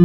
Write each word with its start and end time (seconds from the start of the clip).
Ah, 0.00 0.04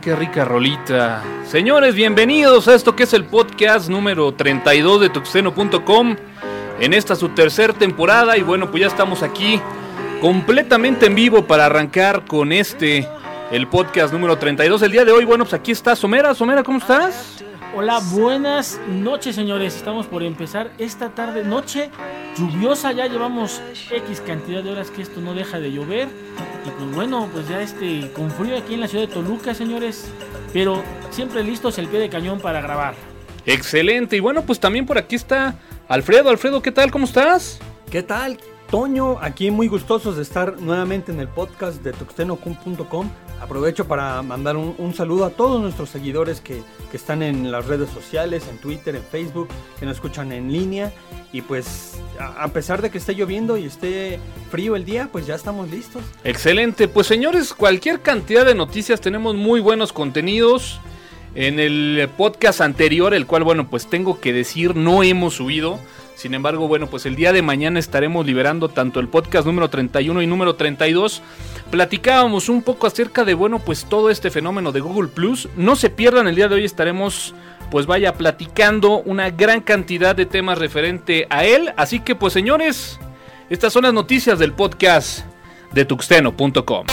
qué 0.00 0.16
rica 0.16 0.46
rolita. 0.46 1.22
Señores, 1.44 1.94
bienvenidos 1.94 2.66
a 2.68 2.74
esto 2.74 2.96
que 2.96 3.02
es 3.02 3.12
el 3.12 3.24
podcast 3.24 3.90
número 3.90 4.32
32 4.32 5.02
de 5.02 5.10
tuxteno.com. 5.10 6.16
En 6.80 6.94
esta 6.94 7.16
su 7.16 7.28
tercera 7.30 7.74
temporada 7.74 8.38
y 8.38 8.42
bueno, 8.42 8.70
pues 8.70 8.80
ya 8.80 8.86
estamos 8.86 9.22
aquí 9.22 9.60
completamente 10.22 11.04
en 11.04 11.14
vivo 11.14 11.46
para 11.46 11.66
arrancar 11.66 12.24
con 12.24 12.50
este, 12.50 13.06
el 13.50 13.66
podcast 13.66 14.12
número 14.12 14.36
32. 14.36 14.82
El 14.82 14.92
día 14.92 15.04
de 15.04 15.12
hoy, 15.12 15.24
bueno, 15.24 15.44
pues 15.44 15.54
aquí 15.54 15.72
está 15.72 15.96
Somera. 15.96 16.34
Somera, 16.34 16.62
¿cómo 16.62 16.78
estás? 16.78 17.42
Hola, 17.74 18.00
buenas 18.10 18.80
noches 18.88 19.36
señores. 19.36 19.76
Estamos 19.76 20.06
por 20.06 20.22
empezar 20.22 20.70
esta 20.78 21.10
tarde, 21.10 21.44
noche 21.44 21.90
lluviosa. 22.36 22.92
Ya 22.92 23.06
llevamos 23.06 23.62
X 23.90 24.22
cantidad 24.26 24.62
de 24.62 24.70
horas 24.70 24.90
que 24.90 25.02
esto 25.02 25.20
no 25.20 25.34
deja 25.34 25.60
de 25.60 25.72
llover. 25.72 26.08
Y 26.66 26.70
pues 26.70 26.94
bueno, 26.94 27.28
pues 27.32 27.48
ya 27.48 27.60
este, 27.60 28.10
con 28.12 28.30
frío 28.30 28.56
aquí 28.56 28.74
en 28.74 28.80
la 28.80 28.88
ciudad 28.88 29.06
de 29.06 29.12
Toluca, 29.12 29.54
señores. 29.54 30.10
Pero 30.52 30.82
siempre 31.10 31.42
listos 31.42 31.78
el 31.78 31.88
pie 31.88 32.00
de 32.00 32.08
cañón 32.08 32.40
para 32.40 32.60
grabar. 32.60 32.94
Excelente. 33.46 34.16
Y 34.16 34.20
bueno, 34.20 34.42
pues 34.42 34.60
también 34.60 34.84
por 34.84 34.98
aquí 34.98 35.16
está 35.16 35.54
Alfredo. 35.88 36.30
Alfredo, 36.30 36.60
¿qué 36.62 36.72
tal? 36.72 36.90
¿Cómo 36.90 37.04
estás? 37.04 37.60
¿Qué 37.90 38.02
tal? 38.02 38.38
Toño, 38.70 39.16
aquí 39.22 39.50
muy 39.50 39.66
gustosos 39.66 40.16
de 40.16 40.22
estar 40.22 40.60
nuevamente 40.60 41.10
en 41.10 41.20
el 41.20 41.28
podcast 41.28 41.82
de 41.82 41.94
tuxtenocum.com. 41.94 43.10
Aprovecho 43.40 43.88
para 43.88 44.20
mandar 44.20 44.58
un, 44.58 44.74
un, 44.76 44.92
saludo 44.92 45.24
a 45.24 45.30
todos 45.30 45.58
nuestros 45.62 45.88
seguidores 45.88 46.42
que, 46.42 46.60
que, 46.90 46.96
están 46.98 47.22
en 47.22 47.50
las 47.50 47.64
redes 47.64 47.88
sociales, 47.88 48.46
en 48.50 48.58
Twitter, 48.58 48.94
en 48.94 49.02
Facebook, 49.02 49.48
que 49.80 49.86
nos 49.86 49.96
escuchan 49.96 50.32
en 50.32 50.52
línea. 50.52 50.92
Y 51.32 51.40
pues 51.40 51.98
a, 52.20 52.44
a 52.44 52.48
pesar 52.48 52.82
de 52.82 52.90
que 52.90 52.98
esté 52.98 53.14
lloviendo 53.14 53.56
y 53.56 53.64
esté 53.64 54.20
frío 54.50 54.76
el 54.76 54.84
día, 54.84 55.08
pues 55.10 55.26
ya 55.26 55.34
estamos 55.34 55.70
listos. 55.70 56.02
Excelente, 56.22 56.88
pues 56.88 57.06
señores, 57.06 57.54
cualquier 57.54 58.02
cantidad 58.02 58.44
de 58.44 58.54
noticias, 58.54 59.00
tenemos 59.00 59.34
muy 59.34 59.60
buenos 59.60 59.94
contenidos. 59.94 60.78
En 61.40 61.60
el 61.60 62.08
podcast 62.16 62.60
anterior, 62.60 63.14
el 63.14 63.24
cual, 63.24 63.44
bueno, 63.44 63.70
pues 63.70 63.86
tengo 63.86 64.18
que 64.18 64.32
decir, 64.32 64.74
no 64.74 65.04
hemos 65.04 65.34
subido. 65.34 65.78
Sin 66.16 66.34
embargo, 66.34 66.66
bueno, 66.66 66.88
pues 66.88 67.06
el 67.06 67.14
día 67.14 67.32
de 67.32 67.42
mañana 67.42 67.78
estaremos 67.78 68.26
liberando 68.26 68.68
tanto 68.70 68.98
el 68.98 69.06
podcast 69.06 69.46
número 69.46 69.70
31 69.70 70.20
y 70.20 70.26
número 70.26 70.56
32. 70.56 71.22
Platicábamos 71.70 72.48
un 72.48 72.62
poco 72.62 72.88
acerca 72.88 73.24
de, 73.24 73.34
bueno, 73.34 73.60
pues 73.60 73.84
todo 73.84 74.10
este 74.10 74.32
fenómeno 74.32 74.72
de 74.72 74.80
Google 74.80 75.10
Plus. 75.10 75.48
No 75.56 75.76
se 75.76 75.90
pierdan, 75.90 76.26
el 76.26 76.34
día 76.34 76.48
de 76.48 76.56
hoy 76.56 76.64
estaremos, 76.64 77.36
pues 77.70 77.86
vaya, 77.86 78.14
platicando 78.14 78.96
una 79.02 79.30
gran 79.30 79.60
cantidad 79.60 80.16
de 80.16 80.26
temas 80.26 80.58
referente 80.58 81.28
a 81.30 81.44
él. 81.44 81.72
Así 81.76 82.00
que, 82.00 82.16
pues 82.16 82.32
señores, 82.32 82.98
estas 83.48 83.72
son 83.72 83.84
las 83.84 83.94
noticias 83.94 84.40
del 84.40 84.54
podcast 84.54 85.20
de 85.70 85.84
tuxteno.com. 85.84 86.86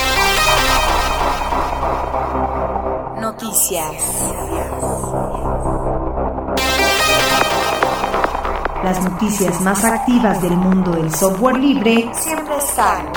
Noticias. 3.26 4.35
Las 8.86 9.04
noticias 9.04 9.62
más 9.62 9.84
activas 9.84 10.40
del 10.44 10.52
mundo 10.52 10.92
del 10.92 11.12
software 11.12 11.58
libre 11.58 12.08
siempre 12.14 12.56
están 12.56 13.08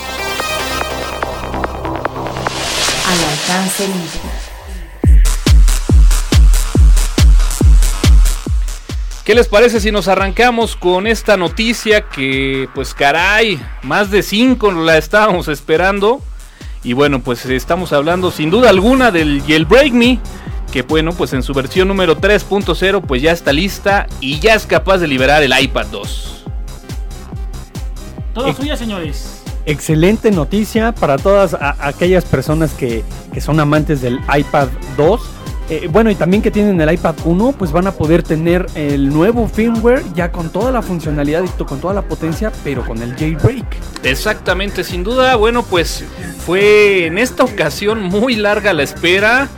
al 3.05 3.24
alcance 3.30 3.86
libre. 3.86 4.30
¿Qué 9.27 9.34
les 9.34 9.46
parece 9.46 9.80
si 9.80 9.92
nos 9.92 10.08
arrancamos 10.08 10.74
con 10.74 11.06
esta 11.06 11.36
noticia 11.36 12.08
que, 12.08 12.70
pues 12.74 12.94
caray, 12.94 13.62
más 13.83 14.11
de 14.11 14.22
5 14.22 14.73
la 14.73 14.96
estábamos 14.96 15.48
esperando? 15.48 16.23
Y 16.83 16.95
bueno, 16.95 17.20
pues 17.20 17.45
estamos 17.45 17.92
hablando 17.92 18.30
sin 18.30 18.48
duda 18.48 18.70
alguna 18.70 19.11
del 19.11 19.42
Jailbreak 19.46 19.92
Me, 19.92 20.18
que 20.73 20.83
bueno, 20.83 21.12
pues 21.12 21.33
en 21.33 21.42
su 21.42 21.55
versión 21.55 21.89
número 21.89 22.20
3.0 22.20 23.02
pues 23.06 23.23
ya 23.23 23.33
está 23.33 23.52
lista 23.52 24.06
y 24.20 24.39
ya 24.39 24.55
es 24.55 24.67
capaz 24.67 24.98
de 24.98 25.08
liberar 25.08 25.42
el 25.42 25.52
iPad 25.58 25.86
2. 25.86 26.45
Todo 28.34 28.52
suya, 28.55 28.77
señores. 28.77 29.42
Excelente 29.67 30.30
noticia 30.30 30.92
para 30.92 31.18
todas 31.18 31.57
aquellas 31.61 32.24
personas 32.24 32.73
que, 32.73 33.05
que, 33.33 33.40
son 33.40 33.61
amantes 33.61 34.01
del 34.01 34.20
iPad 34.34 34.68
2. 34.96 35.20
Eh, 35.70 35.89
bueno, 35.90 36.11
y 36.11 36.14
también 36.14 36.42
que 36.42 36.51
tienen 36.51 36.80
el 36.80 36.90
iPad 36.90 37.17
1, 37.24 37.52
pues 37.58 37.73
van 37.73 37.86
a 37.86 37.92
poder 37.92 38.23
tener 38.23 38.67
el 38.74 39.11
nuevo 39.11 39.46
firmware 39.46 40.02
ya 40.14 40.33
con 40.33 40.48
toda 40.48 40.73
la 40.73 40.80
funcionalidad 40.80 41.45
y 41.45 41.64
con 41.64 41.80
toda 41.80 41.92
la 41.92 42.02
potencia, 42.02 42.51
pero 42.64 42.86
con 42.86 43.02
el 43.02 43.14
jailbreak. 43.14 43.67
Exactamente, 44.02 44.83
sin 44.83 45.05
duda, 45.05 45.36
bueno, 45.36 45.62
pues 45.62 46.05
fue 46.46 47.05
en 47.05 47.18
esta 47.18 47.45
ocasión 47.45 48.02
muy 48.02 48.36
larga 48.36 48.73
la 48.73 48.83
espera. 48.83 49.48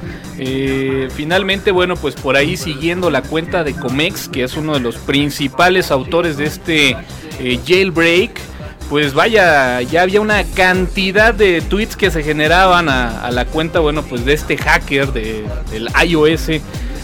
Eh, 0.43 1.11
finalmente, 1.15 1.71
bueno, 1.71 1.97
pues 1.97 2.15
por 2.15 2.34
ahí 2.34 2.56
siguiendo 2.56 3.11
la 3.11 3.21
cuenta 3.21 3.62
de 3.62 3.75
Comex, 3.75 4.27
que 4.31 4.43
es 4.43 4.56
uno 4.56 4.73
de 4.73 4.81
los 4.81 4.97
principales 4.97 5.91
autores 5.91 6.39
de 6.39 6.47
este 6.47 6.97
eh, 7.41 7.61
jailbreak, 7.67 8.41
pues 8.89 9.12
vaya, 9.12 9.83
ya 9.83 10.00
había 10.00 10.23
una 10.23 10.43
cantidad 10.45 11.34
de 11.34 11.61
tweets 11.61 11.95
que 11.95 12.11
se 12.11 12.23
generaban 12.23 12.89
a, 12.89 13.31
la 13.31 13.45
cuenta, 13.45 13.81
bueno, 13.81 14.03
pues 14.03 14.25
de 14.25 14.33
este 14.33 14.56
hacker 14.56 15.12
de, 15.12 15.45
del 15.71 15.91
iOS, 16.09 16.62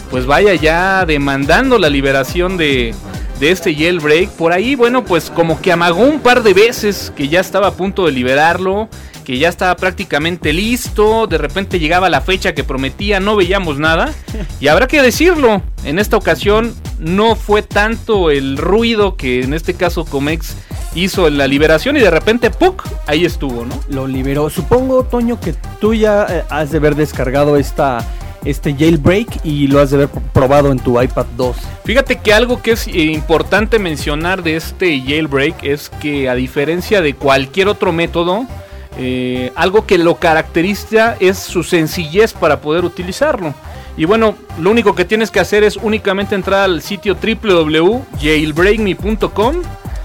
pues 0.09 0.25
vaya 0.25 0.55
ya 0.55 1.05
demandando 1.05 1.77
la 1.77 1.91
liberación 1.91 2.57
de, 2.57 2.95
de 3.39 3.51
este 3.51 3.75
jailbreak. 3.75 4.31
Por 4.31 4.51
ahí, 4.51 4.73
bueno, 4.73 5.05
pues 5.05 5.29
como 5.29 5.61
que 5.61 5.71
amagó 5.71 6.01
un 6.01 6.21
par 6.21 6.41
de 6.41 6.55
veces 6.55 7.13
que 7.15 7.27
ya 7.27 7.39
estaba 7.39 7.67
a 7.67 7.71
punto 7.73 8.07
de 8.07 8.13
liberarlo 8.13 8.89
que 9.27 9.37
ya 9.37 9.49
estaba 9.49 9.75
prácticamente 9.75 10.53
listo, 10.53 11.27
de 11.27 11.37
repente 11.37 11.79
llegaba 11.79 12.09
la 12.09 12.21
fecha 12.21 12.53
que 12.53 12.63
prometía, 12.63 13.19
no 13.19 13.35
veíamos 13.35 13.77
nada, 13.77 14.13
y 14.61 14.69
habrá 14.69 14.87
que 14.87 15.01
decirlo, 15.01 15.61
en 15.83 15.99
esta 15.99 16.15
ocasión 16.15 16.73
no 16.97 17.35
fue 17.35 17.61
tanto 17.61 18.31
el 18.31 18.57
ruido 18.57 19.17
que 19.17 19.43
en 19.43 19.53
este 19.53 19.73
caso 19.73 20.05
Comex 20.05 20.55
hizo 20.95 21.27
en 21.27 21.37
la 21.37 21.45
liberación 21.45 21.97
y 21.97 21.99
de 21.99 22.09
repente 22.09 22.51
¡puc! 22.51 22.87
ahí 23.05 23.25
estuvo, 23.25 23.65
¿no? 23.65 23.77
Lo 23.89 24.07
liberó. 24.07 24.49
Supongo, 24.49 25.03
Toño, 25.03 25.41
que 25.41 25.53
tú 25.81 25.93
ya 25.93 26.25
eh, 26.29 26.43
has 26.49 26.71
de 26.71 26.77
haber 26.77 26.95
descargado 26.95 27.57
esta 27.57 28.07
este 28.45 28.73
jailbreak 28.75 29.43
y 29.43 29.67
lo 29.67 29.81
has 29.81 29.89
de 29.89 29.97
haber 29.97 30.09
probado 30.31 30.71
en 30.71 30.79
tu 30.79 31.01
iPad 31.01 31.25
2. 31.35 31.57
Fíjate 31.83 32.19
que 32.19 32.31
algo 32.31 32.61
que 32.61 32.71
es 32.71 32.87
importante 32.87 33.77
mencionar 33.77 34.41
de 34.41 34.55
este 34.55 35.01
jailbreak 35.01 35.65
es 35.65 35.89
que 35.89 36.29
a 36.29 36.35
diferencia 36.35 37.01
de 37.01 37.13
cualquier 37.13 37.67
otro 37.67 37.91
método, 37.91 38.47
eh, 38.97 39.53
algo 39.55 39.85
que 39.85 39.97
lo 39.97 40.15
caracteriza 40.15 41.15
es 41.19 41.37
su 41.37 41.63
sencillez 41.63 42.33
para 42.33 42.59
poder 42.61 42.83
utilizarlo. 42.83 43.53
Y 43.95 44.03
bueno, 44.05 44.35
lo 44.59 44.71
único 44.71 44.95
que 44.95 45.05
tienes 45.05 45.31
que 45.31 45.39
hacer 45.39 45.63
es 45.63 45.77
únicamente 45.77 46.35
entrar 46.35 46.59
al 46.61 46.81
sitio 46.81 47.15
www.jailbreakme.com, 47.15 49.55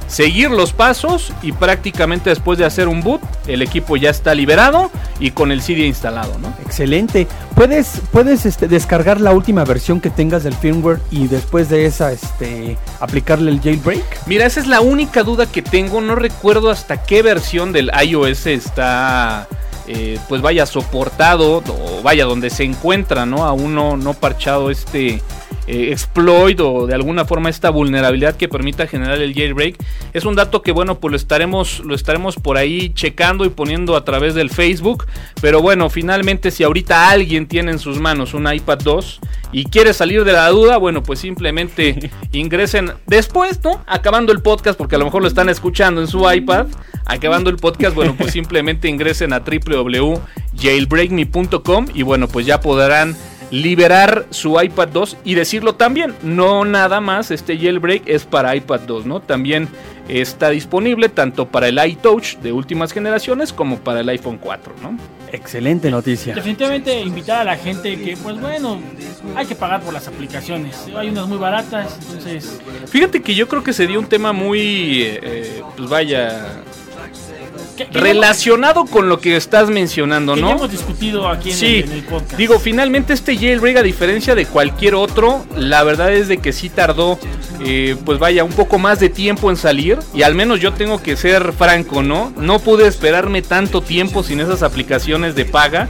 seguir 0.06 0.50
los 0.50 0.72
pasos 0.72 1.32
y 1.42 1.52
prácticamente 1.52 2.30
después 2.30 2.58
de 2.58 2.64
hacer 2.64 2.88
un 2.88 3.02
boot, 3.02 3.22
el 3.46 3.62
equipo 3.62 3.96
ya 3.96 4.10
está 4.10 4.34
liberado 4.34 4.90
y 5.20 5.30
con 5.30 5.52
el 5.52 5.62
CD 5.62 5.86
instalado, 5.86 6.38
¿no? 6.38 6.52
Excelente. 6.64 7.26
Puedes, 7.54 8.02
puedes 8.12 8.46
este, 8.46 8.68
descargar 8.68 9.20
la 9.20 9.32
última 9.32 9.64
versión 9.64 10.00
que 10.00 10.10
tengas 10.10 10.44
del 10.44 10.54
firmware 10.54 11.00
y 11.10 11.28
después 11.28 11.68
de 11.68 11.86
esa 11.86 12.12
este, 12.12 12.76
aplicarle 13.00 13.50
el 13.50 13.60
jailbreak. 13.60 14.26
Mira, 14.26 14.46
esa 14.46 14.60
es 14.60 14.66
la 14.66 14.80
única 14.80 15.22
duda 15.22 15.46
que 15.46 15.62
tengo. 15.62 16.00
No 16.00 16.14
recuerdo 16.14 16.70
hasta 16.70 17.02
qué 17.02 17.22
versión 17.22 17.72
del 17.72 17.90
iOS 18.04 18.46
está. 18.46 19.48
Eh, 19.88 20.18
pues 20.28 20.40
vaya 20.40 20.64
soportado 20.64 21.56
o 21.56 22.02
vaya 22.02 22.24
donde 22.24 22.50
se 22.50 22.62
encuentra, 22.62 23.26
¿no? 23.26 23.44
Aún 23.44 23.74
no, 23.74 23.96
no 23.96 24.14
parchado 24.14 24.70
este 24.70 25.20
eh, 25.66 25.92
exploit 25.92 26.58
o 26.60 26.86
de 26.88 26.94
alguna 26.94 27.24
forma 27.24 27.48
esta 27.48 27.70
vulnerabilidad 27.70 28.36
que 28.36 28.48
permita 28.48 28.86
generar 28.86 29.20
el 29.20 29.32
jailbreak. 29.32 29.76
Es 30.12 30.24
un 30.24 30.34
dato 30.34 30.62
que 30.62 30.72
bueno, 30.72 30.98
pues 30.98 31.12
lo 31.12 31.16
estaremos, 31.16 31.78
lo 31.80 31.94
estaremos 31.94 32.36
por 32.36 32.56
ahí 32.56 32.92
checando 32.94 33.44
y 33.44 33.50
poniendo 33.50 33.94
a 33.96 34.04
través 34.04 34.34
del 34.34 34.50
Facebook. 34.50 35.06
Pero 35.40 35.62
bueno, 35.62 35.88
finalmente 35.88 36.50
si 36.50 36.64
ahorita 36.64 37.10
alguien 37.10 37.46
tiene 37.46 37.70
en 37.70 37.78
sus 37.78 38.00
manos 38.00 38.34
un 38.34 38.52
iPad 38.52 38.78
2 38.78 39.20
y 39.52 39.66
quiere 39.66 39.94
salir 39.94 40.24
de 40.24 40.32
la 40.32 40.48
duda, 40.48 40.78
bueno, 40.78 41.02
pues 41.02 41.20
simplemente 41.20 42.10
ingresen 42.32 42.92
después, 43.06 43.62
¿no? 43.62 43.84
Acabando 43.86 44.32
el 44.32 44.42
podcast, 44.42 44.76
porque 44.76 44.96
a 44.96 44.98
lo 44.98 45.04
mejor 45.04 45.22
lo 45.22 45.28
están 45.28 45.48
escuchando 45.48 46.00
en 46.00 46.08
su 46.08 46.28
iPad. 46.28 46.66
Acabando 47.04 47.50
el 47.50 47.56
podcast, 47.56 47.94
bueno, 47.94 48.16
pues 48.16 48.32
simplemente 48.32 48.88
ingresen 48.88 49.32
a 49.32 49.40
www.jailbreakme.com 49.40 51.86
y 51.94 52.02
bueno, 52.02 52.26
pues 52.28 52.46
ya 52.46 52.60
podrán 52.60 53.16
liberar 53.52 54.26
su 54.30 54.58
iPad 54.58 54.88
2 54.88 55.18
y 55.24 55.34
decirlo 55.34 55.74
también, 55.74 56.14
no 56.22 56.64
nada 56.64 57.00
más 57.02 57.30
este 57.30 57.58
jailbreak 57.58 58.02
es 58.06 58.24
para 58.24 58.56
iPad 58.56 58.80
2, 58.80 59.06
¿no? 59.06 59.20
También 59.20 59.68
está 60.08 60.48
disponible 60.48 61.10
tanto 61.10 61.46
para 61.46 61.68
el 61.68 61.78
iTouch 61.84 62.38
de 62.38 62.50
últimas 62.50 62.92
generaciones 62.92 63.52
como 63.52 63.78
para 63.78 64.00
el 64.00 64.08
iPhone 64.08 64.38
4, 64.38 64.74
¿no? 64.82 64.96
Excelente 65.30 65.90
noticia. 65.90 66.34
Definitivamente 66.34 66.98
invitar 67.00 67.42
a 67.42 67.44
la 67.44 67.56
gente 67.56 68.00
que, 68.00 68.16
pues 68.16 68.40
bueno, 68.40 68.80
hay 69.36 69.46
que 69.46 69.54
pagar 69.54 69.82
por 69.82 69.92
las 69.92 70.08
aplicaciones. 70.08 70.86
Hay 70.96 71.10
unas 71.10 71.28
muy 71.28 71.38
baratas, 71.38 71.98
entonces... 72.00 72.58
Fíjate 72.86 73.20
que 73.20 73.34
yo 73.34 73.48
creo 73.48 73.62
que 73.62 73.74
se 73.74 73.86
dio 73.86 74.00
un 74.00 74.06
tema 74.06 74.32
muy, 74.32 75.02
eh, 75.02 75.62
pues 75.76 75.90
vaya, 75.90 76.62
que- 77.76 77.86
que 77.86 77.98
relacionado 78.00 78.84
con 78.84 79.08
lo 79.08 79.20
que 79.20 79.36
estás 79.36 79.68
mencionando, 79.70 80.34
ya 80.36 80.42
¿no? 80.42 80.50
hemos 80.52 80.70
discutido 80.70 81.28
aquí 81.28 81.50
en, 81.50 81.56
Sí, 81.56 81.76
el, 81.78 81.84
en 81.84 81.92
el 81.92 82.02
podcast. 82.04 82.36
digo, 82.36 82.58
finalmente 82.58 83.12
este 83.12 83.36
jailbreak, 83.36 83.76
a 83.78 83.82
diferencia 83.82 84.34
de 84.34 84.46
cualquier 84.46 84.94
otro, 84.94 85.44
la 85.56 85.82
verdad 85.82 86.12
es 86.12 86.28
de 86.28 86.38
que 86.38 86.52
sí 86.52 86.68
tardó, 86.68 87.18
eh, 87.64 87.96
pues 88.04 88.18
vaya, 88.18 88.44
un 88.44 88.52
poco 88.52 88.78
más 88.78 89.00
de 89.00 89.08
tiempo 89.08 89.50
en 89.50 89.56
salir. 89.56 89.98
Y 90.14 90.22
al 90.22 90.34
menos 90.34 90.60
yo 90.60 90.72
tengo 90.72 91.02
que 91.02 91.16
ser 91.16 91.52
franco, 91.52 92.02
¿no? 92.02 92.32
No 92.36 92.58
pude 92.58 92.86
esperarme 92.86 93.42
tanto 93.42 93.80
tiempo 93.80 94.22
sin 94.22 94.40
esas 94.40 94.62
aplicaciones 94.62 95.34
de 95.34 95.44
paga. 95.44 95.88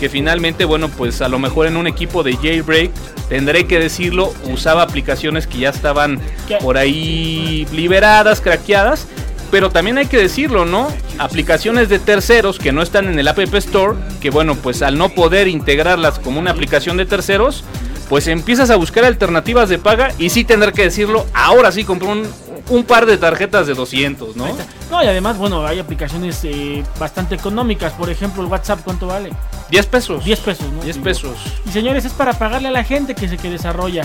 Que 0.00 0.08
finalmente, 0.08 0.64
bueno, 0.64 0.88
pues 0.88 1.22
a 1.22 1.28
lo 1.28 1.38
mejor 1.38 1.68
en 1.68 1.76
un 1.76 1.86
equipo 1.86 2.24
de 2.24 2.36
jailbreak, 2.36 2.90
tendré 3.28 3.66
que 3.66 3.78
decirlo, 3.78 4.34
usaba 4.52 4.82
aplicaciones 4.82 5.46
que 5.46 5.58
ya 5.58 5.68
estaban 5.70 6.18
por 6.60 6.76
ahí 6.76 7.66
liberadas, 7.72 8.40
craqueadas. 8.40 9.06
Pero 9.54 9.70
también 9.70 9.98
hay 9.98 10.06
que 10.06 10.16
decirlo, 10.16 10.64
¿no? 10.64 10.88
Aplicaciones 11.16 11.88
de 11.88 12.00
terceros 12.00 12.58
que 12.58 12.72
no 12.72 12.82
están 12.82 13.06
en 13.06 13.20
el 13.20 13.28
App 13.28 13.38
Store, 13.38 13.96
que 14.20 14.30
bueno, 14.30 14.56
pues 14.56 14.82
al 14.82 14.98
no 14.98 15.10
poder 15.10 15.46
integrarlas 15.46 16.18
como 16.18 16.40
una 16.40 16.50
aplicación 16.50 16.96
de 16.96 17.06
terceros, 17.06 17.62
pues 18.08 18.26
empiezas 18.26 18.70
a 18.70 18.74
buscar 18.74 19.04
alternativas 19.04 19.68
de 19.68 19.78
paga 19.78 20.10
y 20.18 20.30
sí 20.30 20.42
tener 20.42 20.72
que 20.72 20.82
decirlo, 20.82 21.24
ahora 21.32 21.70
sí 21.70 21.84
compré 21.84 22.08
un, 22.08 22.26
un 22.68 22.82
par 22.82 23.06
de 23.06 23.16
tarjetas 23.16 23.68
de 23.68 23.74
200, 23.74 24.34
¿no? 24.34 24.48
No, 24.90 25.04
y 25.04 25.06
además, 25.06 25.38
bueno, 25.38 25.64
hay 25.64 25.78
aplicaciones 25.78 26.40
eh, 26.42 26.82
bastante 26.98 27.36
económicas. 27.36 27.92
Por 27.92 28.10
ejemplo, 28.10 28.42
el 28.42 28.48
WhatsApp, 28.48 28.80
¿cuánto 28.82 29.06
vale? 29.06 29.30
10 29.70 29.86
pesos. 29.86 30.24
10 30.24 30.40
pesos, 30.40 30.66
¿no? 30.72 30.82
10 30.82 30.96
Digo, 30.96 31.04
pesos. 31.04 31.36
Y 31.64 31.70
señores, 31.70 32.04
es 32.04 32.12
para 32.12 32.32
pagarle 32.32 32.66
a 32.66 32.72
la 32.72 32.82
gente 32.82 33.14
que 33.14 33.28
se 33.28 33.36
que 33.36 33.50
desarrolla. 33.50 34.02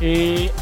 Eh, 0.00 0.52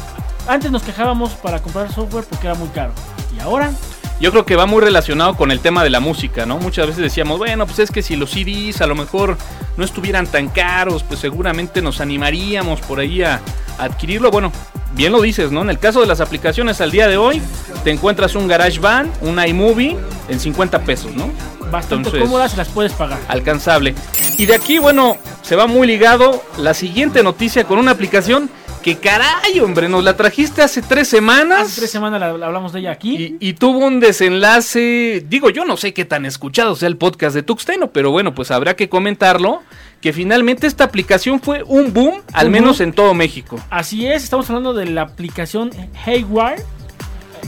antes 0.47 0.71
nos 0.71 0.81
quejábamos 0.81 1.33
para 1.33 1.61
comprar 1.61 1.93
software 1.93 2.25
porque 2.27 2.47
era 2.47 2.55
muy 2.55 2.69
caro. 2.69 2.91
Y 3.37 3.39
ahora, 3.39 3.71
Yo 4.21 4.29
creo 4.31 4.45
que 4.45 4.55
va 4.55 4.67
muy 4.67 4.81
relacionado 4.81 5.35
con 5.35 5.49
el 5.49 5.59
tema 5.61 5.83
de 5.83 5.89
la 5.89 5.99
música, 5.99 6.45
¿no? 6.45 6.59
Muchas 6.59 6.85
veces 6.85 7.01
decíamos, 7.01 7.39
bueno, 7.39 7.65
pues 7.65 7.79
es 7.79 7.89
que 7.89 8.03
si 8.03 8.15
los 8.15 8.29
CDs 8.29 8.79
a 8.81 8.85
lo 8.85 8.93
mejor 8.93 9.35
no 9.77 9.83
estuvieran 9.83 10.27
tan 10.27 10.47
caros, 10.47 11.01
pues 11.03 11.19
seguramente 11.19 11.81
nos 11.81 12.01
animaríamos 12.01 12.81
por 12.81 12.99
ahí 12.99 13.23
a 13.23 13.41
adquirirlo. 13.79 14.29
Bueno, 14.29 14.51
bien 14.93 15.11
lo 15.11 15.21
dices, 15.21 15.51
¿no? 15.51 15.63
En 15.63 15.71
el 15.71 15.79
caso 15.79 16.01
de 16.01 16.05
las 16.05 16.21
aplicaciones 16.21 16.81
al 16.81 16.91
día 16.91 17.07
de 17.07 17.17
hoy, 17.17 17.41
te 17.83 17.89
encuentras 17.89 18.35
un 18.35 18.47
GarageBand, 18.47 19.11
un 19.21 19.43
iMovie 19.43 19.97
en 20.29 20.39
50 20.39 20.79
pesos, 20.83 21.15
¿no? 21.15 21.29
bastante 21.71 22.09
Entonces- 22.09 22.21
cómodas 22.23 22.57
las 22.57 22.67
puedes 22.67 22.91
pagar. 22.91 23.17
Alcanzable. 23.29 23.95
Y 24.37 24.45
de 24.45 24.53
aquí, 24.55 24.77
bueno, 24.77 25.15
se 25.41 25.55
va 25.55 25.67
muy 25.67 25.87
ligado 25.87 26.43
la 26.57 26.73
siguiente 26.73 27.23
noticia 27.23 27.63
con 27.63 27.79
una 27.79 27.91
aplicación 27.91 28.49
que 28.83 28.97
caray, 28.97 29.59
hombre, 29.59 29.87
nos 29.87 30.03
la 30.03 30.15
trajiste 30.17 30.61
hace 30.61 30.81
tres 30.81 31.07
semanas. 31.07 31.61
Hace 31.67 31.81
tres 31.81 31.91
semanas 31.91 32.19
la- 32.19 32.33
la 32.37 32.45
hablamos 32.47 32.73
de 32.73 32.79
ella 32.79 32.91
aquí. 32.91 33.37
Y, 33.39 33.49
y 33.49 33.53
tuvo 33.53 33.79
un 33.85 33.99
desenlace, 33.99 35.23
digo, 35.29 35.49
yo 35.49 35.65
no 35.65 35.77
sé 35.77 35.93
qué 35.93 36.03
tan 36.05 36.25
escuchado 36.25 36.75
sea 36.75 36.87
el 36.87 36.97
podcast 36.97 37.35
de 37.35 37.43
Tuxteno, 37.43 37.91
pero 37.91 38.11
bueno, 38.11 38.33
pues 38.33 38.49
habrá 38.51 38.75
que 38.75 38.89
comentarlo, 38.89 39.61
que 40.01 40.13
finalmente 40.13 40.65
esta 40.65 40.83
aplicación 40.83 41.39
fue 41.41 41.63
un 41.63 41.93
boom, 41.93 42.21
al 42.33 42.49
menos 42.49 42.81
en 42.81 42.93
todo 42.93 43.13
México. 43.13 43.59
Así 43.69 44.07
es, 44.07 44.23
estamos 44.23 44.49
hablando 44.49 44.73
de 44.73 44.85
la 44.87 45.03
aplicación 45.03 45.69
Haywire. 46.05 46.63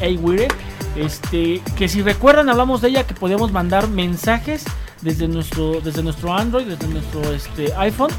Haywire. 0.02 0.48
Este, 0.96 1.60
que 1.76 1.88
si 1.88 2.04
recuerdan 2.04 2.50
hablamos 2.50 2.82
de 2.82 2.90
ella 2.90 3.08
que 3.08 3.16
podíamos 3.16 3.52
mandar 3.52 3.88
mensajes 3.88 4.64
desde 5.02 5.28
nuestro, 5.28 5.82
desde 5.82 6.04
nuestro 6.04 6.32
Android, 6.32 6.66
desde 6.66 6.88
nuestro 6.88 7.34
este, 7.34 7.74
iPhone 7.78 8.12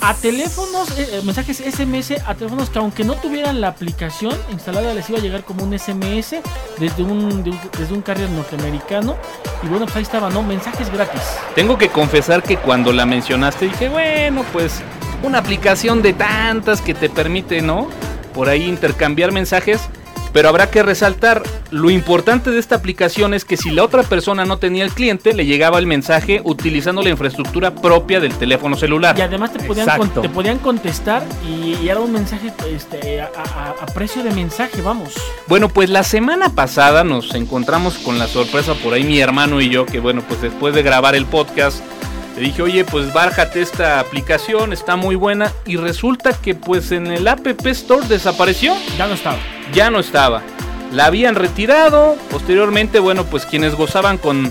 a 0.00 0.14
teléfonos, 0.14 0.90
eh, 0.98 1.08
eh, 1.12 1.22
mensajes 1.24 1.58
SMS 1.58 2.12
a 2.26 2.34
teléfonos 2.34 2.70
que 2.70 2.78
aunque 2.78 3.04
no 3.04 3.14
tuvieran 3.14 3.60
la 3.60 3.68
aplicación 3.68 4.34
instalada 4.50 4.94
les 4.94 5.08
iba 5.10 5.18
a 5.18 5.22
llegar 5.22 5.44
como 5.44 5.64
un 5.64 5.78
SMS 5.78 6.36
desde 6.78 7.02
un, 7.02 7.42
de 7.44 7.52
desde 7.78 7.92
un 7.92 8.02
carrier 8.02 8.30
norteamericano 8.30 9.16
y 9.62 9.68
bueno 9.68 9.84
pues 9.86 9.96
ahí 9.96 10.02
estaba, 10.02 10.30
¿no? 10.30 10.42
Mensajes 10.42 10.90
gratis. 10.90 11.20
Tengo 11.54 11.76
que 11.76 11.88
confesar 11.88 12.42
que 12.42 12.56
cuando 12.56 12.92
la 12.92 13.04
mencionaste 13.04 13.66
dije, 13.66 13.88
bueno, 13.88 14.44
pues 14.52 14.80
una 15.22 15.38
aplicación 15.38 16.02
de 16.02 16.14
tantas 16.14 16.80
que 16.80 16.94
te 16.94 17.10
permite, 17.10 17.60
¿no? 17.60 17.88
Por 18.34 18.48
ahí 18.48 18.64
intercambiar 18.64 19.32
mensajes. 19.32 19.82
Pero 20.32 20.48
habrá 20.48 20.70
que 20.70 20.82
resaltar, 20.82 21.42
lo 21.70 21.90
importante 21.90 22.50
de 22.50 22.60
esta 22.60 22.76
aplicación 22.76 23.34
es 23.34 23.44
que 23.44 23.56
si 23.56 23.70
la 23.70 23.82
otra 23.84 24.02
persona 24.04 24.44
no 24.44 24.58
tenía 24.58 24.84
el 24.84 24.92
cliente, 24.92 25.34
le 25.34 25.44
llegaba 25.44 25.78
el 25.78 25.86
mensaje 25.86 26.40
utilizando 26.44 27.02
la 27.02 27.10
infraestructura 27.10 27.74
propia 27.74 28.20
del 28.20 28.34
teléfono 28.34 28.76
celular. 28.76 29.18
Y 29.18 29.22
además 29.22 29.52
te 29.52 29.58
podían, 29.66 29.88
con- 29.98 30.22
te 30.22 30.28
podían 30.28 30.58
contestar 30.58 31.24
y, 31.48 31.74
y 31.82 31.88
era 31.88 31.98
un 32.00 32.12
mensaje 32.12 32.52
este, 32.74 33.20
a, 33.20 33.30
a- 33.36 33.74
a 33.82 33.86
precio 33.86 34.22
de 34.22 34.30
mensaje, 34.32 34.80
vamos. 34.82 35.14
Bueno, 35.48 35.68
pues 35.68 35.90
la 35.90 36.04
semana 36.04 36.50
pasada 36.50 37.02
nos 37.02 37.34
encontramos 37.34 37.98
con 37.98 38.18
la 38.18 38.26
sorpresa 38.28 38.74
por 38.74 38.94
ahí 38.94 39.02
mi 39.04 39.20
hermano 39.20 39.60
y 39.60 39.68
yo, 39.68 39.84
que 39.86 39.98
bueno, 40.00 40.22
pues 40.28 40.40
después 40.42 40.74
de 40.74 40.82
grabar 40.82 41.14
el 41.16 41.26
podcast, 41.26 41.80
le 42.36 42.42
dije, 42.42 42.62
oye, 42.62 42.84
pues 42.84 43.12
bájate 43.12 43.60
esta 43.60 44.00
aplicación, 44.00 44.72
está 44.72 44.96
muy 44.96 45.14
buena, 45.16 45.52
y 45.66 45.76
resulta 45.76 46.32
que 46.32 46.54
pues 46.54 46.92
en 46.92 47.06
el 47.08 47.26
App 47.28 47.46
Store 47.66 48.06
desapareció, 48.06 48.74
Ya 48.96 49.06
no 49.06 49.14
estaba. 49.14 49.38
ya 49.72 49.90
no 49.90 49.98
estaba. 50.00 50.42
La 50.92 51.06
habían 51.06 51.34
retirado, 51.34 52.16
posteriormente, 52.30 52.98
bueno, 52.98 53.24
pues 53.24 53.46
quienes 53.46 53.74
gozaban 53.74 54.18
con 54.18 54.50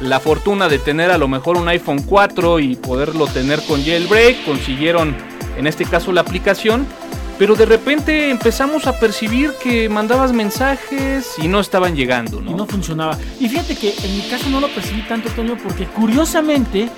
la 0.00 0.20
fortuna 0.20 0.68
de 0.68 0.78
tener 0.78 1.10
a 1.10 1.18
lo 1.18 1.28
mejor 1.28 1.56
un 1.56 1.68
iPhone 1.68 2.02
4 2.02 2.58
y 2.60 2.76
poderlo 2.76 3.26
tener 3.26 3.62
con 3.62 3.84
jailbreak, 3.84 4.44
consiguieron 4.44 5.14
en 5.56 5.66
este 5.66 5.84
caso 5.84 6.12
la 6.12 6.20
aplicación, 6.22 6.86
pero 7.38 7.54
de 7.54 7.66
repente 7.66 8.30
empezamos 8.30 8.86
a 8.86 8.98
percibir 8.98 9.52
que 9.62 9.88
mandabas 9.88 10.32
mensajes 10.32 11.34
y 11.38 11.48
no 11.48 11.60
estaban 11.60 11.94
llegando, 11.94 12.40
¿no? 12.40 12.50
y 12.50 12.54
no 12.54 12.66
funcionaba. 12.66 13.18
Y 13.40 13.48
fíjate 13.48 13.76
que 13.76 13.94
en 14.02 14.16
mi 14.16 14.22
caso 14.22 14.48
no 14.48 14.60
lo 14.60 14.68
percibí 14.68 15.02
tanto, 15.02 15.28
Toño, 15.30 15.56
porque 15.62 15.84
curiosamente, 15.86 16.88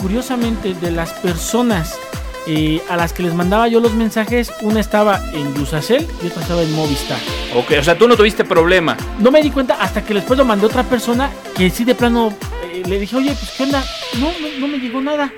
curiosamente 0.00 0.74
de 0.74 0.90
las 0.90 1.12
personas 1.12 1.98
eh, 2.46 2.82
a 2.90 2.96
las 2.96 3.12
que 3.14 3.22
les 3.22 3.32
mandaba 3.34 3.68
yo 3.68 3.80
los 3.80 3.94
mensajes, 3.94 4.52
una 4.60 4.80
estaba 4.80 5.20
en 5.32 5.54
Yusacel 5.54 6.06
y 6.22 6.26
otra 6.26 6.42
estaba 6.42 6.62
en 6.62 6.72
Movistar. 6.72 7.18
Ok, 7.54 7.72
o 7.78 7.82
sea, 7.82 7.96
tú 7.96 8.06
no 8.06 8.16
tuviste 8.16 8.44
problema. 8.44 8.96
No 9.18 9.30
me 9.30 9.42
di 9.42 9.50
cuenta 9.50 9.74
hasta 9.80 10.04
que 10.04 10.12
después 10.12 10.36
lo 10.36 10.44
mandé 10.44 10.66
a 10.66 10.68
otra 10.68 10.82
persona 10.82 11.30
que 11.56 11.70
sí 11.70 11.84
de 11.84 11.94
plano 11.94 12.34
eh, 12.64 12.82
le 12.86 12.98
dije, 12.98 13.16
oye, 13.16 13.34
pues 13.34 13.52
qué 13.56 13.62
onda, 13.62 13.82
no, 14.18 14.26
no, 14.26 14.58
no 14.58 14.68
me 14.68 14.78
llegó 14.78 15.00
nada. 15.00 15.32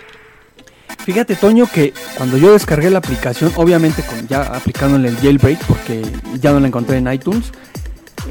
Fíjate, 1.07 1.37
Toño, 1.37 1.69
que 1.73 1.95
cuando 2.17 2.37
yo 2.37 2.53
descargué 2.53 2.91
la 2.91 2.99
aplicación, 2.99 3.53
obviamente 3.55 4.03
con 4.03 4.27
ya 4.27 4.43
aplicándole 4.43 5.09
el 5.09 5.17
jailbreak, 5.19 5.65
porque 5.67 6.03
ya 6.41 6.51
no 6.53 6.59
la 6.59 6.67
encontré 6.67 6.97
en 6.99 7.11
iTunes, 7.13 7.45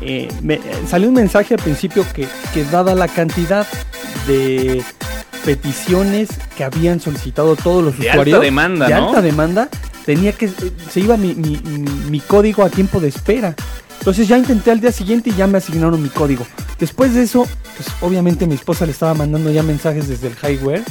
eh, 0.02 0.28
me, 0.44 0.56
eh, 0.56 0.62
salió 0.88 1.08
un 1.08 1.14
mensaje 1.16 1.54
al 1.54 1.62
principio 1.62 2.06
que, 2.14 2.28
que 2.54 2.66
dada 2.66 2.94
la 2.94 3.08
cantidad 3.08 3.66
de 4.28 4.84
peticiones 5.46 6.28
que 6.58 6.66
habían 6.66 7.00
solicitado 7.00 7.56
todos 7.56 7.82
los 7.84 7.98
De 7.98 8.10
usuarios, 8.10 8.36
alta 8.36 8.44
demanda, 8.46 8.88
de 8.88 8.94
¿no? 8.96 9.08
alta 9.08 9.22
demanda, 9.22 9.70
tenía 10.06 10.34
que, 10.34 10.50
se 10.50 11.00
iba 11.00 11.16
mi- 11.16 11.34
mi 11.36 12.20
código 12.20 12.64
a 12.64 12.70
tiempo 12.70 13.00
de 13.00 13.08
espera. 13.08 13.56
Entonces 14.00 14.28
ya 14.28 14.38
intenté 14.38 14.72
al 14.72 14.82
día 14.82 14.92
siguiente 14.92 15.30
y 15.30 15.36
ya 15.36 15.48
me 15.48 15.58
asignaron 15.60 16.02
mi 16.04 16.10
código. 16.10 16.46
Después 16.78 17.14
de 17.14 17.24
eso, 17.24 17.48
pues 17.78 17.88
obviamente 18.02 18.46
mi 18.48 18.56
esposa 18.56 18.86
le 18.86 18.92
estaba 18.92 19.14
mandando 19.14 19.50
ya 19.52 19.64
mensajes 19.64 20.08
desde 20.08 20.28
el 20.28 20.36
highware 20.44 20.84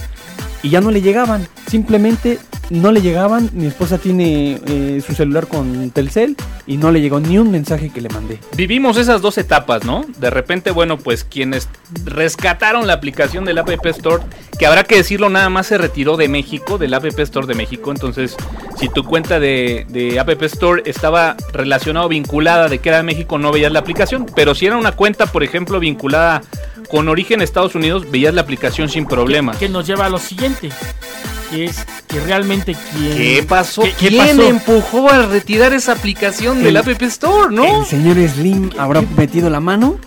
y 0.64 0.70
ya 0.70 0.80
no 0.80 0.90
le 0.90 1.02
llegaban. 1.02 1.46
Simplemente 1.68 2.38
no 2.70 2.90
le 2.90 3.02
llegaban. 3.02 3.50
Mi 3.52 3.66
esposa 3.66 3.98
tiene 3.98 4.58
eh, 4.66 5.02
su 5.06 5.14
celular 5.14 5.46
con 5.46 5.90
Telcel 5.90 6.36
y 6.66 6.78
no 6.78 6.90
le 6.90 7.02
llegó 7.02 7.20
ni 7.20 7.36
un 7.36 7.50
mensaje 7.50 7.90
que 7.90 8.00
le 8.00 8.08
mandé. 8.08 8.40
Vivimos 8.56 8.96
esas 8.96 9.20
dos 9.20 9.36
etapas, 9.36 9.84
¿no? 9.84 10.06
De 10.18 10.30
repente, 10.30 10.70
bueno, 10.70 10.96
pues 10.96 11.22
quienes 11.22 11.68
rescataron 12.06 12.86
la 12.86 12.94
aplicación 12.94 13.44
del 13.44 13.58
App 13.58 13.68
Store, 13.86 14.22
que 14.58 14.64
habrá 14.64 14.84
que 14.84 14.96
decirlo, 14.96 15.28
nada 15.28 15.50
más 15.50 15.66
se 15.66 15.76
retiró 15.76 16.16
de 16.16 16.28
México, 16.28 16.78
del 16.78 16.94
App 16.94 17.04
Store 17.04 17.46
de 17.46 17.54
México. 17.54 17.90
Entonces, 17.90 18.34
si 18.78 18.88
tu 18.88 19.04
cuenta 19.04 19.38
de, 19.38 19.86
de 19.90 20.18
App 20.18 20.42
Store 20.44 20.82
estaba 20.86 21.36
relacionada 21.52 22.06
o 22.06 22.08
vinculada 22.08 22.68
de 22.68 22.78
que 22.78 22.88
era 22.88 22.98
de 22.98 23.04
México, 23.04 23.38
no 23.38 23.52
veías 23.52 23.70
la 23.70 23.80
aplicación. 23.80 24.24
Pero 24.34 24.54
si 24.54 24.64
era 24.64 24.78
una 24.78 24.92
cuenta, 24.92 25.26
por 25.26 25.44
ejemplo, 25.44 25.78
vinculada 25.78 26.40
con 26.88 27.08
origen 27.08 27.42
Estados 27.42 27.74
Unidos, 27.74 28.10
veías 28.10 28.34
la 28.34 28.42
aplicación 28.42 28.88
sin 28.88 29.06
problema. 29.06 29.56
Que 29.58 29.68
nos 29.68 29.86
lleva 29.86 30.06
a 30.06 30.08
lo 30.08 30.18
siguiente, 30.18 30.70
que 31.50 31.64
es 31.66 31.84
que 32.06 32.20
realmente 32.20 32.74
quien... 32.92 33.16
¿Qué 33.16 33.44
pasó? 33.48 33.82
¿Qué- 33.82 33.92
qué 33.98 34.08
¿Quién 34.08 34.36
pasó? 34.36 34.48
empujó 34.48 35.10
a 35.10 35.26
retirar 35.26 35.72
esa 35.72 35.92
aplicación 35.92 36.58
del 36.58 36.68
El- 36.68 36.76
App 36.76 37.02
Store, 37.02 37.54
no? 37.54 37.80
¿El 37.80 37.86
señor 37.86 38.16
Slim 38.28 38.70
habrá 38.78 39.02
metido 39.16 39.50
la 39.50 39.60
mano? 39.60 39.98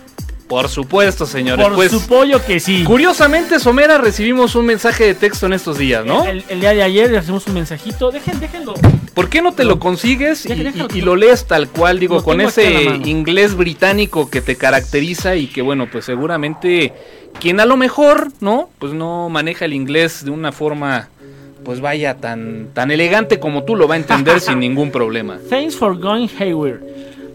Por 0.48 0.68
supuesto, 0.68 1.26
señores. 1.26 1.64
Por 1.66 1.74
pues, 1.74 1.90
su 1.92 2.06
pollo 2.06 2.44
que 2.44 2.58
sí. 2.58 2.82
Curiosamente, 2.84 3.60
Somera, 3.60 3.98
recibimos 3.98 4.54
un 4.54 4.64
mensaje 4.66 5.04
de 5.04 5.14
texto 5.14 5.46
en 5.46 5.52
estos 5.52 5.76
días, 5.76 6.04
¿no? 6.06 6.24
El, 6.24 6.42
el 6.48 6.60
día 6.60 6.72
de 6.74 6.82
ayer 6.82 7.10
le 7.10 7.18
hacemos 7.18 7.46
un 7.46 7.54
mensajito. 7.54 8.10
Dejen, 8.10 8.40
déjenlo. 8.40 8.74
¿Por 9.14 9.28
qué 9.28 9.42
no 9.42 9.52
te 9.52 9.64
lo 9.64 9.78
consigues 9.78 10.46
y, 10.46 10.52
y- 10.94 11.00
lo- 11.02 11.16
lees 11.16 11.46
tal 11.46 11.68
cual, 11.68 11.98
digo, 11.98 12.22
con 12.22 12.40
ese 12.40 12.84
inglés 13.04 13.56
británico 13.56 14.30
que 14.30 14.40
te 14.40 14.56
caracteriza 14.56 15.36
y 15.36 15.48
que, 15.48 15.60
bueno, 15.60 15.88
pues 15.90 16.04
seguramente 16.04 16.92
quien 17.40 17.60
a 17.60 17.66
lo 17.66 17.76
mejor, 17.76 18.28
¿no? 18.40 18.70
Pues 18.78 18.92
no 18.94 19.28
maneja 19.28 19.64
el 19.66 19.74
inglés 19.74 20.24
de 20.24 20.30
una 20.30 20.52
forma, 20.52 21.08
pues 21.64 21.80
vaya, 21.80 22.14
tan, 22.14 22.68
tan 22.72 22.90
elegante 22.90 23.38
como 23.40 23.64
tú 23.64 23.76
lo 23.76 23.86
va 23.88 23.96
a 23.96 23.98
entender 23.98 24.40
sin 24.40 24.60
ningún 24.60 24.90
problema. 24.92 25.38
Thanks 25.50 25.76
for 25.76 25.98
going 25.98 26.28
haywire. 26.38 26.78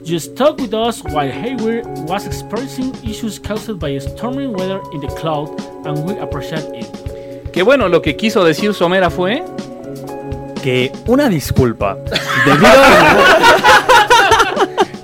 You 0.05 0.19
stuck 0.19 0.59
with 0.59 0.73
us 0.73 1.01
while 1.03 1.31
Haywire 1.31 1.81
was 2.07 2.25
experiencing 2.27 2.93
issues 3.03 3.39
caused 3.39 3.79
by 3.79 3.97
stormy 3.99 4.47
weather 4.47 4.81
in 4.93 4.99
the 4.99 5.07
cloud, 5.07 5.49
and 5.85 5.97
we 6.05 6.19
appreciate 6.19 6.65
it. 6.73 7.51
Que 7.53 7.63
bueno, 7.63 7.87
lo 7.87 8.01
que 8.01 8.15
quiso 8.17 8.43
decir 8.43 8.73
Somera 8.73 9.09
fue... 9.09 9.43
Que 10.61 10.91
una 11.07 11.29
disculpa. 11.29 11.95
Debido 12.45 12.67
a- 12.67 13.19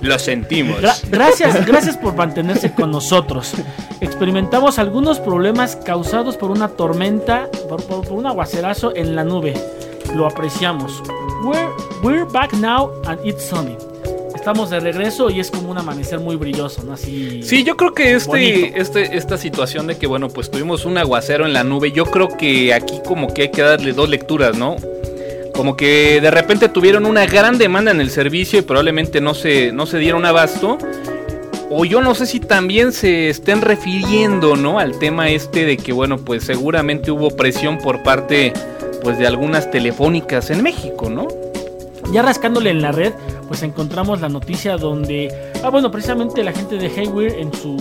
Lo 0.02 0.18
sentimos. 0.18 0.80
Gra- 0.80 0.96
gracias, 1.10 1.66
gracias 1.66 1.96
por 1.96 2.14
mantenerse 2.14 2.72
con 2.72 2.90
nosotros. 2.90 3.52
Experimentamos 4.00 4.78
algunos 4.78 5.18
problemas 5.20 5.76
causados 5.76 6.36
por 6.38 6.50
una 6.50 6.68
tormenta, 6.68 7.48
por, 7.68 7.82
por- 7.84 8.06
por 8.06 8.18
un 8.18 8.26
aguacerazo 8.26 8.94
en 8.96 9.14
la 9.14 9.24
nube. 9.24 9.54
Lo 10.14 10.26
apreciamos. 10.26 11.02
We're, 11.44 11.68
we're 12.02 12.24
back 12.24 12.52
now 12.54 12.90
and 13.06 13.18
it's 13.24 13.44
sunny. 13.44 13.76
Estamos 14.40 14.70
de 14.70 14.80
regreso 14.80 15.28
y 15.28 15.38
es 15.38 15.50
como 15.50 15.70
un 15.70 15.76
amanecer 15.76 16.18
muy 16.18 16.34
brilloso, 16.34 16.82
¿no? 16.82 16.94
Así. 16.94 17.42
Sí, 17.42 17.62
yo 17.62 17.76
creo 17.76 17.92
que 17.92 18.14
este, 18.14 18.80
este, 18.80 19.18
esta 19.18 19.36
situación 19.36 19.86
de 19.86 19.98
que, 19.98 20.06
bueno, 20.06 20.28
pues 20.28 20.50
tuvimos 20.50 20.86
un 20.86 20.96
aguacero 20.96 21.44
en 21.44 21.52
la 21.52 21.62
nube, 21.62 21.92
yo 21.92 22.06
creo 22.06 22.26
que 22.38 22.72
aquí 22.72 23.02
como 23.06 23.34
que 23.34 23.42
hay 23.42 23.50
que 23.50 23.60
darle 23.60 23.92
dos 23.92 24.08
lecturas, 24.08 24.56
¿no? 24.56 24.76
Como 25.54 25.76
que 25.76 26.22
de 26.22 26.30
repente 26.30 26.70
tuvieron 26.70 27.04
una 27.04 27.26
gran 27.26 27.58
demanda 27.58 27.90
en 27.90 28.00
el 28.00 28.08
servicio 28.08 28.58
y 28.58 28.62
probablemente 28.62 29.20
no 29.20 29.34
se, 29.34 29.72
no 29.72 29.84
se 29.84 29.98
dieron 29.98 30.24
abasto. 30.24 30.78
O 31.68 31.84
yo 31.84 32.00
no 32.00 32.14
sé 32.14 32.24
si 32.24 32.40
también 32.40 32.92
se 32.92 33.28
estén 33.28 33.60
refiriendo, 33.60 34.56
¿no? 34.56 34.78
Al 34.78 34.98
tema 34.98 35.28
este 35.28 35.66
de 35.66 35.76
que, 35.76 35.92
bueno, 35.92 36.16
pues 36.16 36.44
seguramente 36.44 37.10
hubo 37.10 37.28
presión 37.36 37.76
por 37.76 38.02
parte, 38.02 38.54
pues 39.02 39.18
de 39.18 39.26
algunas 39.26 39.70
telefónicas 39.70 40.48
en 40.48 40.62
México, 40.62 41.10
¿no? 41.10 41.28
Ya 42.10 42.22
rascándole 42.22 42.70
en 42.70 42.82
la 42.82 42.90
red, 42.90 43.12
pues 43.50 43.64
encontramos 43.64 44.20
la 44.20 44.28
noticia 44.28 44.76
donde. 44.76 45.28
Ah, 45.64 45.70
bueno, 45.70 45.90
precisamente 45.90 46.44
la 46.44 46.52
gente 46.52 46.76
de 46.76 46.86
Haywire 46.86 47.40
en 47.40 47.52
su 47.52 47.76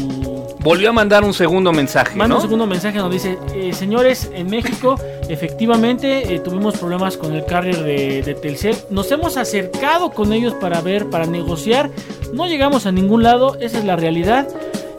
Volvió 0.61 0.89
a 0.89 0.93
mandar 0.93 1.23
un 1.23 1.33
segundo 1.35 1.71
mensaje, 1.71 2.17
Manda 2.17 2.29
¿no? 2.29 2.35
un 2.37 2.41
segundo 2.41 2.65
mensaje 2.65 2.97
donde 2.97 3.17
dice, 3.17 3.37
eh, 3.53 3.71
señores, 3.71 4.31
en 4.33 4.49
México 4.49 4.95
efectivamente 5.29 6.33
eh, 6.33 6.39
tuvimos 6.39 6.75
problemas 6.79 7.17
con 7.17 7.33
el 7.33 7.45
carrier 7.45 7.83
de, 7.83 8.23
de 8.23 8.33
Telcel. 8.33 8.75
Nos 8.89 9.11
hemos 9.11 9.37
acercado 9.37 10.09
con 10.09 10.33
ellos 10.33 10.55
para 10.55 10.81
ver, 10.81 11.11
para 11.11 11.27
negociar. 11.27 11.91
No 12.33 12.47
llegamos 12.47 12.87
a 12.87 12.91
ningún 12.91 13.21
lado, 13.21 13.57
esa 13.61 13.77
es 13.77 13.85
la 13.85 13.95
realidad. 13.95 14.47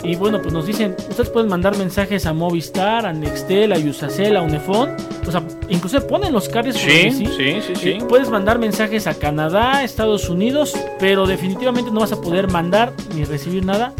Y 0.02 0.16
bueno, 0.16 0.40
pues 0.40 0.52
nos 0.54 0.66
dicen, 0.66 0.96
ustedes 1.10 1.28
pueden 1.28 1.50
mandar 1.50 1.76
mensajes 1.76 2.24
a 2.26 2.32
Movistar, 2.32 3.04
a 3.04 3.12
Nextel, 3.12 3.72
a 3.72 3.78
Yusacel, 3.78 4.36
a 4.36 4.42
Unifón. 4.42 4.96
O 5.26 5.30
sea, 5.30 5.42
incluso 5.68 6.06
ponen 6.06 6.32
los 6.32 6.48
carriers 6.48 6.78
por 6.78 6.90
Sí, 6.90 7.10
donde 7.10 7.26
sí, 7.26 7.60
sí, 7.66 7.74
sí. 7.76 7.88
eh, 7.90 7.98
puedes 8.08 8.30
mandar 8.30 8.58
mensajes 8.58 9.06
a 9.06 9.14
Canadá, 9.14 9.84
Estados 9.84 10.28
Unidos, 10.30 10.74
pero 10.98 11.26
definitivamente 11.26 11.90
no 11.90 12.00
vas 12.00 12.12
a 12.12 12.20
poder 12.20 12.48
mandar 12.50 12.92
ni 13.14 13.24
recibir 13.24 13.64
nada 13.64 13.92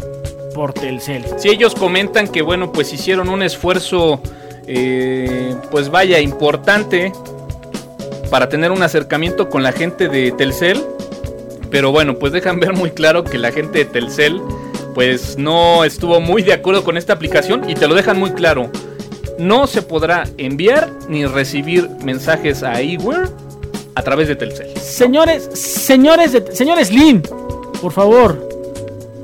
por 0.55 0.73
Telcel. 0.73 1.23
Si 1.37 1.49
ellos 1.49 1.75
comentan 1.75 2.27
que, 2.27 2.41
bueno, 2.41 2.71
pues 2.71 2.91
hicieron 2.91 3.29
un 3.29 3.43
esfuerzo, 3.43 4.19
eh, 4.67 5.55
pues 5.69 5.89
vaya, 5.89 6.19
importante 6.19 7.13
para 8.31 8.49
tener 8.49 8.71
un 8.71 8.81
acercamiento 8.81 9.49
con 9.49 9.61
la 9.61 9.71
gente 9.71 10.07
de 10.09 10.31
Telcel. 10.31 10.81
Pero 11.69 11.91
bueno, 11.91 12.15
pues 12.17 12.33
dejan 12.33 12.59
ver 12.59 12.73
muy 12.73 12.89
claro 12.91 13.23
que 13.23 13.37
la 13.37 13.51
gente 13.51 13.79
de 13.79 13.85
Telcel, 13.85 14.41
pues 14.93 15.37
no 15.37 15.83
estuvo 15.83 16.19
muy 16.19 16.41
de 16.41 16.53
acuerdo 16.53 16.83
con 16.83 16.97
esta 16.97 17.13
aplicación 17.13 17.69
y 17.69 17.75
te 17.75 17.87
lo 17.87 17.95
dejan 17.95 18.19
muy 18.19 18.31
claro. 18.31 18.69
No 19.39 19.67
se 19.67 19.81
podrá 19.81 20.25
enviar 20.37 20.91
ni 21.07 21.25
recibir 21.25 21.89
mensajes 22.03 22.63
a 22.63 22.79
eWare 22.81 23.29
a 23.95 24.03
través 24.03 24.27
de 24.27 24.35
Telcel. 24.35 24.77
Señores, 24.77 25.49
señores, 25.53 26.33
de, 26.33 26.55
señores 26.55 26.89
Slim, 26.89 27.21
por 27.81 27.91
favor, 27.91 28.49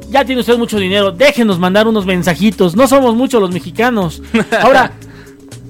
ya 0.09 0.25
tiene 0.25 0.41
usted 0.41 0.57
mucho 0.57 0.79
dinero, 0.79 1.11
déjenos 1.11 1.59
mandar 1.59 1.87
unos 1.87 2.05
mensajitos. 2.05 2.75
No 2.75 2.87
somos 2.87 3.15
muchos 3.15 3.41
los 3.41 3.51
mexicanos. 3.51 4.21
Ahora, 4.61 4.93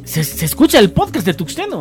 se, 0.06 0.24
se 0.24 0.46
escucha 0.46 0.80
el 0.80 0.92
podcast 0.92 1.26
de 1.26 1.34
Tuxteno. 1.34 1.80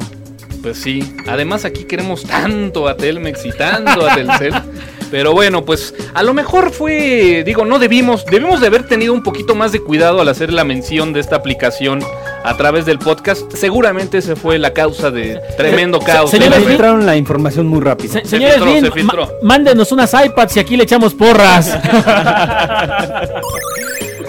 Pues 0.62 0.78
sí, 0.78 1.16
además 1.28 1.64
aquí 1.64 1.84
queremos 1.84 2.24
tanto 2.24 2.88
a 2.88 2.96
Telmex 2.96 3.44
y 3.44 3.52
tanto 3.52 4.08
a 4.08 4.14
Telcel. 4.14 4.54
Pero 5.10 5.32
bueno, 5.32 5.64
pues 5.64 5.94
a 6.14 6.22
lo 6.22 6.34
mejor 6.34 6.70
fue, 6.72 7.42
digo, 7.46 7.64
no 7.64 7.78
debimos, 7.78 8.24
debimos 8.26 8.60
de 8.60 8.66
haber 8.66 8.86
tenido 8.88 9.12
un 9.12 9.22
poquito 9.22 9.54
más 9.54 9.70
de 9.72 9.80
cuidado 9.80 10.20
al 10.20 10.28
hacer 10.28 10.52
la 10.52 10.64
mención 10.64 11.12
de 11.12 11.20
esta 11.20 11.36
aplicación 11.36 12.00
a 12.44 12.56
través 12.56 12.86
del 12.86 12.98
podcast. 12.98 13.52
Seguramente 13.54 14.18
ese 14.18 14.34
fue 14.36 14.58
la 14.58 14.72
causa 14.72 15.10
de 15.10 15.40
tremendo 15.56 16.00
caos. 16.00 16.30
señores, 16.30 16.54
Se 16.54 16.60
red. 16.60 16.68
filtraron 16.68 17.06
la 17.06 17.16
información 17.16 17.66
muy 17.66 17.80
rápido. 17.80 18.12
Se- 18.14 18.24
señores 18.24 18.56
filtró, 18.56 18.70
Slim, 18.72 18.84
se 18.84 18.90
filtró. 18.90 19.32
mándenos 19.42 19.92
unas 19.92 20.12
iPads 20.12 20.56
y 20.56 20.60
aquí 20.60 20.76
le 20.76 20.82
echamos 20.84 21.14
porras. 21.14 21.78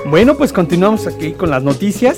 Bueno, 0.06 0.36
pues 0.38 0.54
continuamos 0.54 1.06
aquí 1.06 1.32
con 1.34 1.50
las 1.50 1.64
noticias. 1.64 2.18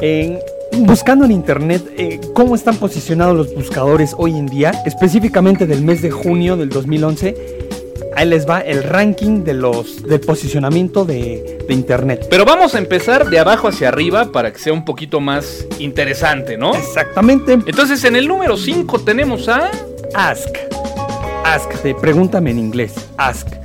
En- 0.00 0.38
buscando 0.80 1.24
en 1.24 1.32
internet 1.32 1.82
eh, 1.96 2.20
cómo 2.34 2.54
están 2.54 2.76
posicionados 2.76 3.34
los 3.34 3.54
buscadores 3.54 4.14
hoy 4.18 4.32
en 4.32 4.46
día, 4.46 4.72
específicamente 4.84 5.66
del 5.66 5.82
mes 5.82 6.02
de 6.02 6.10
junio 6.10 6.56
del 6.56 6.68
2011. 6.68 7.34
Ahí 8.18 8.26
les 8.26 8.48
va 8.48 8.58
el 8.58 8.82
ranking 8.82 9.44
de 9.44 9.54
los 9.54 10.02
del 10.02 10.18
posicionamiento 10.18 11.04
de, 11.04 11.64
de 11.68 11.72
internet. 11.72 12.26
Pero 12.28 12.44
vamos 12.44 12.74
a 12.74 12.78
empezar 12.78 13.30
de 13.30 13.38
abajo 13.38 13.68
hacia 13.68 13.86
arriba 13.86 14.32
para 14.32 14.52
que 14.52 14.58
sea 14.58 14.72
un 14.72 14.84
poquito 14.84 15.20
más 15.20 15.64
interesante, 15.78 16.58
¿no? 16.58 16.74
Exactamente. 16.74 17.52
Entonces 17.52 18.02
en 18.02 18.16
el 18.16 18.26
número 18.26 18.56
5 18.56 19.02
tenemos 19.02 19.48
a... 19.48 19.70
Ask. 20.14 20.48
Ask, 21.44 21.70
de 21.84 21.94
pregúntame 21.94 22.50
en 22.50 22.58
inglés. 22.58 23.08
Ask. 23.18 23.57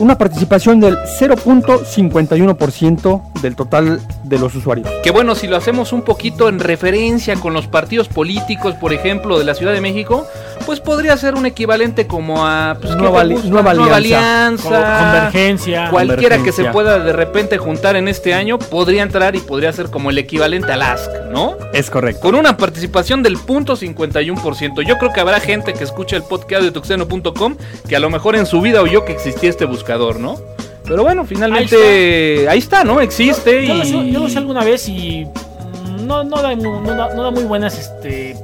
Una 0.00 0.16
participación 0.16 0.80
del 0.80 0.96
0.51% 0.96 3.32
del 3.42 3.54
total 3.54 4.00
de 4.24 4.38
los 4.38 4.54
usuarios. 4.54 4.88
Que 5.02 5.10
bueno, 5.10 5.34
si 5.34 5.46
lo 5.46 5.58
hacemos 5.58 5.92
un 5.92 6.00
poquito 6.00 6.48
en 6.48 6.58
referencia 6.58 7.36
con 7.36 7.52
los 7.52 7.66
partidos 7.66 8.08
políticos, 8.08 8.74
por 8.76 8.94
ejemplo, 8.94 9.38
de 9.38 9.44
la 9.44 9.54
Ciudad 9.54 9.74
de 9.74 9.82
México, 9.82 10.26
pues 10.64 10.80
podría 10.80 11.18
ser 11.18 11.34
un 11.34 11.44
equivalente 11.44 12.06
como 12.06 12.46
a 12.46 12.78
pues, 12.80 12.94
¿qué 12.94 12.98
Nueva 12.98 13.24
li-? 13.24 13.42
Nueva 13.44 13.72
Alianza, 13.72 15.00
Convergencia. 15.00 15.90
Cualquiera 15.90 16.42
que 16.42 16.52
se 16.52 16.64
pueda 16.66 16.98
de 16.98 17.12
repente 17.12 17.58
juntar 17.58 17.96
en 17.96 18.08
este 18.08 18.32
año 18.32 18.58
podría 18.58 19.02
entrar 19.02 19.36
y 19.36 19.40
podría 19.40 19.70
ser 19.72 19.90
como 19.90 20.08
el 20.08 20.16
equivalente 20.16 20.72
al 20.72 20.80
ASC, 20.80 21.10
¿no? 21.30 21.58
Es 21.74 21.90
correcto. 21.90 22.22
Con 22.22 22.36
una 22.36 22.56
participación 22.56 23.22
del 23.22 23.36
0.51%. 23.36 24.80
Yo 24.86 24.96
creo 24.96 25.12
que 25.12 25.20
habrá 25.20 25.40
gente 25.40 25.74
que 25.74 25.84
escucha 25.84 26.16
el 26.16 26.22
podcast 26.22 26.62
de 26.62 26.70
tuxeno.com 26.70 27.56
que 27.86 27.96
a 27.96 28.00
lo 28.00 28.08
mejor 28.08 28.36
en 28.36 28.46
su 28.46 28.62
vida 28.62 28.80
oyó 28.80 29.04
que 29.04 29.12
existía 29.12 29.50
este 29.50 29.66
buscador, 29.66 29.89
¿no? 30.18 30.38
Pero 30.84 31.02
bueno, 31.04 31.24
finalmente 31.24 32.48
ahí 32.48 32.58
está, 32.58 32.82
¿no? 32.84 33.00
Existe 33.00 33.66
Yo, 33.66 33.74
lo, 33.74 33.84
y... 33.84 33.86
sé- 33.86 34.10
yo 34.10 34.18
lo 34.20 34.28
sé 34.28 34.38
alguna 34.38 34.64
vez 34.64 34.88
y 34.88 35.24
mm, 35.24 36.06
no, 36.06 36.24
no, 36.24 36.42
da, 36.42 36.54
mu- 36.56 36.80
no 36.80 36.94
da- 36.94 37.14
no 37.14 37.22
da 37.22 37.30
muy 37.30 37.44
buenas 37.44 37.78
este, 37.78 38.36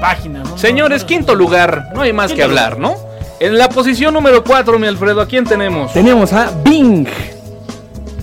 páginas. 0.00 0.48
¿no? 0.48 0.56
Señores, 0.56 0.98
No- 1.02 1.04
no- 1.04 1.08
quinto 1.08 1.34
lugar, 1.34 1.88
no 1.94 2.00
hay 2.02 2.12
más 2.12 2.32
que 2.32 2.42
hablar, 2.42 2.78
¿no? 2.78 2.94
En 3.38 3.56
la 3.58 3.68
posición 3.68 4.14
número 4.14 4.44
4, 4.44 4.78
mi 4.78 4.86
Alfredo, 4.86 5.20
¿a 5.20 5.26
quién 5.26 5.44
tenemos? 5.44 5.92
Tenemos 5.92 6.32
a 6.32 6.50
Bing 6.64 7.06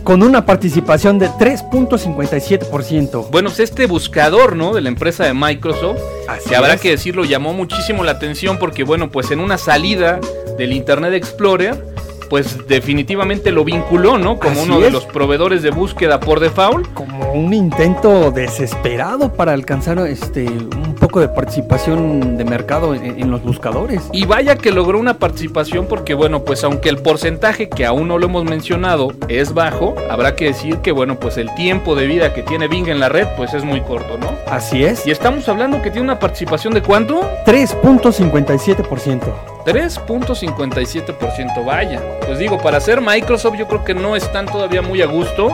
con 0.03 0.23
una 0.23 0.45
participación 0.45 1.19
de 1.19 1.27
3.57%. 1.29 3.27
Bueno, 3.29 3.49
pues 3.49 3.59
este 3.59 3.85
buscador, 3.87 4.55
¿no? 4.55 4.73
De 4.73 4.81
la 4.81 4.89
empresa 4.89 5.25
de 5.25 5.33
Microsoft, 5.33 5.99
Así 6.27 6.49
que 6.49 6.55
habrá 6.55 6.75
es. 6.75 6.81
que 6.81 6.91
decirlo, 6.91 7.25
llamó 7.25 7.53
muchísimo 7.53 8.03
la 8.03 8.11
atención 8.11 8.57
porque, 8.57 8.83
bueno, 8.83 9.09
pues 9.11 9.31
en 9.31 9.39
una 9.39 9.57
salida 9.57 10.19
del 10.57 10.71
Internet 10.73 11.13
Explorer, 11.13 11.83
pues 12.29 12.67
definitivamente 12.67 13.51
lo 13.51 13.63
vinculó, 13.63 14.17
¿no? 14.17 14.37
Como 14.37 14.61
Así 14.61 14.69
uno 14.69 14.79
de 14.79 14.91
los 14.91 15.05
proveedores 15.05 15.61
de 15.61 15.71
búsqueda 15.71 16.19
por 16.19 16.39
default. 16.39 16.91
Como 16.93 17.33
un 17.33 17.53
intento 17.53 18.31
desesperado 18.31 19.33
para 19.33 19.53
alcanzar 19.53 19.99
este 19.99 20.47
un 20.47 20.95
poco 20.95 21.19
de 21.19 21.29
participación 21.29 22.37
de 22.37 22.43
mercado 22.43 22.93
en, 22.93 23.19
en 23.19 23.31
los 23.31 23.43
buscadores. 23.43 24.03
Y 24.11 24.25
vaya 24.25 24.55
que 24.55 24.71
logró 24.71 24.99
una 24.99 25.19
participación 25.19 25.87
porque, 25.87 26.13
bueno, 26.13 26.43
pues 26.43 26.63
aunque 26.63 26.89
el 26.89 26.97
porcentaje 26.97 27.69
que 27.69 27.85
aún 27.85 28.07
no 28.07 28.17
lo 28.17 28.25
hemos 28.25 28.43
mencionado 28.43 29.13
es 29.27 29.53
bajo, 29.53 29.95
habrá 30.09 30.35
que 30.35 30.45
decir 30.45 30.77
que, 30.77 30.91
bueno, 30.91 31.19
pues 31.19 31.37
el 31.37 31.53
tiempo 31.55 31.95
de 31.95 32.07
vida 32.07 32.33
que 32.33 32.43
tiene 32.43 32.67
Bing 32.67 32.87
en 32.87 32.99
la 32.99 33.09
red, 33.09 33.27
pues 33.37 33.53
es 33.53 33.63
muy 33.63 33.81
corto, 33.81 34.17
¿no? 34.17 34.31
Así 34.47 34.83
es. 34.83 35.05
Y 35.05 35.11
estamos 35.11 35.47
hablando 35.49 35.81
que 35.81 35.91
tiene 35.91 36.05
una 36.05 36.19
participación 36.19 36.73
de 36.73 36.81
cuánto? 36.81 37.21
3.57%. 37.45 39.56
3.57%, 39.67 41.65
vaya. 41.65 42.01
Pues 42.25 42.39
digo, 42.39 42.57
para 42.57 42.79
ser 42.79 43.01
Microsoft 43.01 43.57
yo 43.57 43.67
creo 43.67 43.83
que 43.83 43.93
no 43.93 44.15
están 44.15 44.45
todavía 44.45 44.81
muy 44.81 45.01
a 45.01 45.05
gusto. 45.07 45.49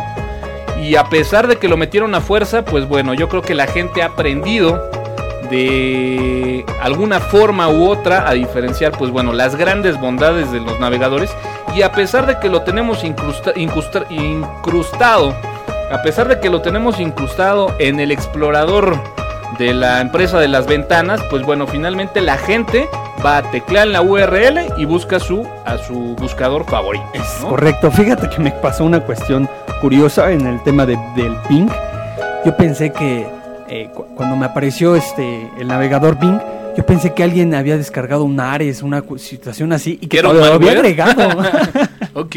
Y 0.82 0.96
a 0.96 1.06
pesar 1.06 1.48
de 1.48 1.56
que 1.58 1.68
lo 1.68 1.78
metieron 1.78 2.14
a 2.16 2.22
fuerza, 2.22 2.64
pues 2.64 2.88
bueno, 2.88 3.14
yo 3.14 3.28
creo 3.30 3.42
que 3.42 3.56
la 3.56 3.68
gente 3.68 4.02
ha 4.04 4.08
aprendido 4.08 4.90
de 5.50 6.66
alguna 6.82 7.20
forma 7.20 7.70
u 7.70 7.88
otra 7.90 8.28
a 8.30 8.34
diferenciar 8.34 8.92
pues 8.94 9.12
bueno 9.12 9.34
las 9.34 9.56
grandes 9.56 10.00
bondades 10.00 10.52
de 10.52 10.60
los 10.62 10.80
navegadores 10.80 11.30
y 11.76 11.82
a 11.82 11.92
pesar 11.92 12.26
de 12.26 12.40
que 12.40 12.50
lo 12.50 12.62
tenemos 12.62 13.04
incrusta- 13.04 13.52
incrusta- 13.56 14.06
incrustado 14.10 15.36
a 15.92 16.02
pesar 16.02 16.28
de 16.30 16.40
que 16.40 16.50
lo 16.50 16.62
tenemos 16.62 17.00
incrustado 17.00 17.76
en 17.80 18.00
el 18.00 18.12
explorador 18.12 18.98
de 19.60 19.74
la 19.74 20.02
empresa 20.02 20.40
de 20.40 20.48
las 20.48 20.66
ventanas 20.68 21.22
pues 21.30 21.44
bueno 21.44 21.68
finalmente 21.68 22.22
la 22.22 22.38
gente 22.38 22.88
va 23.26 23.38
a 23.38 23.44
teclear 23.52 23.88
en 23.88 23.94
la 23.94 24.02
URL 24.02 24.60
y 24.78 24.86
busca 24.86 25.20
su 25.20 25.46
a 25.66 25.78
su 25.78 26.16
buscador 26.16 26.66
favorito 26.66 27.06
¿no? 27.42 27.50
Correcto, 27.50 27.92
fíjate 27.92 28.30
que 28.30 28.40
me 28.42 28.52
pasó 28.52 28.84
una 28.86 29.00
cuestión 29.02 29.50
curiosa 29.82 30.32
en 30.32 30.46
el 30.48 30.62
tema 30.64 30.86
de- 30.86 30.98
del 31.16 31.36
Bing. 31.50 31.70
Yo 32.46 32.56
pensé 32.58 32.92
que 32.92 33.28
eh, 33.68 33.90
cu- 33.94 34.06
cuando 34.16 34.36
me 34.36 34.46
apareció 34.46 34.96
este 34.96 35.50
el 35.60 35.68
navegador 35.68 36.18
Bing, 36.20 36.40
yo 36.78 36.86
pensé 36.86 37.14
que 37.14 37.24
alguien 37.24 37.54
había 37.54 37.78
descargado 37.78 38.24
un 38.24 38.40
Ares, 38.40 38.82
una 38.82 39.04
situación 39.18 39.74
así 39.74 39.94
y 40.02 40.08
que 40.08 40.10
¿Que 40.10 40.20
era 40.20 40.30
un 40.30 40.38
lo 40.40 40.46
había 40.46 40.72
agregado. 40.72 41.28
ok 42.14 42.36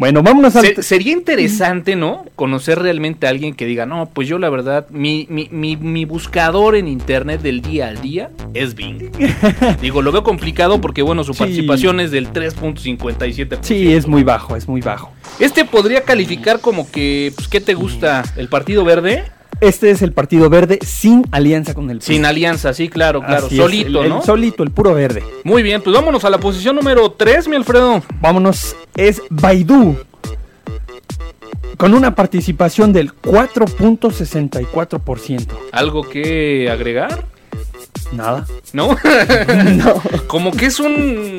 bueno, 0.00 0.22
vámonos 0.22 0.56
al 0.56 0.64
Se- 0.64 0.82
sería 0.82 1.12
interesante, 1.12 1.94
¿no? 1.94 2.24
Conocer 2.34 2.78
realmente 2.78 3.26
a 3.26 3.30
alguien 3.30 3.52
que 3.54 3.66
diga, 3.66 3.84
no, 3.84 4.08
pues 4.12 4.26
yo 4.26 4.38
la 4.38 4.48
verdad, 4.48 4.86
mi, 4.88 5.26
mi, 5.28 5.48
mi, 5.50 5.76
mi 5.76 6.06
buscador 6.06 6.74
en 6.74 6.88
internet 6.88 7.42
del 7.42 7.60
día 7.60 7.88
al 7.88 8.00
día 8.00 8.30
es 8.54 8.74
Bing. 8.74 9.10
Digo, 9.82 10.00
lo 10.00 10.10
veo 10.10 10.24
complicado 10.24 10.80
porque, 10.80 11.02
bueno, 11.02 11.22
su 11.22 11.34
Sí. 11.34 11.40
participación 11.40 12.00
es 12.00 12.10
del 12.10 12.32
3.57%. 12.32 13.58
Sí, 13.60 13.92
es 13.92 14.06
muy 14.06 14.22
bajo, 14.22 14.56
es 14.56 14.66
muy 14.68 14.80
bajo. 14.80 15.12
Este 15.38 15.66
podría 15.66 16.02
calificar 16.04 16.60
como 16.60 16.90
que, 16.90 17.32
pues, 17.36 17.46
¿qué 17.48 17.60
te 17.60 17.74
gusta? 17.74 18.22
¿El 18.36 18.48
Partido 18.48 18.84
Verde? 18.84 19.24
Este 19.60 19.90
es 19.90 20.00
el 20.00 20.12
Partido 20.12 20.48
Verde 20.48 20.78
sin 20.82 21.26
alianza 21.32 21.74
con 21.74 21.90
el 21.90 21.98
PRI. 21.98 22.14
Sin 22.14 22.24
alianza, 22.24 22.72
sí, 22.72 22.88
claro, 22.88 23.20
claro. 23.20 23.46
Así 23.46 23.56
solito, 23.56 24.02
el 24.02 24.08
¿no? 24.08 24.22
solito, 24.22 24.62
el 24.62 24.70
puro 24.70 24.94
verde. 24.94 25.22
Muy 25.44 25.62
bien, 25.62 25.82
pues 25.82 25.94
vámonos 25.94 26.24
a 26.24 26.30
la 26.30 26.38
posición 26.38 26.76
número 26.76 27.10
3, 27.12 27.46
mi 27.48 27.56
Alfredo. 27.56 28.02
Vámonos, 28.20 28.74
es 28.96 29.20
Baidu. 29.28 29.96
Con 31.76 31.92
una 31.94 32.14
participación 32.14 32.92
del 32.94 33.12
4.64%. 33.14 35.46
¿Algo 35.72 36.08
que 36.08 36.70
agregar? 36.70 37.24
Nada. 38.12 38.46
¿No? 38.72 38.96
No. 39.70 40.02
Como 40.26 40.52
que 40.52 40.66
es 40.66 40.80
un, 40.80 41.36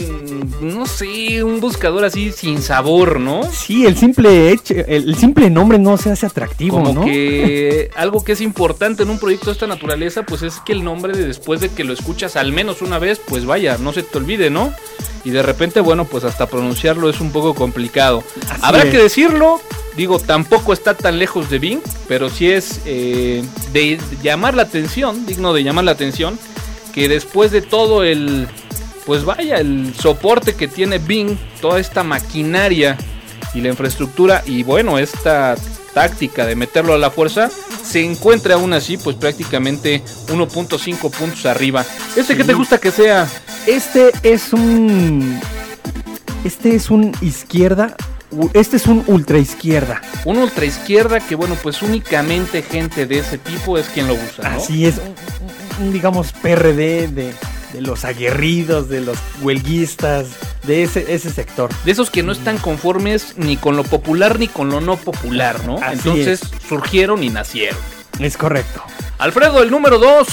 no 0.61 0.85
sé, 0.85 1.43
un 1.43 1.59
buscador 1.59 2.05
así 2.05 2.31
sin 2.31 2.61
sabor, 2.61 3.19
¿no? 3.19 3.43
Sí, 3.51 3.85
el 3.85 3.97
simple 3.97 4.51
hecho, 4.51 4.73
el, 4.73 5.15
simple 5.15 5.49
nombre 5.49 5.79
no 5.79 5.97
se 5.97 6.11
hace 6.11 6.25
atractivo, 6.25 6.77
Como 6.77 6.93
¿no? 6.93 7.05
que 7.05 7.89
algo 7.95 8.23
que 8.23 8.33
es 8.33 8.41
importante 8.41 9.03
en 9.03 9.09
un 9.09 9.19
proyecto 9.19 9.47
de 9.47 9.53
esta 9.53 9.67
naturaleza, 9.67 10.23
pues 10.23 10.41
es 10.43 10.59
que 10.65 10.71
el 10.73 10.83
nombre 10.83 11.13
de 11.13 11.27
después 11.27 11.61
de 11.61 11.69
que 11.69 11.83
lo 11.83 11.93
escuchas 11.93 12.35
al 12.35 12.51
menos 12.51 12.81
una 12.81 12.99
vez, 12.99 13.19
pues 13.25 13.45
vaya, 13.45 13.77
no 13.77 13.93
se 13.93 14.03
te 14.03 14.17
olvide, 14.17 14.49
¿no? 14.49 14.73
Y 15.23 15.29
de 15.29 15.43
repente, 15.43 15.81
bueno, 15.81 16.05
pues 16.05 16.23
hasta 16.23 16.47
pronunciarlo 16.47 17.09
es 17.09 17.21
un 17.21 17.31
poco 17.31 17.53
complicado. 17.53 18.23
Así 18.49 18.61
Habrá 18.63 18.83
es. 18.83 18.89
que 18.89 18.97
decirlo, 18.97 19.61
digo, 19.95 20.19
tampoco 20.19 20.73
está 20.73 20.95
tan 20.95 21.19
lejos 21.19 21.49
de 21.49 21.59
Bing, 21.59 21.79
pero 22.07 22.29
sí 22.29 22.49
es 22.49 22.81
eh, 22.85 23.43
de 23.71 23.99
llamar 24.23 24.55
la 24.55 24.63
atención, 24.63 25.25
digno 25.25 25.53
de 25.53 25.63
llamar 25.63 25.83
la 25.83 25.91
atención, 25.91 26.39
que 26.93 27.07
después 27.07 27.51
de 27.51 27.61
todo 27.61 28.03
el, 28.03 28.47
pues 29.05 29.23
vaya, 29.25 29.57
el 29.57 29.93
soporte 29.99 30.55
que 30.55 30.67
tiene 30.67 30.97
Bing, 30.99 31.37
toda 31.61 31.79
esta 31.79 32.03
maquinaria 32.03 32.97
y 33.53 33.61
la 33.61 33.69
infraestructura 33.69 34.43
y 34.45 34.63
bueno, 34.63 34.97
esta 34.99 35.55
táctica 35.93 36.45
de 36.45 36.55
meterlo 36.55 36.93
a 36.93 36.97
la 36.97 37.11
fuerza, 37.11 37.49
se 37.83 38.03
encuentra 38.03 38.55
aún 38.55 38.71
así 38.73 38.97
pues 38.97 39.15
prácticamente 39.17 40.01
1.5 40.27 41.11
puntos 41.11 41.45
arriba. 41.45 41.85
¿Este 42.15 42.37
qué 42.37 42.43
te 42.43 42.53
Sí. 42.53 42.57
gusta 42.57 42.77
que 42.77 42.91
sea? 42.91 43.27
Este 43.67 44.11
es 44.23 44.53
un. 44.53 45.39
Este 46.45 46.75
es 46.75 46.89
un 46.89 47.11
izquierda. 47.21 47.95
Este 48.53 48.77
es 48.77 48.87
un 48.87 49.03
ultra 49.07 49.37
izquierda. 49.37 50.01
Un 50.23 50.37
ultra 50.37 50.63
izquierda 50.63 51.19
que 51.19 51.35
bueno 51.35 51.57
pues 51.61 51.81
únicamente 51.81 52.61
gente 52.61 53.05
de 53.05 53.19
ese 53.19 53.37
tipo 53.37 53.77
es 53.77 53.87
quien 53.87 54.07
lo 54.07 54.13
usa, 54.13 54.49
¿no? 54.49 54.57
Así 54.57 54.85
es. 54.85 54.95
Digamos, 55.91 56.31
PRD 56.33 57.07
de, 57.07 57.33
de 57.73 57.81
los 57.81 58.05
aguerridos, 58.05 58.89
de 58.89 59.01
los 59.01 59.17
huelguistas, 59.41 60.27
de 60.63 60.83
ese, 60.83 61.13
ese 61.13 61.31
sector. 61.31 61.69
De 61.85 61.91
esos 61.91 62.09
que 62.09 62.23
no 62.23 62.31
están 62.31 62.57
conformes 62.57 63.33
ni 63.37 63.57
con 63.57 63.75
lo 63.75 63.83
popular 63.83 64.39
ni 64.39 64.47
con 64.47 64.69
lo 64.69 64.81
no 64.81 64.97
popular, 64.97 65.65
¿no? 65.65 65.77
Así 65.77 65.93
Entonces 65.93 66.41
surgieron 66.67 67.23
y 67.23 67.29
nacieron. 67.29 67.79
Es 68.19 68.37
correcto. 68.37 68.83
Alfredo, 69.17 69.63
el 69.63 69.71
número 69.71 69.97
2. 69.97 70.27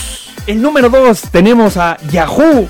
El 0.47 0.63
número 0.63 0.89
2 0.89 1.23
tenemos 1.31 1.77
a 1.77 1.97
Yahoo. 2.11 2.69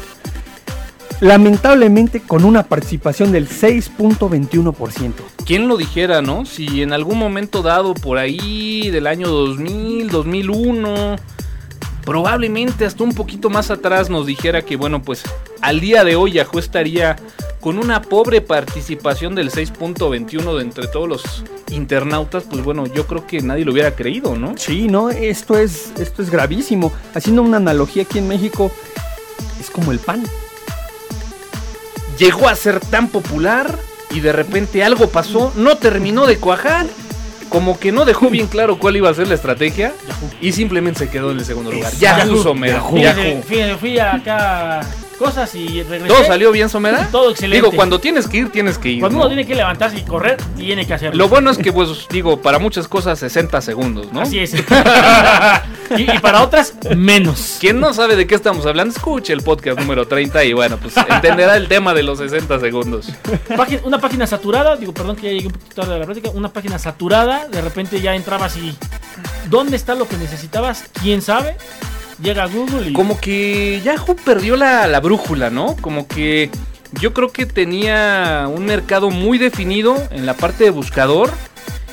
Lamentablemente 1.20 2.20
con 2.20 2.44
una 2.44 2.64
participación 2.64 3.32
del 3.32 3.48
6.21%. 3.48 5.12
¿Quién 5.44 5.66
lo 5.66 5.76
dijera, 5.76 6.22
no? 6.22 6.44
Si 6.44 6.82
en 6.82 6.92
algún 6.92 7.18
momento 7.18 7.62
dado 7.62 7.94
por 7.94 8.18
ahí 8.18 8.90
del 8.90 9.08
año 9.08 9.28
2000, 9.28 10.10
2001, 10.10 11.16
probablemente 12.08 12.86
hasta 12.86 13.04
un 13.04 13.12
poquito 13.12 13.50
más 13.50 13.70
atrás 13.70 14.08
nos 14.08 14.24
dijera 14.24 14.62
que, 14.62 14.76
bueno, 14.76 15.02
pues 15.02 15.24
al 15.60 15.78
día 15.78 16.04
de 16.04 16.16
hoy 16.16 16.32
Yahoo 16.32 16.58
estaría 16.58 17.16
con 17.60 17.78
una 17.78 18.00
pobre 18.00 18.40
participación 18.40 19.34
del 19.34 19.50
6.21 19.50 20.56
de 20.56 20.62
entre 20.62 20.86
todos 20.86 21.06
los 21.06 21.44
internautas, 21.70 22.44
pues 22.48 22.64
bueno, 22.64 22.86
yo 22.86 23.06
creo 23.06 23.26
que 23.26 23.42
nadie 23.42 23.66
lo 23.66 23.72
hubiera 23.72 23.94
creído, 23.94 24.36
¿no? 24.36 24.56
Sí, 24.56 24.88
no, 24.88 25.10
esto 25.10 25.58
es, 25.58 25.92
esto 25.98 26.22
es 26.22 26.30
gravísimo. 26.30 26.94
Haciendo 27.14 27.42
una 27.42 27.58
analogía 27.58 28.04
aquí 28.04 28.20
en 28.20 28.28
México, 28.28 28.72
es 29.60 29.68
como 29.68 29.92
el 29.92 29.98
pan. 29.98 30.24
Llegó 32.18 32.48
a 32.48 32.56
ser 32.56 32.80
tan 32.80 33.08
popular 33.08 33.78
y 34.12 34.20
de 34.20 34.32
repente 34.32 34.82
algo 34.82 35.10
pasó, 35.10 35.52
no 35.56 35.76
terminó 35.76 36.26
de 36.26 36.38
cuajar. 36.38 36.86
Como 37.48 37.78
que 37.78 37.92
no 37.92 38.04
dejó 38.04 38.30
bien 38.30 38.46
claro 38.46 38.78
cuál 38.78 38.96
iba 38.96 39.08
a 39.08 39.14
ser 39.14 39.28
la 39.28 39.34
estrategia 39.34 39.92
y 40.40 40.52
simplemente 40.52 41.00
se 41.00 41.10
quedó 41.10 41.30
en 41.32 41.38
el 41.38 41.44
segundo 41.44 41.72
lugar. 41.72 41.92
Yahoo. 41.94 42.54
Yahoo. 42.94 43.42
Fui 43.78 43.98
acá 43.98 44.80
cosas 45.18 45.54
y 45.54 45.82
regresé. 45.82 46.14
¿Todo 46.14 46.24
salió 46.24 46.50
bien, 46.52 46.68
Somera? 46.68 47.08
Todo 47.12 47.30
excelente. 47.30 47.56
Digo, 47.56 47.76
cuando 47.76 47.98
tienes 47.98 48.26
que 48.26 48.38
ir, 48.38 48.50
tienes 48.50 48.78
que 48.78 48.90
ir. 48.90 49.00
Cuando 49.00 49.18
¿no? 49.18 49.24
uno 49.24 49.34
tiene 49.34 49.46
que 49.46 49.54
levantarse 49.54 49.98
y 49.98 50.02
correr, 50.02 50.38
tiene 50.56 50.86
que 50.86 50.94
hacerlo. 50.94 51.18
Lo 51.18 51.28
bueno 51.28 51.50
es 51.50 51.58
que, 51.58 51.72
pues, 51.72 52.06
digo, 52.10 52.40
para 52.40 52.58
muchas 52.58 52.88
cosas 52.88 53.18
60 53.18 53.60
segundos, 53.60 54.12
¿no? 54.12 54.22
Así 54.22 54.38
es. 54.38 54.54
y, 55.96 56.02
y 56.02 56.18
para 56.20 56.42
otras, 56.42 56.74
menos. 56.96 57.58
Quien 57.60 57.80
no 57.80 57.92
sabe 57.92 58.16
de 58.16 58.26
qué 58.26 58.34
estamos 58.34 58.64
hablando, 58.64 58.94
escuche 58.94 59.32
el 59.32 59.42
podcast 59.42 59.78
número 59.78 60.06
30 60.06 60.44
y 60.44 60.52
bueno, 60.52 60.78
pues 60.78 60.94
entenderá 60.96 61.56
el 61.56 61.68
tema 61.68 61.94
de 61.94 62.02
los 62.02 62.18
60 62.18 62.60
segundos. 62.60 63.08
Una 63.84 64.00
página 64.00 64.26
saturada, 64.26 64.76
digo, 64.76 64.92
perdón 64.92 65.16
que 65.16 65.22
ya 65.22 65.32
llegué 65.32 65.46
un 65.46 65.52
poquito 65.52 65.74
tarde 65.82 65.94
a 65.94 65.98
la 65.98 66.04
práctica, 66.04 66.30
una 66.30 66.52
página 66.52 66.78
saturada, 66.78 67.48
de 67.48 67.60
repente 67.60 68.00
ya 68.00 68.14
entrabas 68.14 68.56
y 68.56 68.76
¿dónde 69.48 69.76
está 69.76 69.94
lo 69.94 70.08
que 70.08 70.16
necesitabas? 70.16 70.84
¿Quién 71.00 71.22
sabe? 71.22 71.56
Llega 72.22 72.44
a 72.44 72.46
Google 72.46 72.90
y 72.90 72.92
Como 72.92 73.20
que 73.20 73.80
Yahoo 73.84 74.16
perdió 74.16 74.56
la, 74.56 74.86
la 74.86 75.00
brújula, 75.00 75.50
¿no? 75.50 75.76
Como 75.80 76.06
que 76.08 76.50
yo 77.00 77.12
creo 77.12 77.30
que 77.30 77.46
tenía 77.46 78.46
un 78.52 78.64
mercado 78.64 79.10
muy 79.10 79.38
definido 79.38 79.96
en 80.10 80.26
la 80.26 80.34
parte 80.34 80.64
de 80.64 80.70
buscador 80.70 81.30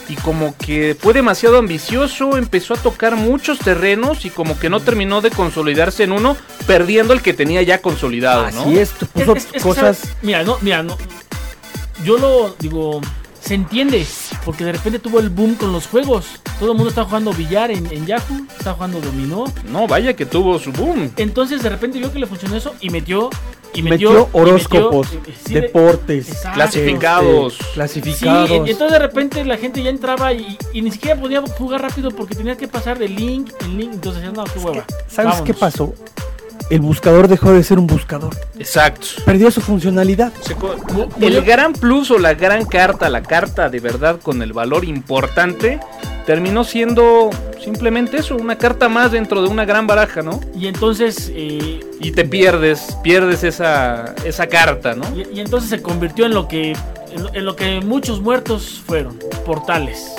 y 0.07 0.15
como 0.15 0.55
que 0.57 0.95
fue 0.99 1.13
demasiado 1.13 1.57
ambicioso, 1.57 2.37
empezó 2.37 2.75
a 2.75 2.77
tocar 2.77 3.15
muchos 3.15 3.59
terrenos 3.59 4.23
y 4.25 4.29
como 4.29 4.57
que 4.57 4.69
no 4.69 4.79
terminó 4.79 5.21
de 5.21 5.31
consolidarse 5.31 6.03
en 6.03 6.11
uno, 6.11 6.37
perdiendo 6.67 7.13
el 7.13 7.21
que 7.21 7.33
tenía 7.33 7.61
ya 7.63 7.81
consolidado, 7.81 8.49
¿no? 8.51 8.61
Así 8.61 8.77
es, 8.77 8.91
puso 9.13 9.35
es- 9.35 9.45
es 9.45 9.51
que, 9.51 9.59
cosas. 9.59 9.97
¿sabes? 9.97 10.15
Mira, 10.21 10.43
no, 10.43 10.57
mira, 10.61 10.81
no. 10.83 10.97
Yo 12.03 12.17
lo 12.17 12.55
digo, 12.59 13.01
se 13.41 13.55
entiende, 13.55 14.05
porque 14.45 14.63
de 14.63 14.71
repente 14.73 14.99
tuvo 14.99 15.19
el 15.19 15.29
boom 15.29 15.55
con 15.55 15.71
los 15.73 15.87
juegos. 15.87 16.25
Todo 16.59 16.71
el 16.71 16.77
mundo 16.77 16.89
está 16.89 17.03
jugando 17.03 17.33
billar 17.33 17.71
en, 17.71 17.85
en 17.91 18.05
Yahoo, 18.05 18.45
está 18.57 18.73
jugando 18.73 19.01
dominó. 19.01 19.45
No, 19.71 19.87
vaya 19.87 20.15
que 20.15 20.25
tuvo 20.25 20.59
su 20.59 20.71
boom. 20.71 21.11
Entonces 21.17 21.61
de 21.63 21.69
repente 21.69 21.97
vio 21.99 22.11
que 22.13 22.19
le 22.19 22.27
funcionó 22.27 22.55
eso 22.55 22.73
y 22.79 22.89
metió 22.91 23.29
y 23.73 23.81
Metió, 23.81 24.09
metió, 24.11 24.29
y 24.33 24.39
horóscopos, 24.39 25.11
metió- 25.11 25.33
sí, 25.45 25.53
deportes, 25.55 26.29
Exacto. 26.29 26.55
Clasificados. 26.55 27.53
este, 27.53 27.63
Sí, 27.65 27.69
clasificados. 27.73 28.49
en- 28.51 28.67
entonces 28.67 28.91
de 28.91 28.99
repente 28.99 29.43
la 29.43 29.57
gente 29.57 29.83
ya 29.83 29.89
entraba 29.89 30.31
y, 30.31 30.57
y 30.71 30.81
ni 30.81 30.91
siquiera 30.91 31.19
podía 31.19 31.41
jugar 31.41 31.81
rápido 31.81 32.09
porque 32.11 32.35
tenía 32.35 32.55
que 32.55 32.69
pasar 32.69 32.97
de 32.97 33.09
link 33.09 33.51
en 33.61 33.77
link. 33.77 33.93
Entonces 33.95 34.21
decían, 34.21 34.33
no, 34.33 34.45
qué 34.45 34.59
hueva. 34.59 34.85
¿Sabes 35.09 35.41
qué 35.41 35.51
vámonos". 35.51 35.57
pasó? 35.57 35.93
El 36.69 36.81
buscador 36.81 37.27
dejó 37.27 37.51
de 37.53 37.63
ser 37.63 37.77
un 37.77 37.85
buscador. 37.85 38.35
Exacto. 38.57 39.07
Perdió 39.23 39.51
su 39.51 39.61
funcionalidad. 39.61 40.33
El 41.21 41.41
gran 41.43 41.73
plus 41.73 42.09
o 42.09 42.17
la 42.17 42.33
gran 42.33 42.65
carta, 42.65 43.09
la 43.09 43.21
carta 43.21 43.69
de 43.69 43.79
verdad 43.79 44.19
con 44.19 44.41
el 44.41 44.51
valor 44.51 44.83
importante, 44.83 45.79
terminó 46.25 46.63
siendo 46.63 47.29
simplemente 47.63 48.17
eso, 48.17 48.35
una 48.35 48.57
carta 48.57 48.89
más 48.89 49.11
dentro 49.11 49.43
de 49.43 49.47
una 49.47 49.65
gran 49.65 49.85
baraja, 49.85 50.23
¿no? 50.23 50.39
Y 50.55 50.67
entonces, 50.67 51.31
eh, 51.33 51.81
Y 51.99 52.11
te 52.11 52.25
pierdes, 52.25 52.97
pierdes 53.03 53.43
esa, 53.43 54.15
esa 54.23 54.47
carta, 54.47 54.95
¿no? 54.95 55.05
y, 55.15 55.37
y 55.37 55.39
entonces 55.39 55.69
se 55.69 55.81
convirtió 55.81 56.25
en 56.25 56.33
lo 56.33 56.47
que 56.47 56.75
en 57.11 57.23
lo, 57.23 57.33
en 57.33 57.45
lo 57.45 57.55
que 57.55 57.79
muchos 57.81 58.21
muertos 58.21 58.81
fueron, 58.85 59.17
portales. 59.45 60.13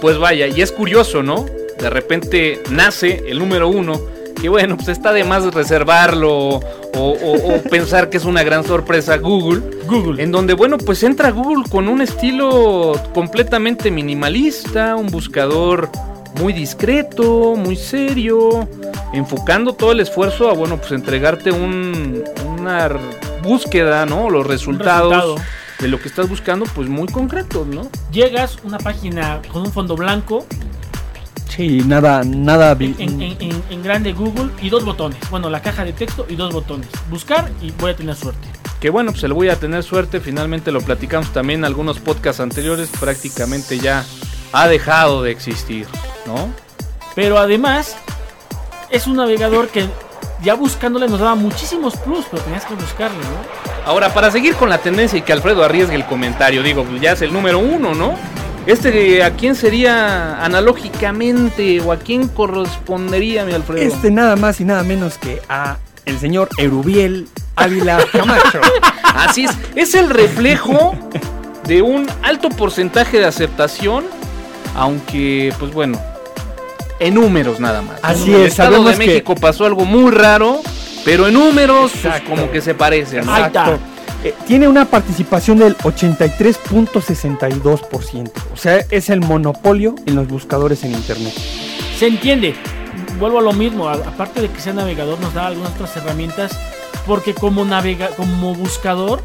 Pues 0.00 0.18
vaya, 0.18 0.46
y 0.48 0.60
es 0.62 0.72
curioso, 0.72 1.22
¿no? 1.22 1.46
De 1.78 1.90
repente 1.90 2.62
nace 2.70 3.24
el 3.28 3.38
número 3.38 3.68
uno 3.68 4.00
que 4.40 4.48
bueno, 4.48 4.76
pues 4.76 4.88
está 4.88 5.12
de 5.12 5.24
más 5.24 5.52
reservarlo 5.52 6.30
o, 6.32 6.60
o- 6.94 7.54
o 7.54 7.62
pensar 7.70 8.08
que 8.10 8.16
es 8.16 8.24
una 8.24 8.42
gran 8.42 8.64
sorpresa 8.64 9.16
Google. 9.18 9.62
Google. 9.86 10.22
En 10.22 10.32
donde, 10.32 10.54
bueno, 10.54 10.78
pues 10.78 11.02
entra 11.02 11.30
Google 11.30 11.64
con 11.70 11.88
un 11.88 12.00
estilo 12.00 12.92
completamente 13.12 13.90
minimalista, 13.90 14.96
un 14.96 15.08
buscador 15.08 15.90
muy 16.40 16.52
discreto, 16.52 17.54
muy 17.56 17.76
serio, 17.76 18.68
enfocando 19.12 19.74
todo 19.74 19.92
el 19.92 20.00
esfuerzo 20.00 20.48
a, 20.48 20.54
bueno, 20.54 20.76
pues 20.78 20.92
entregarte 20.92 21.50
un, 21.50 22.22
una 22.58 22.88
búsqueda, 23.42 24.06
¿no? 24.06 24.30
Los 24.30 24.46
resultados 24.46 25.12
resultado. 25.12 25.36
de 25.80 25.88
lo 25.88 25.98
que 26.00 26.08
estás 26.08 26.28
buscando, 26.28 26.64
pues 26.74 26.88
muy 26.88 27.08
concretos, 27.08 27.66
¿no? 27.66 27.88
Llegas, 28.12 28.58
una 28.64 28.78
página 28.78 29.42
con 29.52 29.62
un 29.62 29.72
fondo 29.72 29.96
blanco, 29.96 30.46
Sí, 31.60 31.82
nada, 31.84 32.22
nada. 32.24 32.72
en, 32.80 32.94
en- 32.98 33.20
en- 33.20 33.62
en 33.68 33.82
grande 33.82 34.14
Google 34.14 34.48
y 34.62 34.70
dos 34.70 34.82
botones. 34.82 35.18
Bueno, 35.28 35.50
la 35.50 35.60
caja 35.60 35.84
de 35.84 35.92
texto 35.92 36.24
y 36.26 36.34
dos 36.34 36.54
botones. 36.54 36.88
Buscar 37.10 37.50
y 37.60 37.70
voy 37.72 37.90
a 37.90 37.96
tener 37.96 38.16
suerte. 38.16 38.48
Que 38.80 38.88
bueno, 38.88 39.10
pues 39.10 39.22
le 39.24 39.34
voy 39.34 39.50
a 39.50 39.56
tener 39.56 39.82
suerte, 39.82 40.20
finalmente 40.20 40.72
lo 40.72 40.80
platicamos 40.80 41.34
también 41.34 41.60
en 41.60 41.64
algunos 41.66 41.98
podcasts 41.98 42.40
anteriores, 42.40 42.88
prácticamente 42.98 43.78
ya 43.78 44.06
ha 44.54 44.68
dejado 44.68 45.22
de 45.22 45.32
existir, 45.32 45.86
¿no? 46.26 46.48
Pero 47.14 47.36
además, 47.36 47.94
es 48.88 49.06
un 49.06 49.16
navegador 49.16 49.68
que 49.68 49.84
ya 50.42 50.54
buscándole 50.54 51.08
nos 51.08 51.20
daba 51.20 51.34
muchísimos 51.34 51.94
plus, 51.96 52.24
pero 52.30 52.42
tenías 52.42 52.64
que 52.64 52.72
buscarle, 52.74 53.18
¿no? 53.18 53.84
Ahora, 53.90 54.14
para 54.14 54.30
seguir 54.30 54.54
con 54.54 54.70
la 54.70 54.78
tendencia 54.78 55.18
y 55.18 55.22
que 55.22 55.34
Alfredo 55.34 55.62
arriesgue 55.62 55.94
el 55.94 56.06
comentario, 56.06 56.62
digo, 56.62 56.84
pues 56.84 57.02
ya 57.02 57.12
es 57.12 57.20
el 57.20 57.34
número 57.34 57.58
uno, 57.58 57.94
¿no? 57.94 58.14
Este, 58.70 59.22
¿a 59.24 59.32
quién 59.32 59.56
sería 59.56 60.44
analógicamente 60.44 61.80
o 61.80 61.90
a 61.90 61.96
quién 61.98 62.28
correspondería, 62.28 63.44
mi 63.44 63.52
Alfredo? 63.52 63.82
Este 63.82 64.12
nada 64.12 64.36
más 64.36 64.60
y 64.60 64.64
nada 64.64 64.84
menos 64.84 65.18
que 65.18 65.42
a 65.48 65.78
el 66.06 66.18
señor 66.20 66.48
Erubiel 66.56 67.26
Ávila 67.56 67.98
Camacho. 68.12 68.60
Así 69.02 69.44
es, 69.44 69.50
es 69.74 69.94
el 69.94 70.08
reflejo 70.08 70.94
de 71.66 71.82
un 71.82 72.08
alto 72.22 72.48
porcentaje 72.48 73.18
de 73.18 73.26
aceptación, 73.26 74.04
aunque, 74.76 75.52
pues 75.58 75.72
bueno, 75.72 76.00
en 77.00 77.14
números 77.14 77.58
nada 77.58 77.82
más. 77.82 77.98
Así 78.02 78.30
En 78.30 78.36
el 78.36 78.42
es, 78.42 78.52
Estado 78.52 78.84
de 78.84 78.92
que- 78.92 78.98
México 78.98 79.34
pasó 79.34 79.66
algo 79.66 79.84
muy 79.84 80.12
raro, 80.12 80.60
pero 81.04 81.26
en 81.26 81.34
números, 81.34 81.90
pues 82.00 82.20
como 82.22 82.50
que 82.52 82.60
se 82.60 82.74
parece. 82.74 83.20
¿no? 83.22 83.36
Exacto. 83.36 83.78
Eh, 84.22 84.34
tiene 84.46 84.68
una 84.68 84.84
participación 84.84 85.58
del 85.58 85.76
83.62%. 85.78 88.30
O 88.52 88.56
sea, 88.56 88.84
es 88.90 89.08
el 89.10 89.20
monopolio 89.20 89.94
en 90.06 90.16
los 90.16 90.28
buscadores 90.28 90.84
en 90.84 90.92
internet. 90.92 91.32
Se 91.98 92.06
entiende. 92.06 92.54
Vuelvo 93.18 93.38
a 93.38 93.42
lo 93.42 93.52
mismo. 93.52 93.88
a- 93.88 93.94
aparte 93.94 94.40
de 94.42 94.48
que 94.48 94.60
sea 94.60 94.72
navegador, 94.72 95.18
nos 95.20 95.32
da 95.34 95.46
algunas 95.46 95.72
otras 95.72 95.96
herramientas. 95.96 96.52
Porque 97.06 97.34
como 97.34 97.64
navega, 97.64 98.08
como 98.08 98.54
buscador, 98.54 99.22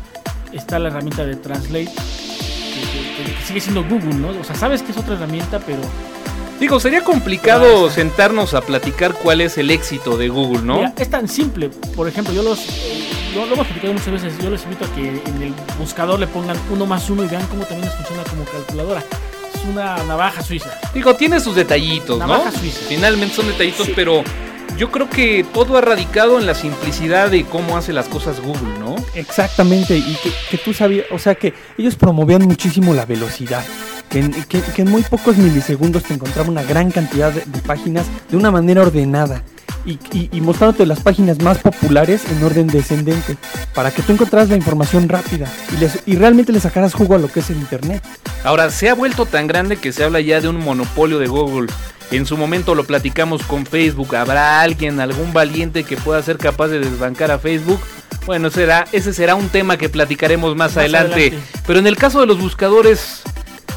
está 0.54 0.80
la 0.80 0.88
herramienta 0.90 1.26
de 1.26 1.36
Translate. 1.36 1.86
Que, 1.86 1.92
que- 1.92 3.34
que 3.34 3.46
sigue 3.46 3.60
siendo 3.62 3.84
Google, 3.84 4.14
¿no? 4.16 4.30
O 4.30 4.44
sea, 4.44 4.56
sabes 4.56 4.82
que 4.82 4.92
es 4.92 4.98
otra 4.98 5.16
herramienta, 5.16 5.60
pero 5.60 5.80
Digo, 6.60 6.80
sería 6.80 7.04
complicado 7.04 7.90
sentarnos 7.90 8.54
a 8.54 8.62
platicar 8.62 9.14
cuál 9.14 9.42
es 9.42 9.58
el 9.58 9.72
éxito 9.72 10.16
de 10.16 10.30
Google, 10.30 10.62
¿no? 10.62 10.76
Mira, 10.78 10.94
es 10.98 11.10
tan 11.10 11.28
simple. 11.28 11.70
Por 11.98 12.08
ejemplo, 12.08 12.34
yo 12.34 12.44
los. 12.44 12.60
Yo 13.36 13.46
lo 13.46 13.54
hemos 13.54 13.68
platicado 13.68 13.94
muchas 13.94 14.12
veces. 14.12 14.34
Yo 14.42 14.50
les 14.50 14.64
invito 14.64 14.86
a 14.86 14.96
que 14.96 15.22
en 15.26 15.42
el 15.42 15.54
buscador 15.78 16.20
le 16.20 16.28
pongan 16.28 16.58
uno 16.72 16.86
más 16.86 17.10
uno 17.10 17.24
y 17.24 17.28
vean 17.28 17.46
cómo 17.48 17.64
también 17.66 17.86
les 17.90 17.94
funciona 17.96 18.24
como 18.24 18.44
calculadora. 18.46 19.04
Es 19.54 19.62
una 19.66 19.98
navaja 20.06 20.42
suiza. 20.42 20.70
Digo, 20.94 21.16
tiene 21.16 21.40
sus 21.40 21.56
detallitos, 21.56 22.18
¿no? 22.18 22.26
Navaja 22.28 22.52
suiza. 22.52 22.80
Finalmente 22.88 23.36
son 23.36 23.48
detallitos, 23.48 23.90
pero 23.96 24.24
yo 24.78 24.90
creo 24.92 25.10
que 25.10 25.46
todo 25.54 25.78
ha 25.78 25.82
radicado 25.82 26.40
en 26.40 26.46
la 26.46 26.56
simplicidad 26.56 27.30
de 27.30 27.44
cómo 27.46 27.78
hace 27.78 27.92
las 27.94 28.08
cosas 28.08 28.40
Google, 28.42 28.80
¿no? 28.80 28.96
Exactamente, 29.16 29.98
y 29.98 30.16
que, 30.24 30.32
que 30.52 30.58
tú 30.58 30.74
sabías, 30.74 31.06
o 31.12 31.20
sea 31.20 31.36
que 31.36 31.54
ellos 31.78 31.96
promovían 31.96 32.44
muchísimo 32.44 32.94
la 32.94 33.06
velocidad. 33.06 33.64
Que 34.10 34.20
en, 34.20 34.32
que- 34.32 34.62
que 34.62 34.82
en 34.84 34.92
muy 34.92 35.02
pocos 35.04 35.36
milisegundos 35.36 36.04
te 36.04 36.14
encontraba 36.14 36.48
una 36.48 36.64
gran 36.64 36.92
cantidad 36.92 37.32
de, 37.34 37.44
de 37.46 37.60
páginas 37.60 38.06
de 38.30 38.38
una 38.38 38.52
manera 38.52 38.82
ordenada. 38.84 39.42
Y, 39.86 40.00
y- 40.18 40.30
y 40.32 40.42
mostrándote 40.42 40.86
las 40.86 41.00
páginas 41.02 41.40
más 41.42 41.60
populares 41.60 42.24
en 42.32 42.44
orden 42.44 42.68
descendente. 42.68 43.38
Para 43.76 43.92
que 43.92 44.02
tú 44.02 44.14
encontraras 44.14 44.50
la 44.50 44.56
información 44.56 45.08
rápida. 45.08 45.48
Y, 45.74 45.78
les- 45.78 46.00
y 46.06 46.16
realmente 46.16 46.52
le 46.52 46.60
sacaras 46.60 46.94
jugo 46.94 47.16
a 47.16 47.20
lo 47.20 47.28
que 47.32 47.42
es 47.42 47.50
el 47.52 47.58
internet. 47.58 48.04
Ahora, 48.44 48.70
se 48.72 48.90
ha 48.90 48.96
vuelto 48.96 49.26
tan 49.26 49.48
grande 49.48 49.78
que 49.78 49.92
se 49.92 50.04
habla 50.04 50.20
ya 50.22 50.42
de 50.42 50.48
un 50.48 50.58
monopolio 50.60 51.20
de 51.20 51.28
Google. 51.28 51.72
En 52.12 52.26
su 52.26 52.38
momento 52.38 52.76
lo 52.76 52.84
platicamos 52.84 53.44
con 53.44 53.66
Facebook. 53.66 54.16
¿Habrá 54.16 54.62
alguien, 54.62 55.00
algún 55.00 55.34
valiente 55.34 55.84
que 55.84 55.98
pueda 55.98 56.22
ser 56.24 56.38
capaz 56.38 56.68
de 56.70 56.80
desbancar 56.80 57.32
a 57.32 57.40
Facebook? 57.40 57.80
Bueno, 58.26 58.50
será, 58.50 58.86
ese 58.92 59.14
será 59.14 59.36
un 59.36 59.50
tema 59.50 59.78
que 59.78 59.90
platicaremos 59.90 60.56
más, 60.56 60.72
Más 60.72 60.78
adelante. 60.78 61.14
adelante. 61.28 61.40
Pero 61.68 61.80
en 61.80 61.86
el 61.88 61.96
caso 61.96 62.20
de 62.22 62.26
los 62.28 62.40
buscadores, 62.40 63.22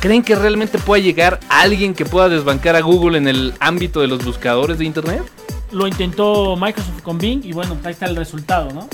¿creen 0.00 0.22
que 0.22 0.34
realmente 0.34 0.78
pueda 0.78 1.02
llegar 1.02 1.40
alguien 1.50 1.92
que 1.94 2.04
pueda 2.06 2.28
desbancar 2.30 2.76
a 2.76 2.80
Google 2.80 3.18
en 3.18 3.28
el 3.28 3.54
ámbito 3.60 4.00
de 4.00 4.06
los 4.08 4.24
buscadores 4.24 4.78
de 4.78 4.84
Internet? 4.86 5.22
Lo 5.70 5.86
intentó 5.86 6.56
Microsoft 6.56 7.02
con 7.02 7.18
Bing 7.18 7.44
y 7.44 7.52
bueno, 7.52 7.76
ahí 7.84 7.92
está 7.92 8.06
el 8.06 8.16
resultado, 8.16 8.72
¿no? 8.72 8.88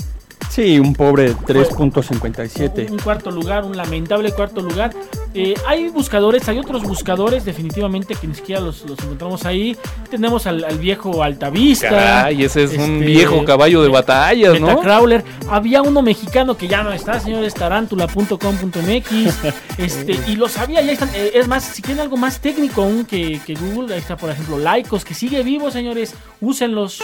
Sí, 0.55 0.79
un 0.79 0.93
pobre 0.93 1.31
Un, 1.31 1.37
3.57. 1.39 2.89
un 2.89 2.97
cuarto 2.99 3.29
lugar, 3.29 3.65
un 3.65 3.75
lamentable 3.75 4.31
cuarto 4.31 4.61
lugar. 4.61 4.93
Eh, 5.33 5.53
hay 5.67 5.89
buscadores, 5.89 6.47
hay 6.47 6.59
otros 6.59 6.83
buscadores 6.83 7.43
definitivamente 7.43 8.15
que 8.15 8.25
ni 8.25 8.35
siquiera 8.35 8.61
los, 8.61 8.85
los 8.85 8.97
encontramos 8.99 9.45
ahí. 9.45 9.75
Tenemos 10.09 10.47
al, 10.47 10.63
al 10.63 10.77
viejo 10.77 11.21
Altavista. 11.21 11.89
Caray, 11.89 12.41
ese 12.41 12.63
es 12.63 12.71
un 12.71 12.99
este, 12.99 13.05
viejo 13.05 13.43
caballo 13.43 13.83
de 13.83 13.89
batallas, 13.89 14.57
¿no? 14.61 14.67
Metacrawler. 14.67 15.25
Había 15.49 15.81
uno 15.81 16.01
mexicano 16.01 16.55
que 16.55 16.69
ya 16.69 16.83
no 16.83 16.93
está, 16.93 17.19
señores, 17.19 17.53
tarántula.com.mx. 17.53 19.35
este, 19.77 20.17
y 20.25 20.37
lo 20.37 20.47
sabía, 20.47 20.81
ya 20.83 20.93
están. 20.93 21.09
eh, 21.15 21.31
es 21.33 21.49
más, 21.49 21.65
si 21.65 21.81
quieren 21.81 21.99
algo 22.01 22.15
más 22.15 22.39
técnico 22.39 22.83
aún 22.83 23.03
que, 23.03 23.41
que 23.45 23.55
Google, 23.55 23.93
ahí 23.93 23.99
está, 23.99 24.15
por 24.15 24.29
ejemplo, 24.29 24.57
Laicos, 24.57 25.03
que 25.03 25.15
sigue 25.15 25.43
vivo, 25.43 25.69
señores. 25.69 26.15
Úsenlos. 26.39 27.01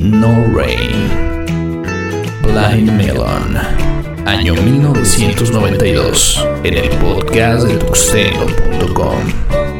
No 0.00 0.44
Rain. 0.54 1.08
Blind 2.42 2.92
Melon. 2.92 3.56
Año 4.26 4.54
1992. 4.54 6.46
En 6.62 6.74
el 6.74 6.88
podcast 6.98 7.66
de 7.66 7.76
tuxteno.com. 7.78 9.77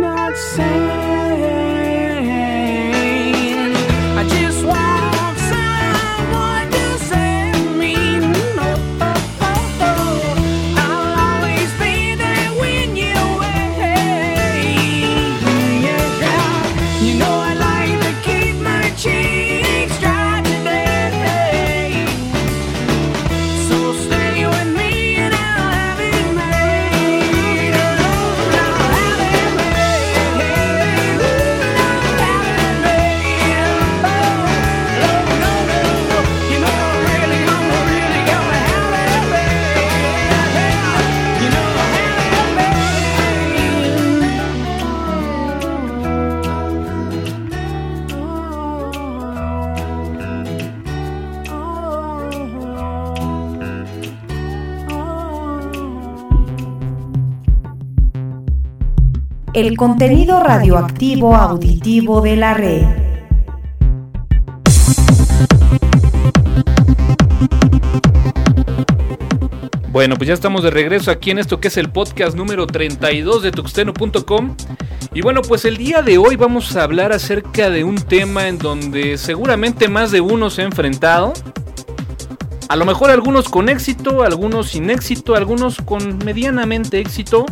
not 0.00 0.34
sad. 0.36 1.19
Contenido 59.80 60.40
radioactivo 60.40 61.34
auditivo 61.34 62.20
de 62.20 62.36
la 62.36 62.52
red. 62.52 62.84
Bueno, 69.90 70.16
pues 70.16 70.28
ya 70.28 70.34
estamos 70.34 70.64
de 70.64 70.70
regreso 70.70 71.10
aquí 71.10 71.30
en 71.30 71.38
esto 71.38 71.60
que 71.60 71.68
es 71.68 71.78
el 71.78 71.90
podcast 71.90 72.36
número 72.36 72.66
32 72.66 73.42
de 73.42 73.52
tuxteno.com. 73.52 74.54
Y 75.14 75.22
bueno, 75.22 75.40
pues 75.40 75.64
el 75.64 75.78
día 75.78 76.02
de 76.02 76.18
hoy 76.18 76.36
vamos 76.36 76.76
a 76.76 76.82
hablar 76.82 77.12
acerca 77.12 77.70
de 77.70 77.82
un 77.82 77.96
tema 77.96 78.48
en 78.48 78.58
donde 78.58 79.16
seguramente 79.16 79.88
más 79.88 80.10
de 80.10 80.20
uno 80.20 80.50
se 80.50 80.60
ha 80.60 80.66
enfrentado. 80.66 81.32
A 82.68 82.76
lo 82.76 82.84
mejor 82.84 83.10
algunos 83.10 83.48
con 83.48 83.70
éxito, 83.70 84.24
algunos 84.24 84.68
sin 84.68 84.90
éxito, 84.90 85.36
algunos 85.36 85.78
con 85.78 86.18
medianamente 86.18 87.00
éxito. 87.00 87.46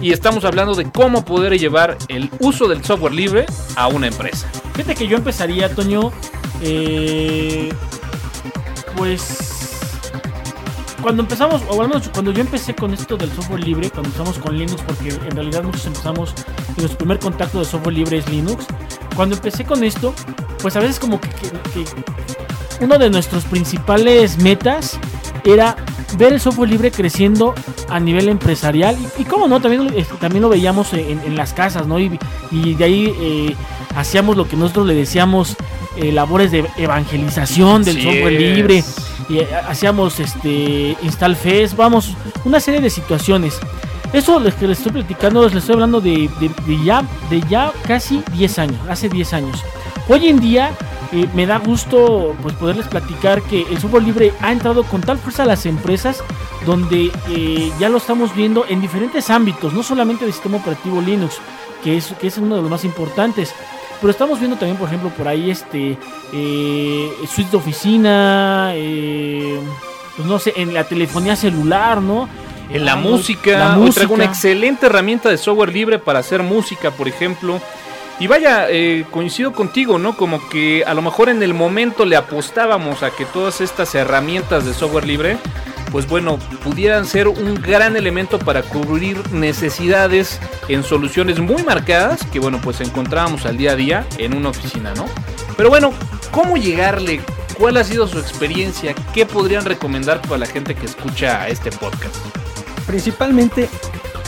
Y 0.00 0.12
estamos 0.12 0.44
hablando 0.44 0.74
de 0.74 0.90
cómo 0.90 1.24
poder 1.24 1.58
llevar 1.58 1.98
el 2.08 2.30
uso 2.40 2.68
del 2.68 2.84
software 2.84 3.12
libre 3.12 3.46
a 3.76 3.88
una 3.88 4.06
empresa. 4.06 4.48
Fíjate 4.74 4.94
que 4.94 5.08
yo 5.08 5.16
empezaría, 5.16 5.74
Toño, 5.74 6.12
eh, 6.62 7.70
pues 8.96 9.48
cuando 11.02 11.22
empezamos, 11.22 11.62
o 11.68 11.80
al 11.80 11.88
menos 11.88 12.08
cuando 12.08 12.32
yo 12.32 12.40
empecé 12.40 12.74
con 12.74 12.92
esto 12.92 13.16
del 13.16 13.30
software 13.32 13.62
libre, 13.62 13.90
cuando 13.90 14.08
empezamos 14.08 14.38
con 14.38 14.56
Linux, 14.56 14.82
porque 14.82 15.08
en 15.08 15.30
realidad 15.30 15.62
muchos 15.62 15.86
empezamos, 15.86 16.34
nuestro 16.76 16.98
primer 16.98 17.18
contacto 17.18 17.60
de 17.60 17.64
software 17.64 17.94
libre 17.94 18.18
es 18.18 18.28
Linux, 18.28 18.66
cuando 19.14 19.36
empecé 19.36 19.64
con 19.64 19.84
esto, 19.84 20.14
pues 20.60 20.76
a 20.76 20.80
veces 20.80 20.98
como 20.98 21.20
que 21.20 21.28
uno 22.80 22.98
de 22.98 23.10
nuestros 23.10 23.44
principales 23.44 24.38
metas 24.38 24.98
era 25.44 25.76
ver 26.16 26.32
el 26.32 26.40
software 26.40 26.70
libre 26.70 26.90
creciendo 26.90 27.54
a 27.88 28.00
nivel 28.00 28.28
empresarial 28.28 28.96
y, 29.18 29.22
y 29.22 29.24
cómo 29.24 29.46
no, 29.48 29.60
también, 29.60 29.92
eh, 29.94 30.06
también 30.20 30.42
lo 30.42 30.48
veíamos 30.48 30.92
en, 30.94 31.20
en 31.20 31.36
las 31.36 31.52
casas, 31.52 31.86
¿no? 31.86 31.98
Y, 31.98 32.18
y 32.50 32.74
de 32.74 32.84
ahí 32.84 33.14
eh, 33.20 33.56
hacíamos 33.96 34.36
lo 34.36 34.48
que 34.48 34.56
nosotros 34.56 34.86
le 34.86 34.94
decíamos 34.94 35.56
eh, 35.96 36.12
labores 36.12 36.50
de 36.50 36.64
evangelización 36.76 37.82
del 37.84 37.96
software 38.02 38.32
es. 38.34 38.56
libre 38.56 38.84
y 39.28 39.38
eh, 39.38 39.48
hacíamos 39.68 40.20
este 40.20 40.96
install 41.02 41.36
fest, 41.36 41.76
vamos, 41.76 42.12
una 42.44 42.60
serie 42.60 42.80
de 42.80 42.90
situaciones. 42.90 43.58
Eso 44.12 44.40
les 44.40 44.54
que 44.54 44.66
les 44.66 44.78
estoy 44.78 44.92
platicando, 44.92 45.44
les 45.46 45.54
estoy 45.56 45.74
hablando 45.74 46.00
de, 46.00 46.30
de- 46.40 46.50
de 46.66 46.84
ya, 46.84 47.02
de 47.28 47.42
ya 47.50 47.72
casi 47.86 48.22
10 48.32 48.58
años, 48.58 48.78
hace 48.88 49.08
10 49.10 49.32
años. 49.34 49.62
Hoy 50.08 50.28
en 50.28 50.40
día 50.40 50.70
eh, 51.12 51.26
me 51.34 51.46
da 51.46 51.58
gusto 51.58 52.34
pues 52.42 52.54
poderles 52.54 52.86
platicar 52.88 53.42
que 53.42 53.62
el 53.62 53.78
software 53.80 54.02
libre 54.02 54.32
ha 54.40 54.52
entrado 54.52 54.84
con 54.84 55.00
tal 55.00 55.18
fuerza 55.18 55.44
a 55.44 55.46
las 55.46 55.64
empresas 55.66 56.22
donde 56.66 57.10
eh, 57.28 57.72
ya 57.78 57.88
lo 57.88 57.98
estamos 57.98 58.34
viendo 58.34 58.64
en 58.68 58.80
diferentes 58.80 59.30
ámbitos, 59.30 59.72
no 59.72 59.82
solamente 59.82 60.24
del 60.24 60.34
sistema 60.34 60.58
operativo 60.58 61.00
Linux, 61.00 61.36
que 61.82 61.96
es, 61.96 62.12
que 62.20 62.26
es 62.26 62.36
uno 62.38 62.56
de 62.56 62.62
los 62.62 62.70
más 62.70 62.84
importantes, 62.84 63.54
pero 64.00 64.10
estamos 64.10 64.38
viendo 64.38 64.56
también, 64.56 64.76
por 64.76 64.88
ejemplo, 64.88 65.10
por 65.10 65.26
ahí 65.28 65.50
este 65.50 65.96
eh, 66.32 67.10
suites 67.32 67.52
de 67.52 67.56
oficina, 67.56 68.70
eh, 68.74 69.58
pues 70.16 70.28
no 70.28 70.38
sé, 70.38 70.52
en 70.56 70.74
la 70.74 70.84
telefonía 70.84 71.36
celular, 71.36 72.00
¿no? 72.02 72.28
En 72.70 72.84
la 72.84 72.92
Ah, 72.92 72.96
música, 72.96 73.58
la 73.58 73.78
hoy 73.78 73.90
traigo 73.90 74.14
una 74.14 74.26
música. 74.26 74.48
excelente 74.48 74.86
herramienta 74.86 75.30
de 75.30 75.38
software 75.38 75.72
libre 75.72 75.98
para 75.98 76.18
hacer 76.18 76.42
música, 76.42 76.90
por 76.90 77.08
ejemplo. 77.08 77.60
Y 78.20 78.26
vaya, 78.26 78.66
eh, 78.68 79.04
coincido 79.10 79.52
contigo, 79.52 79.98
¿no? 79.98 80.16
Como 80.16 80.48
que 80.48 80.84
a 80.84 80.94
lo 80.94 81.02
mejor 81.02 81.28
en 81.28 81.42
el 81.42 81.54
momento 81.54 82.04
le 82.04 82.16
apostábamos 82.16 83.04
a 83.04 83.10
que 83.10 83.24
todas 83.24 83.60
estas 83.60 83.94
herramientas 83.94 84.64
de 84.64 84.74
software 84.74 85.06
libre, 85.06 85.38
pues 85.92 86.08
bueno, 86.08 86.38
pudieran 86.64 87.06
ser 87.06 87.28
un 87.28 87.54
gran 87.54 87.96
elemento 87.96 88.40
para 88.40 88.62
cubrir 88.62 89.30
necesidades 89.32 90.40
en 90.66 90.82
soluciones 90.82 91.38
muy 91.38 91.62
marcadas 91.62 92.24
que, 92.32 92.40
bueno, 92.40 92.60
pues 92.60 92.80
encontrábamos 92.80 93.46
al 93.46 93.56
día 93.56 93.72
a 93.72 93.76
día 93.76 94.06
en 94.18 94.36
una 94.36 94.48
oficina, 94.48 94.92
¿no? 94.94 95.06
Pero 95.56 95.70
bueno, 95.70 95.92
¿cómo 96.32 96.56
llegarle? 96.56 97.20
¿Cuál 97.56 97.76
ha 97.76 97.84
sido 97.84 98.08
su 98.08 98.18
experiencia? 98.18 98.94
¿Qué 99.14 99.26
podrían 99.26 99.64
recomendar 99.64 100.22
para 100.22 100.38
la 100.38 100.46
gente 100.46 100.74
que 100.74 100.86
escucha 100.86 101.46
este 101.48 101.70
podcast? 101.70 102.16
Principalmente 102.86 103.68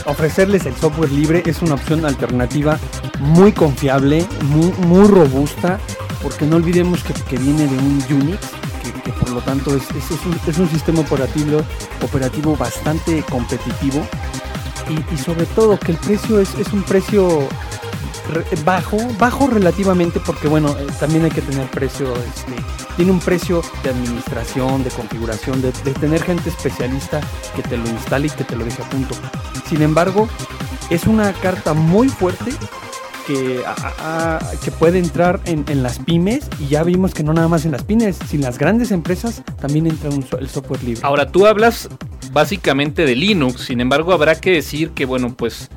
ofrecerles 0.06 0.66
el 0.66 0.74
software 0.76 1.12
libre 1.12 1.42
es 1.46 1.62
una 1.62 1.74
opción 1.74 2.04
alternativa 2.04 2.78
muy 3.18 3.52
confiable, 3.52 4.26
muy, 4.44 5.06
robusta, 5.06 5.78
porque 6.22 6.46
no 6.46 6.56
olvidemos 6.56 7.02
que, 7.02 7.36
viene 7.38 7.66
de 7.66 7.76
un 7.76 8.04
Unix, 8.10 8.38
que, 9.04 9.12
por 9.12 9.30
lo 9.30 9.40
tanto 9.40 9.76
es, 9.76 9.84
un, 10.58 10.68
sistema 10.68 11.00
operativo, 11.00 11.62
operativo 12.02 12.56
bastante 12.56 13.22
competitivo. 13.30 14.06
Y, 15.12 15.16
sobre 15.18 15.46
todo 15.46 15.78
que 15.78 15.92
el 15.92 15.98
precio 15.98 16.40
es, 16.40 16.54
un 16.72 16.82
precio 16.82 17.38
re- 17.38 17.46
bajo, 18.64 18.98
bajo 19.18 19.46
relativamente 19.46 20.20
porque 20.20 20.48
bueno, 20.48 20.74
eh, 20.78 20.86
también 20.98 21.24
hay 21.24 21.30
que 21.30 21.42
tener 21.42 21.68
precio, 21.70 22.12
este, 22.14 22.52
tiene 22.96 23.12
un 23.12 23.20
precio 23.20 23.62
de 23.82 23.90
administración, 23.90 24.84
de 24.84 24.90
configuración, 24.90 25.62
de, 25.62 25.72
tener 25.72 26.22
gente 26.22 26.48
especialista 26.48 27.20
que 27.54 27.62
te 27.62 27.76
lo 27.76 27.88
instale 27.88 28.28
y 28.28 28.30
que 28.30 28.44
te 28.44 28.56
lo 28.56 28.64
deje 28.64 28.82
a 28.82 28.88
punto. 28.88 29.14
Sin 29.68 29.82
embargo, 29.82 30.28
es 30.90 31.06
una 31.06 31.32
carta 31.32 31.72
muy 31.72 32.08
fuerte 32.08 32.52
que, 33.26 33.62
que 34.64 34.70
puede 34.72 34.98
entrar 34.98 35.40
en, 35.44 35.82
las 35.82 35.98
pymes 35.98 36.48
y 36.58 36.66
ya 36.66 36.82
vimos 36.82 37.14
que 37.14 37.22
no 37.22 37.32
nada 37.32 37.48
más 37.48 37.64
en 37.64 37.72
las 37.72 37.84
pymes, 37.84 38.16
sino 38.28 38.42
en 38.42 38.46
las 38.46 38.58
grandes 38.58 38.90
empresas 38.90 39.42
también 39.60 39.86
entra 39.86 40.10
el 40.10 40.48
software 40.48 40.82
libre. 40.82 41.00
Ahora, 41.04 41.30
tú 41.30 41.46
hablas 41.46 41.88
básicamente 42.32 43.04
de 43.04 43.14
Linux, 43.14 43.62
sin 43.62 43.80
embargo, 43.80 44.12
habrá 44.12 44.40
que 44.40 44.52
decir 44.52 44.90
que, 44.90 45.04
bueno, 45.04 45.34
pues 45.36 45.70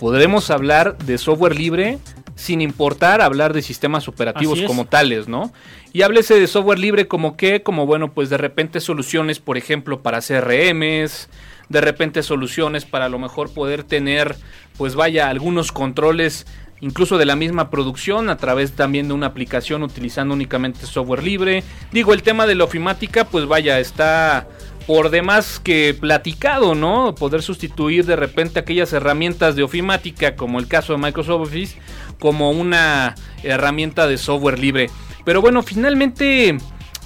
podremos 0.00 0.50
hablar 0.50 0.96
de 0.96 1.18
software 1.18 1.54
libre 1.54 1.98
sin 2.34 2.62
importar 2.62 3.20
hablar 3.20 3.52
de 3.52 3.60
sistemas 3.60 4.08
operativos 4.08 4.62
como 4.62 4.86
tales, 4.86 5.28
¿no? 5.28 5.52
Y 5.92 6.00
háblese 6.02 6.40
de 6.40 6.46
software 6.46 6.78
libre 6.78 7.06
como 7.06 7.36
que, 7.36 7.62
como 7.62 7.84
bueno, 7.84 8.10
pues 8.12 8.30
de 8.30 8.38
repente 8.38 8.80
soluciones, 8.80 9.40
por 9.40 9.58
ejemplo, 9.58 10.00
para 10.00 10.20
CRMs, 10.20 11.28
de 11.68 11.80
repente 11.82 12.22
soluciones 12.22 12.86
para 12.86 13.04
a 13.04 13.08
lo 13.10 13.18
mejor 13.18 13.52
poder 13.52 13.84
tener, 13.84 14.36
pues 14.78 14.94
vaya, 14.94 15.28
algunos 15.28 15.70
controles 15.70 16.46
incluso 16.80 17.18
de 17.18 17.26
la 17.26 17.36
misma 17.36 17.68
producción 17.68 18.30
a 18.30 18.38
través 18.38 18.72
también 18.72 19.06
de 19.08 19.12
una 19.12 19.26
aplicación 19.26 19.82
utilizando 19.82 20.32
únicamente 20.32 20.86
software 20.86 21.22
libre. 21.22 21.62
Digo, 21.92 22.14
el 22.14 22.22
tema 22.22 22.46
de 22.46 22.54
la 22.54 22.64
ofimática, 22.64 23.24
pues 23.24 23.44
vaya, 23.44 23.78
está 23.78 24.48
por 24.86 25.10
demás 25.10 25.60
que 25.62 25.94
platicado, 25.98 26.74
¿no? 26.74 27.14
Poder 27.14 27.42
sustituir 27.42 28.04
de 28.06 28.16
repente 28.16 28.58
aquellas 28.58 28.92
herramientas 28.92 29.56
de 29.56 29.62
ofimática, 29.62 30.36
como 30.36 30.58
el 30.58 30.68
caso 30.68 30.92
de 30.92 30.98
Microsoft 30.98 31.48
Office, 31.48 31.78
como 32.18 32.50
una 32.50 33.14
herramienta 33.42 34.06
de 34.06 34.18
software 34.18 34.58
libre. 34.58 34.90
Pero 35.24 35.40
bueno, 35.40 35.62
finalmente 35.62 36.56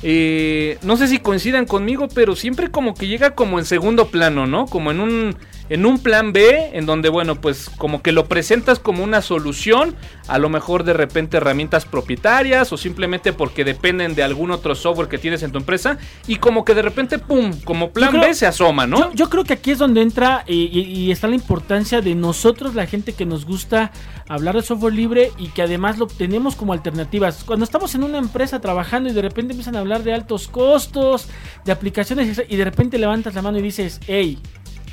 eh, 0.02 0.78
no 0.82 0.96
sé 0.96 1.08
si 1.08 1.18
coincidan 1.18 1.64
conmigo, 1.64 2.08
pero 2.08 2.36
siempre 2.36 2.70
como 2.70 2.94
que 2.94 3.06
llega 3.06 3.34
como 3.34 3.58
en 3.58 3.64
segundo 3.64 4.08
plano, 4.08 4.46
¿no? 4.46 4.66
Como 4.66 4.90
en 4.90 5.00
un, 5.00 5.36
en 5.70 5.86
un 5.86 5.98
plan 5.98 6.32
B, 6.32 6.70
en 6.74 6.84
donde, 6.86 7.08
bueno, 7.08 7.40
pues 7.40 7.70
como 7.78 8.02
que 8.02 8.12
lo 8.12 8.26
presentas 8.26 8.78
como 8.78 9.02
una 9.02 9.22
solución, 9.22 9.94
a 10.28 10.38
lo 10.38 10.48
mejor 10.50 10.84
de 10.84 10.92
repente 10.92 11.38
herramientas 11.38 11.86
propietarias 11.86 12.72
o 12.72 12.76
simplemente 12.76 13.32
porque 13.32 13.64
dependen 13.64 14.14
de 14.14 14.22
algún 14.22 14.50
otro 14.50 14.74
software 14.74 15.08
que 15.08 15.18
tienes 15.18 15.42
en 15.42 15.52
tu 15.52 15.58
empresa 15.58 15.96
y 16.26 16.36
como 16.36 16.64
que 16.64 16.74
de 16.74 16.82
repente, 16.82 17.18
¡pum!, 17.18 17.52
como 17.64 17.90
plan 17.92 18.10
creo- 18.10 18.22
B 18.22 18.34
se 18.34 18.46
asoma, 18.46 18.86
¿no? 18.86 18.98
Yo, 18.98 19.12
yo 19.14 19.30
creo 19.30 19.44
que 19.44 19.54
aquí 19.54 19.70
es 19.70 19.78
donde 19.78 20.02
entra 20.02 20.44
y, 20.46 20.64
y- 20.78 20.80
y 21.06 21.10
está 21.12 21.28
la 21.28 21.34
importancia 21.34 22.00
de 22.00 22.14
nosotros, 22.14 22.74
la 22.74 22.86
gente 22.86 23.12
que 23.14 23.24
nos 23.24 23.46
gusta 23.46 23.90
hablar 24.28 24.54
de 24.56 24.62
software 24.62 24.92
libre 24.94 25.30
y 25.38 25.48
que 25.48 25.62
además 25.62 25.98
lo 25.98 26.06
tenemos 26.06 26.56
como 26.56 26.72
alternativas. 26.72 27.42
Cuando 27.44 27.64
estamos 27.64 27.94
en 27.94 28.04
una 28.04 28.18
empresa 28.18 28.60
trabajando 28.60 29.08
y 29.08 29.12
de 29.12 29.22
repente 29.22 29.52
empiezan 29.52 29.76
a 29.76 29.80
hablar 29.80 30.02
de 30.02 30.12
altos 30.14 30.48
costos, 30.48 31.28
de 31.64 31.72
aplicaciones 31.72 32.42
y 32.48 32.56
de 32.56 32.64
repente 32.64 32.98
levantas 32.98 33.34
la 33.34 33.42
mano 33.42 33.58
y 33.58 33.62
dices, 33.62 34.00
hey, 34.06 34.38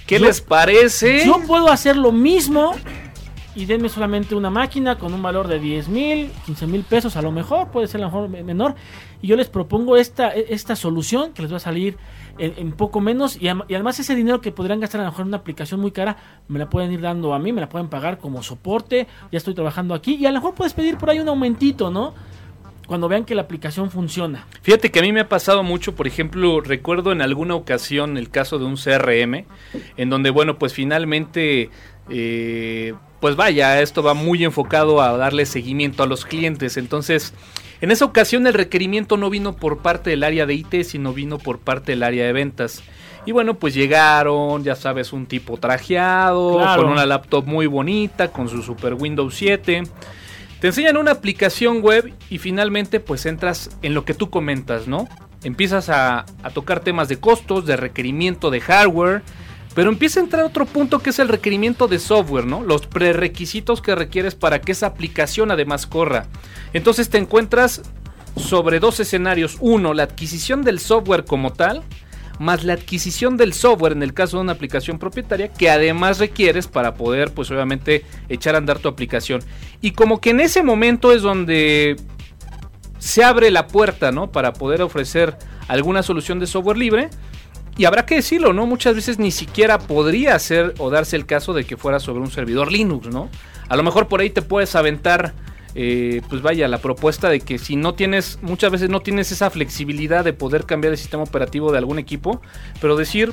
¿Qué 0.07 0.19
yo- 0.19 0.25
les 0.25 0.41
parece? 0.41 1.25
yo 1.25 1.39
puedo 1.47 1.69
hacer 1.69 1.95
lo 1.97 2.11
mismo 2.11 2.73
y 3.53 3.65
denme 3.65 3.89
solamente 3.89 4.33
una 4.33 4.49
máquina 4.49 4.97
con 4.97 5.13
un 5.13 5.21
valor 5.21 5.47
de 5.49 5.59
10 5.59 5.89
mil, 5.89 6.31
15 6.45 6.67
mil 6.67 6.83
pesos 6.83 7.17
a 7.17 7.21
lo 7.21 7.31
mejor, 7.33 7.67
puede 7.69 7.87
ser 7.87 7.99
a 8.01 8.05
lo 8.05 8.09
mejor 8.11 8.29
me- 8.29 8.43
menor, 8.43 8.75
y 9.21 9.27
yo 9.27 9.35
les 9.35 9.49
propongo 9.49 9.97
esta, 9.97 10.29
esta 10.29 10.75
solución 10.77 11.33
que 11.33 11.41
les 11.41 11.51
va 11.51 11.57
a 11.57 11.59
salir 11.59 11.97
en, 12.37 12.53
en 12.57 12.71
poco 12.71 13.01
menos 13.01 13.35
y, 13.35 13.47
y 13.47 13.49
además 13.49 13.99
ese 13.99 14.15
dinero 14.15 14.39
que 14.39 14.53
podrían 14.53 14.79
gastar 14.79 15.01
a 15.01 15.03
lo 15.03 15.09
mejor 15.11 15.23
en 15.23 15.27
una 15.29 15.37
aplicación 15.37 15.81
muy 15.81 15.91
cara, 15.91 16.15
me 16.47 16.59
la 16.59 16.69
pueden 16.69 16.93
ir 16.93 17.01
dando 17.01 17.33
a 17.33 17.39
mí, 17.39 17.51
me 17.51 17.59
la 17.59 17.67
pueden 17.67 17.89
pagar 17.89 18.19
como 18.19 18.41
soporte, 18.41 19.07
ya 19.33 19.37
estoy 19.37 19.53
trabajando 19.53 19.93
aquí 19.95 20.15
y 20.15 20.25
a 20.25 20.29
lo 20.31 20.35
mejor 20.39 20.53
puedes 20.55 20.73
pedir 20.73 20.97
por 20.97 21.09
ahí 21.09 21.19
un 21.19 21.27
aumentito, 21.27 21.91
¿no? 21.91 22.13
Cuando 22.91 23.07
vean 23.07 23.23
que 23.23 23.35
la 23.35 23.43
aplicación 23.43 23.89
funciona. 23.89 24.45
Fíjate 24.63 24.91
que 24.91 24.99
a 24.99 25.01
mí 25.01 25.13
me 25.13 25.21
ha 25.21 25.29
pasado 25.29 25.63
mucho, 25.63 25.95
por 25.95 26.07
ejemplo, 26.07 26.59
recuerdo 26.59 27.13
en 27.13 27.21
alguna 27.21 27.55
ocasión 27.55 28.17
el 28.17 28.29
caso 28.29 28.59
de 28.59 28.65
un 28.65 28.75
CRM, 28.75 29.45
en 29.95 30.09
donde, 30.09 30.29
bueno, 30.29 30.59
pues 30.59 30.73
finalmente, 30.73 31.69
eh, 32.09 32.93
pues 33.21 33.37
vaya, 33.37 33.81
esto 33.81 34.03
va 34.03 34.13
muy 34.13 34.43
enfocado 34.43 35.01
a 35.01 35.15
darle 35.15 35.45
seguimiento 35.45 36.03
a 36.03 36.05
los 36.05 36.25
clientes. 36.25 36.75
Entonces, 36.75 37.33
en 37.79 37.91
esa 37.91 38.03
ocasión 38.03 38.45
el 38.45 38.53
requerimiento 38.53 39.15
no 39.15 39.29
vino 39.29 39.55
por 39.55 39.77
parte 39.77 40.09
del 40.09 40.25
área 40.25 40.45
de 40.45 40.55
IT, 40.55 40.83
sino 40.83 41.13
vino 41.13 41.37
por 41.37 41.59
parte 41.59 41.93
del 41.93 42.03
área 42.03 42.25
de 42.25 42.33
ventas. 42.33 42.83
Y 43.25 43.31
bueno, 43.31 43.53
pues 43.53 43.73
llegaron, 43.73 44.65
ya 44.65 44.75
sabes, 44.75 45.13
un 45.13 45.27
tipo 45.27 45.55
trajeado, 45.55 46.57
Claro. 46.57 46.83
con 46.83 46.91
una 46.91 47.05
laptop 47.05 47.45
muy 47.47 47.67
bonita, 47.67 48.33
con 48.33 48.49
su 48.49 48.61
Super 48.61 48.95
Windows 48.95 49.33
7. 49.33 49.83
Te 50.61 50.67
enseñan 50.67 50.97
una 50.97 51.09
aplicación 51.09 51.81
web 51.81 52.13
y 52.29 52.37
finalmente 52.37 52.99
pues 52.99 53.25
entras 53.25 53.71
en 53.81 53.95
lo 53.95 54.05
que 54.05 54.13
tú 54.13 54.29
comentas, 54.29 54.87
¿no? 54.87 55.09
Empiezas 55.43 55.89
a, 55.89 56.27
tocar 56.53 56.81
temas 56.81 57.07
de 57.07 57.19
costos, 57.19 57.65
de 57.65 57.77
requerimiento 57.77 58.51
de 58.51 58.61
hardware, 58.61 59.23
pero 59.73 59.89
empieza 59.89 60.19
a 60.19 60.23
entrar 60.23 60.43
otro 60.43 60.67
punto 60.67 60.99
que 60.99 61.09
es 61.09 61.17
el 61.17 61.29
requerimiento 61.29 61.87
de 61.87 61.97
software, 61.97 62.45
¿no? 62.45 62.61
Los 62.61 62.85
prerequisitos 62.85 63.81
que 63.81 63.95
requieres 63.95 64.35
para 64.35 64.61
que 64.61 64.73
esa 64.73 64.85
aplicación 64.85 65.49
además 65.49 65.87
corra. 65.87 66.27
Entonces 66.73 67.09
te 67.09 67.17
encuentras 67.17 67.81
sobre 68.35 68.79
dos 68.79 68.99
escenarios. 68.99 69.57
Uno, 69.61 69.95
la 69.95 70.03
adquisición 70.03 70.61
del 70.61 70.79
software 70.79 71.25
como 71.25 71.53
tal, 71.53 71.81
más 72.41 72.63
la 72.63 72.73
adquisición 72.73 73.37
del 73.37 73.53
software 73.53 73.93
en 73.93 74.03
el 74.03 74.13
caso 74.13 74.37
de 74.37 74.41
una 74.43 74.53
aplicación 74.53 74.99
propietaria 74.99 75.47
que 75.53 75.69
además 75.69 76.19
requieres 76.19 76.67
para 76.67 76.95
poder 76.95 77.31
pues 77.33 77.51
obviamente 77.51 78.03
echar 78.29 78.55
a 78.55 78.57
andar 78.57 78.79
tu 78.79 78.89
aplicación. 78.89 79.41
Y 79.79 79.91
como 79.91 80.19
que 80.19 80.31
en 80.31 80.39
ese 80.39 80.63
momento 80.63 81.13
es 81.13 81.21
donde 81.21 81.95
se 82.97 83.23
abre 83.23 83.51
la 83.51 83.67
puerta, 83.67 84.11
¿no? 84.11 84.31
Para 84.31 84.53
poder 84.53 84.81
ofrecer 84.81 85.37
alguna 85.67 86.03
solución 86.03 86.39
de 86.39 86.47
software 86.47 86.77
libre. 86.77 87.09
Y 87.77 87.85
habrá 87.85 88.05
que 88.05 88.15
decirlo, 88.15 88.53
¿no? 88.53 88.65
Muchas 88.65 88.95
veces 88.95 89.17
ni 89.17 89.31
siquiera 89.31 89.79
podría 89.79 90.37
ser 90.39 90.73
o 90.77 90.89
darse 90.89 91.15
el 91.15 91.25
caso 91.25 91.53
de 91.53 91.63
que 91.63 91.77
fuera 91.77 91.99
sobre 91.99 92.19
un 92.19 92.29
servidor 92.29 92.71
Linux, 92.71 93.07
¿no? 93.07 93.29
A 93.69 93.75
lo 93.75 93.83
mejor 93.83 94.07
por 94.07 94.19
ahí 94.19 94.29
te 94.29 94.41
puedes 94.41 94.75
aventar, 94.75 95.33
eh, 95.75 96.21
pues 96.29 96.41
vaya, 96.41 96.67
la 96.67 96.79
propuesta 96.79 97.29
de 97.29 97.39
que 97.39 97.57
si 97.57 97.75
no 97.75 97.93
tienes, 97.93 98.39
muchas 98.41 98.71
veces 98.71 98.89
no 98.89 98.99
tienes 99.01 99.31
esa 99.31 99.49
flexibilidad 99.49 100.23
de 100.23 100.33
poder 100.33 100.65
cambiar 100.65 100.91
el 100.93 100.97
sistema 100.97 101.23
operativo 101.23 101.71
de 101.71 101.77
algún 101.77 101.99
equipo, 101.99 102.41
pero 102.81 102.95
decir, 102.95 103.31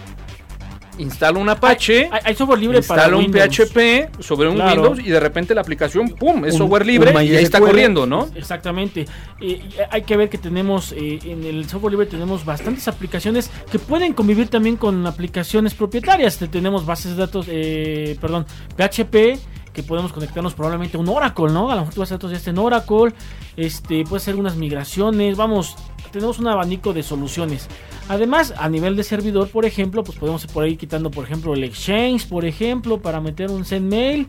instala 0.99 1.39
un 1.39 1.49
Apache, 1.49 2.09
Hay, 2.11 2.21
hay 2.25 2.35
software 2.35 2.59
libre 2.59 2.83
para 2.83 3.03
instala 3.05 3.17
un 3.19 3.25
Windows. 3.33 3.57
PHP 3.57 4.21
sobre 4.21 4.49
un 4.49 4.57
Claro. 4.57 4.83
Windows 4.83 4.99
y 5.07 5.11
de 5.11 5.21
repente 5.21 5.55
la 5.55 5.61
aplicación, 5.61 6.09
¡pum!, 6.09 6.45
es 6.45 6.55
Un- 6.55 6.59
software 6.59 6.85
libre 6.87 7.13
y 7.13 7.17
ahí 7.37 7.45
está 7.45 7.61
corriendo, 7.61 8.05
¿no? 8.05 8.29
Exactamente. 8.35 9.03
Eh, 9.41 9.47
y 9.47 9.69
hay 9.91 10.03
que 10.03 10.17
ver 10.17 10.29
que 10.29 10.39
tenemos 10.39 10.91
eh, 10.93 11.21
en 11.25 11.45
el 11.45 11.69
software 11.69 11.93
libre 11.93 12.07
tenemos 12.07 12.45
bastantes 12.45 12.89
aplicaciones 12.89 13.49
que 13.71 13.79
pueden 13.79 14.13
convivir 14.13 14.49
también 14.49 14.77
con 14.77 15.07
aplicaciones 15.07 15.73
propietarias. 15.75 16.37
Te- 16.39 16.49
Tenemos 16.49 16.85
bases 16.85 17.13
de 17.13 17.19
datos, 17.19 17.47
eh, 17.49 18.17
perdón, 18.21 18.45
PHP 18.77 19.39
que 19.79 19.85
podemos 19.85 20.13
conectarnos 20.13 20.55
probablemente 20.55 20.97
a 20.97 21.01
un 21.01 21.09
Oracle, 21.09 21.53
¿no? 21.53 21.71
A 21.71 21.77
lo 21.77 21.83
mejor 21.83 22.01
base 22.01 22.15
de 22.15 22.17
datos 22.17 22.33
ya 22.33 22.37
está 22.37 22.51
en 22.51 22.59
Oracle. 22.59 23.15
Este 23.57 24.03
puede 24.03 24.19
ser 24.19 24.35
unas 24.35 24.57
migraciones. 24.57 25.37
Vamos, 25.37 25.77
tenemos 26.11 26.41
un 26.41 26.49
abanico 26.49 26.93
de 26.93 27.05
soluciones. 27.05 27.69
Además, 28.09 28.53
a 28.59 28.69
nivel 28.69 28.97
de 28.97 29.05
servidor, 29.05 29.51
por 29.51 29.65
ejemplo, 29.65 30.03
pues 30.03 30.19
podemos 30.19 30.45
por 30.49 30.65
ahí 30.65 30.77
quitando, 30.77 31.13
por 31.13 31.25
ejemplo, 31.25 31.55
el 31.55 31.63
Exchange, 31.63 32.27
por 32.27 32.45
ejemplo, 32.45 33.01
para 33.01 33.21
meter 33.21 33.53
un 33.53 33.65
SendMail. 33.65 34.27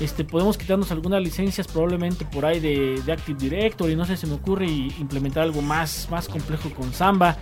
Este, 0.00 0.24
podemos 0.24 0.58
quitarnos 0.58 0.90
algunas 0.90 1.22
licencias 1.22 1.68
probablemente 1.68 2.24
por 2.24 2.44
ahí 2.44 2.58
de, 2.58 3.00
Active 3.12 3.38
Directory, 3.38 3.94
no 3.94 4.04
sé, 4.04 4.16
se 4.16 4.26
me 4.26 4.34
ocurre 4.34 4.66
implementar 4.66 5.44
algo 5.44 5.62
más, 5.62 6.08
más 6.10 6.26
complejo 6.26 6.70
con 6.70 6.92
Samba. 6.92 7.36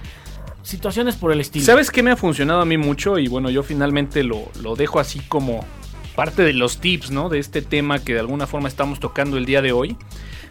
Situaciones 0.62 1.16
por 1.16 1.32
el 1.32 1.40
estilo. 1.40 1.64
¿Sabes 1.64 1.90
qué 1.90 2.02
me 2.02 2.10
ha 2.10 2.16
funcionado 2.16 2.60
a 2.60 2.66
mí 2.66 2.76
mucho? 2.76 3.18
Y 3.18 3.28
bueno, 3.28 3.48
yo 3.48 3.62
finalmente 3.62 4.22
lo, 4.24 4.50
lo 4.60 4.76
dejo 4.76 5.00
así 5.00 5.20
como 5.20 5.64
parte 6.16 6.42
de 6.42 6.52
los 6.52 6.78
tips, 6.78 7.12
¿no? 7.12 7.28
De 7.28 7.38
este 7.38 7.62
tema 7.62 8.00
que 8.00 8.14
de 8.14 8.20
alguna 8.20 8.48
forma 8.48 8.68
estamos 8.68 8.98
tocando 8.98 9.36
el 9.36 9.44
día 9.44 9.62
de 9.62 9.70
hoy. 9.70 9.96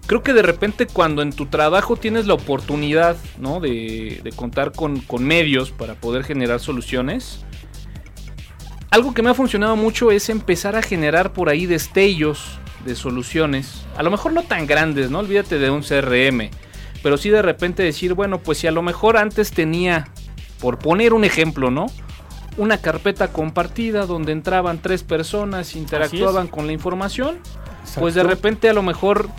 Creo 0.08 0.24
que 0.24 0.34
de 0.34 0.44
repente 0.44 0.86
cuando 0.86 1.22
en 1.22 1.34
tu 1.34 1.48
trabajo 1.48 1.98
tienes 1.98 2.28
la 2.28 2.36
oportunidad, 2.36 3.18
¿no? 3.40 3.60
De, 3.60 4.22
de 4.24 4.32
contar 4.32 4.72
con, 4.72 5.02
con 5.02 5.26
medios 5.26 5.72
para 5.72 5.96
poder 5.96 6.24
generar 6.24 6.60
soluciones. 6.62 7.44
Algo 8.92 9.14
que 9.14 9.24
me 9.24 9.32
ha 9.32 9.34
funcionado 9.34 9.76
mucho 9.76 10.12
es 10.12 10.30
empezar 10.30 10.76
a 10.76 10.82
generar 10.82 11.34
por 11.34 11.50
ahí 11.50 11.66
destellos 11.66 12.60
de 12.86 12.96
soluciones. 12.96 13.86
A 13.98 14.04
lo 14.04 14.12
mejor 14.12 14.32
no 14.32 14.44
tan 14.44 14.68
grandes, 14.68 15.10
¿no? 15.10 15.20
Olvídate 15.20 15.58
de 15.58 15.70
un 15.70 15.82
CRM. 15.82 16.50
Pero 17.04 17.18
sí 17.18 17.30
de 17.30 17.42
repente 17.42 17.84
decir, 17.84 18.14
bueno, 18.14 18.40
pues 18.40 18.60
si 18.60 18.68
a 18.68 18.72
lo 18.72 18.82
mejor 18.82 19.18
antes 19.18 19.52
tenía, 19.52 20.08
por 20.60 20.80
poner 20.80 21.14
un 21.14 21.24
ejemplo, 21.24 21.72
¿no? 21.72 21.88
Una 22.58 22.78
carpeta 22.78 23.30
compartida 23.30 24.06
donde 24.06 24.32
entraban 24.32 24.82
tres 24.82 25.04
personas, 25.04 25.76
interactuaban 25.76 26.48
con 26.48 26.68
la 26.68 26.74
información, 26.74 27.38
pues 28.00 28.14
de 28.14 28.24
repente 28.24 28.70
a 28.70 28.74
lo 28.74 28.82
mejor 28.82 29.30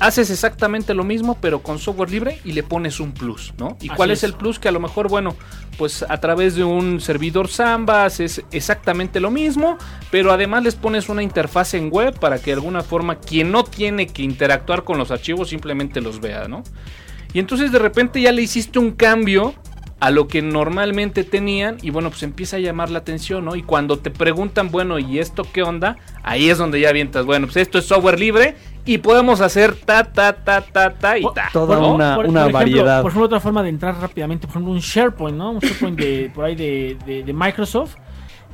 haces 0.00 0.30
exactamente 0.30 0.94
lo 0.94 1.04
mismo, 1.04 1.36
pero 1.40 1.60
con 1.62 1.78
software 1.78 2.10
libre 2.10 2.40
y 2.44 2.52
le 2.52 2.62
pones 2.62 3.00
un 3.00 3.12
plus, 3.12 3.52
¿no? 3.58 3.76
¿Y 3.80 3.88
Así 3.88 3.96
cuál 3.96 4.10
es. 4.10 4.18
es. 4.18 4.24
el 4.24 4.34
plus? 4.34 4.58
Que 4.58 4.68
a 4.68 4.72
lo 4.72 4.80
mejor, 4.80 5.08
bueno, 5.08 5.36
pues 5.76 6.04
a 6.08 6.18
través 6.20 6.54
de 6.54 6.64
un 6.64 7.00
servidor 7.00 7.48
Samba 7.48 8.04
haces 8.04 8.42
exactamente 8.52 9.20
lo 9.20 9.30
mismo, 9.30 9.76
pero 10.10 10.32
además 10.32 10.62
les 10.62 10.74
pones 10.74 11.08
una 11.08 11.22
interfaz 11.22 11.74
en 11.74 11.90
web 11.90 12.18
para 12.18 12.38
que 12.38 12.52
de 12.52 12.54
alguna 12.54 12.82
forma 12.82 13.16
quien 13.16 13.50
no 13.50 13.64
tiene 13.64 14.06
que 14.06 14.22
interactuar 14.22 14.84
con 14.84 14.98
los 14.98 15.10
archivos 15.10 15.48
simplemente 15.48 16.00
los 16.00 16.20
vea, 16.20 16.48
¿no? 16.48 16.62
Y 17.32 17.40
entonces 17.40 17.72
de 17.72 17.78
repente 17.78 18.20
ya 18.20 18.32
le 18.32 18.42
hiciste 18.42 18.78
un 18.78 18.92
cambio 18.92 19.54
a 20.00 20.10
lo 20.10 20.28
que 20.28 20.42
normalmente 20.42 21.24
tenían 21.24 21.78
y 21.82 21.90
bueno, 21.90 22.10
pues 22.10 22.22
empieza 22.22 22.56
a 22.56 22.60
llamar 22.60 22.88
la 22.90 23.00
atención, 23.00 23.44
¿no? 23.44 23.56
Y 23.56 23.62
cuando 23.62 23.98
te 23.98 24.10
preguntan, 24.10 24.70
bueno, 24.70 24.98
¿y 24.98 25.18
esto 25.18 25.44
qué 25.52 25.62
onda? 25.62 25.96
Ahí 26.22 26.50
es 26.50 26.58
donde 26.58 26.80
ya 26.80 26.90
avientas, 26.90 27.24
bueno, 27.26 27.46
pues 27.46 27.56
esto 27.56 27.78
es 27.78 27.86
software 27.86 28.18
libre 28.20 28.54
y 28.84 28.98
podemos 28.98 29.40
hacer 29.40 29.74
ta, 29.74 30.04
ta, 30.04 30.32
ta, 30.34 30.60
ta, 30.60 30.94
ta 30.94 31.18
y 31.18 31.24
ta. 31.34 31.48
Toda 31.52 31.78
¿no? 31.78 31.94
una, 31.94 32.16
una 32.18 32.40
ejemplo, 32.42 32.52
variedad. 32.52 33.02
por 33.02 33.10
ejemplo, 33.10 33.26
otra 33.26 33.40
forma 33.40 33.62
de 33.62 33.70
entrar 33.70 33.96
rápidamente, 34.00 34.46
por 34.46 34.52
ejemplo, 34.52 34.72
un 34.72 34.78
SharePoint, 34.78 35.36
¿no? 35.36 35.50
Un 35.50 35.58
SharePoint 35.58 35.98
de, 35.98 36.30
por 36.34 36.44
ahí 36.44 36.54
de, 36.54 36.96
de- 37.04 37.22
de 37.24 37.32
Microsoft. 37.32 37.96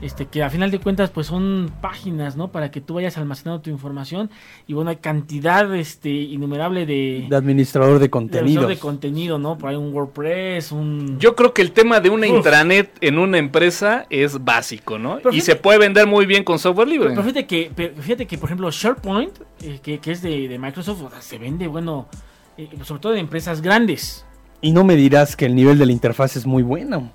Este, 0.05 0.27
que 0.27 0.43
a 0.43 0.51
final 0.51 0.71
de 0.71 0.79
cuentas 0.81 1.09
pues 1.09 1.27
son 1.29 1.73
páginas, 1.81 2.37
¿no? 2.37 2.49
Para 2.53 2.71
que 2.71 2.83
tú 2.83 2.93
vayas 2.95 3.17
almacenando 3.17 3.63
tu 3.63 3.71
información 3.71 4.29
y 4.67 4.75
bueno, 4.75 4.91
hay 4.91 4.97
cantidad 4.97 5.75
este, 5.75 6.11
innumerable 6.11 6.85
de, 6.85 7.27
de 7.31 7.35
administrador 7.37 7.95
de 7.95 8.01
de 8.01 8.11
contenidos. 8.11 8.69
de 8.69 8.77
contenido, 8.77 9.39
¿no? 9.39 9.57
Por 9.57 9.71
ahí 9.71 9.77
un 9.77 9.95
WordPress, 9.95 10.73
un... 10.73 11.19
Yo 11.19 11.35
creo 11.35 11.55
que 11.55 11.63
el 11.63 11.73
tema 11.73 12.01
de 12.01 12.11
una 12.11 12.27
Uf. 12.27 12.37
intranet 12.37 12.91
en 13.01 13.19
una 13.19 13.39
empresa 13.39 14.05
es 14.11 14.45
básico, 14.45 14.99
¿no? 14.99 15.17
Pero 15.17 15.31
y 15.31 15.41
fíjate- 15.41 15.53
se 15.53 15.57
puede 15.57 15.79
vender 15.79 16.07
muy 16.07 16.27
bien 16.27 16.45
con 16.45 16.59
software 16.59 16.87
libre. 16.89 17.09
Pero 17.09 17.23
fíjate 17.23 17.47
que, 17.47 17.71
pero 17.75 17.95
fíjate 18.03 18.27
que, 18.27 18.37
por 18.37 18.49
ejemplo, 18.49 18.71
SharePoint, 18.71 19.33
eh, 19.63 19.81
que, 19.83 20.01
que 20.01 20.13
es 20.13 20.21
de, 20.21 20.49
de 20.49 20.59
Microsoft, 20.59 21.01
o 21.03 21.09
sea, 21.11 21.23
se 21.23 21.39
vende, 21.39 21.67
bueno, 21.67 22.09
eh, 22.59 22.69
sobre 22.83 23.01
todo 23.01 23.15
en 23.15 23.21
empresas 23.21 23.63
grandes. 23.63 24.27
Y 24.61 24.73
no 24.73 24.85
me 24.85 24.97
dirás 24.97 25.35
que 25.35 25.47
el 25.47 25.55
nivel 25.55 25.79
de 25.79 25.87
la 25.87 25.93
interfaz 25.93 26.37
es 26.37 26.45
muy 26.47 26.63
bueno. 26.63 27.11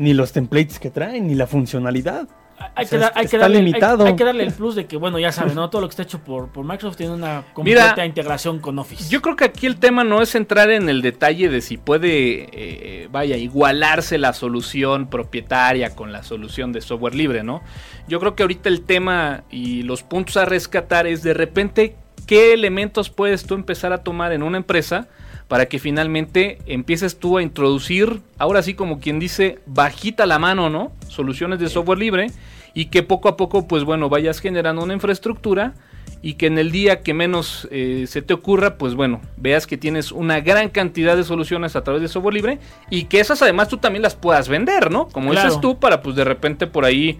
Ni 0.00 0.14
los 0.14 0.32
templates 0.32 0.78
que 0.78 0.90
traen, 0.90 1.26
ni 1.28 1.34
la 1.34 1.46
funcionalidad. 1.46 2.26
Hay 2.74 2.84
O 2.84 2.88
que, 2.90 2.98
dar- 2.98 3.12
hay, 3.14 3.22
que 3.22 3.26
está 3.26 3.38
darle, 3.38 3.58
hay- 3.58 3.64
limitado. 3.64 4.04
hay 4.06 4.16
que 4.16 4.24
darle 4.24 4.44
el 4.44 4.52
plus 4.52 4.74
de 4.74 4.84
que, 4.86 4.96
bueno, 4.98 5.18
ya 5.18 5.32
saben, 5.32 5.54
¿no? 5.54 5.70
Todo 5.70 5.80
lo 5.80 5.88
que 5.88 5.92
está 5.92 6.02
hecho 6.02 6.18
por, 6.20 6.48
por 6.52 6.64
Microsoft 6.64 6.96
tiene 6.98 7.12
una 7.14 7.42
completa 7.54 8.04
integración 8.04 8.60
con 8.60 8.78
Office. 8.78 9.08
Yo 9.10 9.22
creo 9.22 9.34
que 9.36 9.44
aquí 9.44 9.66
el 9.66 9.76
tema 9.76 10.04
no 10.04 10.20
es 10.20 10.34
entrar 10.34 10.70
en 10.70 10.88
el 10.90 11.00
detalle 11.00 11.48
de 11.48 11.60
si 11.62 11.78
puede, 11.78 12.48
eh, 12.52 13.08
vaya, 13.10 13.36
igualarse 13.38 14.18
la 14.18 14.34
solución 14.34 15.08
propietaria 15.08 15.94
con 15.94 16.12
la 16.12 16.22
solución 16.22 16.72
de 16.72 16.80
software 16.82 17.14
libre, 17.14 17.42
¿no? 17.44 17.62
Yo 18.08 18.20
creo 18.20 18.34
que 18.34 18.42
ahorita 18.42 18.68
el 18.68 18.82
tema 18.82 19.44
y 19.50 19.82
los 19.82 20.02
puntos 20.02 20.36
a 20.36 20.44
rescatar 20.44 21.06
es 21.06 21.22
de 21.22 21.32
repente 21.34 21.96
qué 22.26 22.52
elementos 22.52 23.08
puedes 23.10 23.44
tú 23.44 23.54
empezar 23.54 23.92
a 23.94 24.02
tomar 24.04 24.32
en 24.32 24.42
una 24.42 24.58
empresa 24.58 25.08
para 25.50 25.66
que 25.66 25.80
finalmente 25.80 26.58
empieces 26.66 27.18
tú 27.18 27.36
a 27.36 27.42
introducir, 27.42 28.20
ahora 28.38 28.62
sí 28.62 28.74
como 28.74 29.00
quien 29.00 29.18
dice, 29.18 29.58
bajita 29.66 30.24
la 30.24 30.38
mano, 30.38 30.70
¿no? 30.70 30.92
Soluciones 31.08 31.58
de 31.58 31.68
software 31.68 31.98
libre 31.98 32.28
y 32.72 32.84
que 32.84 33.02
poco 33.02 33.28
a 33.28 33.36
poco, 33.36 33.66
pues 33.66 33.82
bueno, 33.82 34.08
vayas 34.08 34.38
generando 34.38 34.80
una 34.84 34.94
infraestructura 34.94 35.74
y 36.22 36.34
que 36.34 36.46
en 36.46 36.56
el 36.56 36.70
día 36.70 37.00
que 37.00 37.14
menos 37.14 37.66
eh, 37.72 38.04
se 38.06 38.22
te 38.22 38.32
ocurra, 38.32 38.78
pues 38.78 38.94
bueno, 38.94 39.20
veas 39.38 39.66
que 39.66 39.76
tienes 39.76 40.12
una 40.12 40.38
gran 40.38 40.68
cantidad 40.68 41.16
de 41.16 41.24
soluciones 41.24 41.74
a 41.74 41.82
través 41.82 42.00
de 42.00 42.06
software 42.06 42.34
libre 42.34 42.58
y 42.88 43.06
que 43.06 43.18
esas 43.18 43.42
además 43.42 43.66
tú 43.66 43.78
también 43.78 44.02
las 44.04 44.14
puedas 44.14 44.48
vender, 44.48 44.92
¿no? 44.92 45.08
Como 45.08 45.32
Claro. 45.32 45.48
dices 45.48 45.60
tú, 45.60 45.80
para 45.80 46.00
pues 46.00 46.14
de 46.14 46.22
repente 46.22 46.68
por 46.68 46.84
ahí 46.84 47.18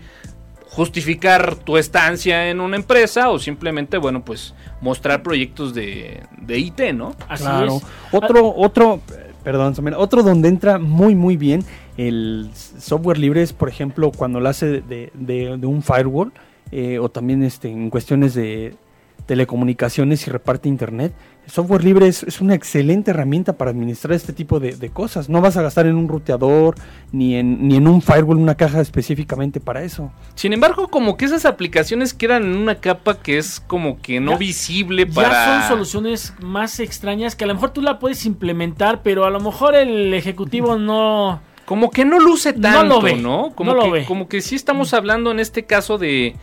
justificar 0.70 1.56
tu 1.56 1.76
estancia 1.76 2.48
en 2.48 2.60
una 2.60 2.76
empresa 2.76 3.28
o 3.30 3.38
simplemente, 3.38 3.98
bueno, 3.98 4.24
pues 4.24 4.54
mostrar 4.80 5.22
proyectos 5.22 5.74
de, 5.74 6.22
de 6.40 6.58
IT, 6.58 6.80
¿no? 6.94 7.14
Así 7.28 7.42
Claro. 7.44 7.76
es. 7.76 7.82
Otro, 8.12 8.54
otro, 8.56 9.00
eh, 9.12 9.32
perdón, 9.42 9.74
otro 9.96 10.22
donde 10.22 10.48
entra 10.48 10.78
muy, 10.78 11.14
muy 11.14 11.36
bien 11.36 11.64
el 11.96 12.50
software 12.54 13.18
libre 13.18 13.42
es, 13.42 13.52
por 13.52 13.68
ejemplo, 13.68 14.10
cuando 14.10 14.40
lo 14.40 14.48
hace 14.48 14.80
de, 14.80 15.10
de- 15.12 15.56
de 15.58 15.66
un 15.66 15.82
firewall 15.82 16.32
eh, 16.72 16.98
o 16.98 17.08
también 17.10 17.42
este, 17.42 17.68
en 17.68 17.90
cuestiones 17.90 18.32
de 18.34 18.74
telecomunicaciones 19.26 20.26
y 20.26 20.30
reparte 20.30 20.68
internet. 20.68 21.12
Software 21.50 21.82
libre 21.84 22.06
es, 22.06 22.22
es 22.22 22.40
una 22.40 22.54
excelente 22.54 23.10
herramienta 23.10 23.54
para 23.54 23.70
administrar 23.70 24.12
este 24.14 24.32
tipo 24.32 24.60
de, 24.60 24.76
de 24.76 24.90
cosas. 24.90 25.28
No 25.28 25.40
vas 25.40 25.56
a 25.56 25.62
gastar 25.62 25.86
en 25.86 25.96
un 25.96 26.08
ruteador 26.08 26.76
ni 27.12 27.34
en, 27.36 27.66
ni 27.66 27.76
en 27.76 27.88
un 27.88 28.00
firewall, 28.02 28.36
una 28.38 28.54
caja 28.54 28.80
específicamente 28.80 29.58
para 29.60 29.82
eso. 29.82 30.12
Sin 30.34 30.52
embargo, 30.52 30.88
como 30.88 31.16
que 31.16 31.24
esas 31.24 31.44
aplicaciones 31.44 32.14
quedan 32.14 32.44
en 32.44 32.56
una 32.56 32.76
capa 32.76 33.18
que 33.20 33.38
es 33.38 33.60
como 33.60 34.00
que 34.00 34.20
no 34.20 34.32
Ya- 34.32 34.38
visible 34.38 35.06
Ya 35.08 35.14
para... 35.14 35.60
son 35.68 35.68
soluciones 35.68 36.34
más 36.40 36.78
extrañas 36.80 37.34
que 37.34 37.44
a 37.44 37.46
lo 37.48 37.54
mejor 37.54 37.70
tú 37.70 37.82
la 37.82 37.98
puedes 37.98 38.24
implementar, 38.26 39.02
pero 39.02 39.24
a 39.24 39.30
lo 39.30 39.40
mejor 39.40 39.74
el 39.74 40.14
ejecutivo 40.14 40.78
no... 40.78 41.40
Como 41.64 41.90
que 41.90 42.04
no 42.04 42.18
luce 42.18 42.52
No 42.52 42.60
tanto, 42.60 43.02
¿no? 43.16 43.52
Como, 43.54 43.72
no 43.72 43.76
lo 43.76 43.84
que, 43.84 43.90
ve. 43.90 44.04
como 44.04 44.28
que 44.28 44.40
sí 44.40 44.56
estamos 44.56 44.92
hablando 44.92 45.30
en 45.30 45.38
este 45.38 45.66
caso 45.66 45.98
de, 45.98 46.34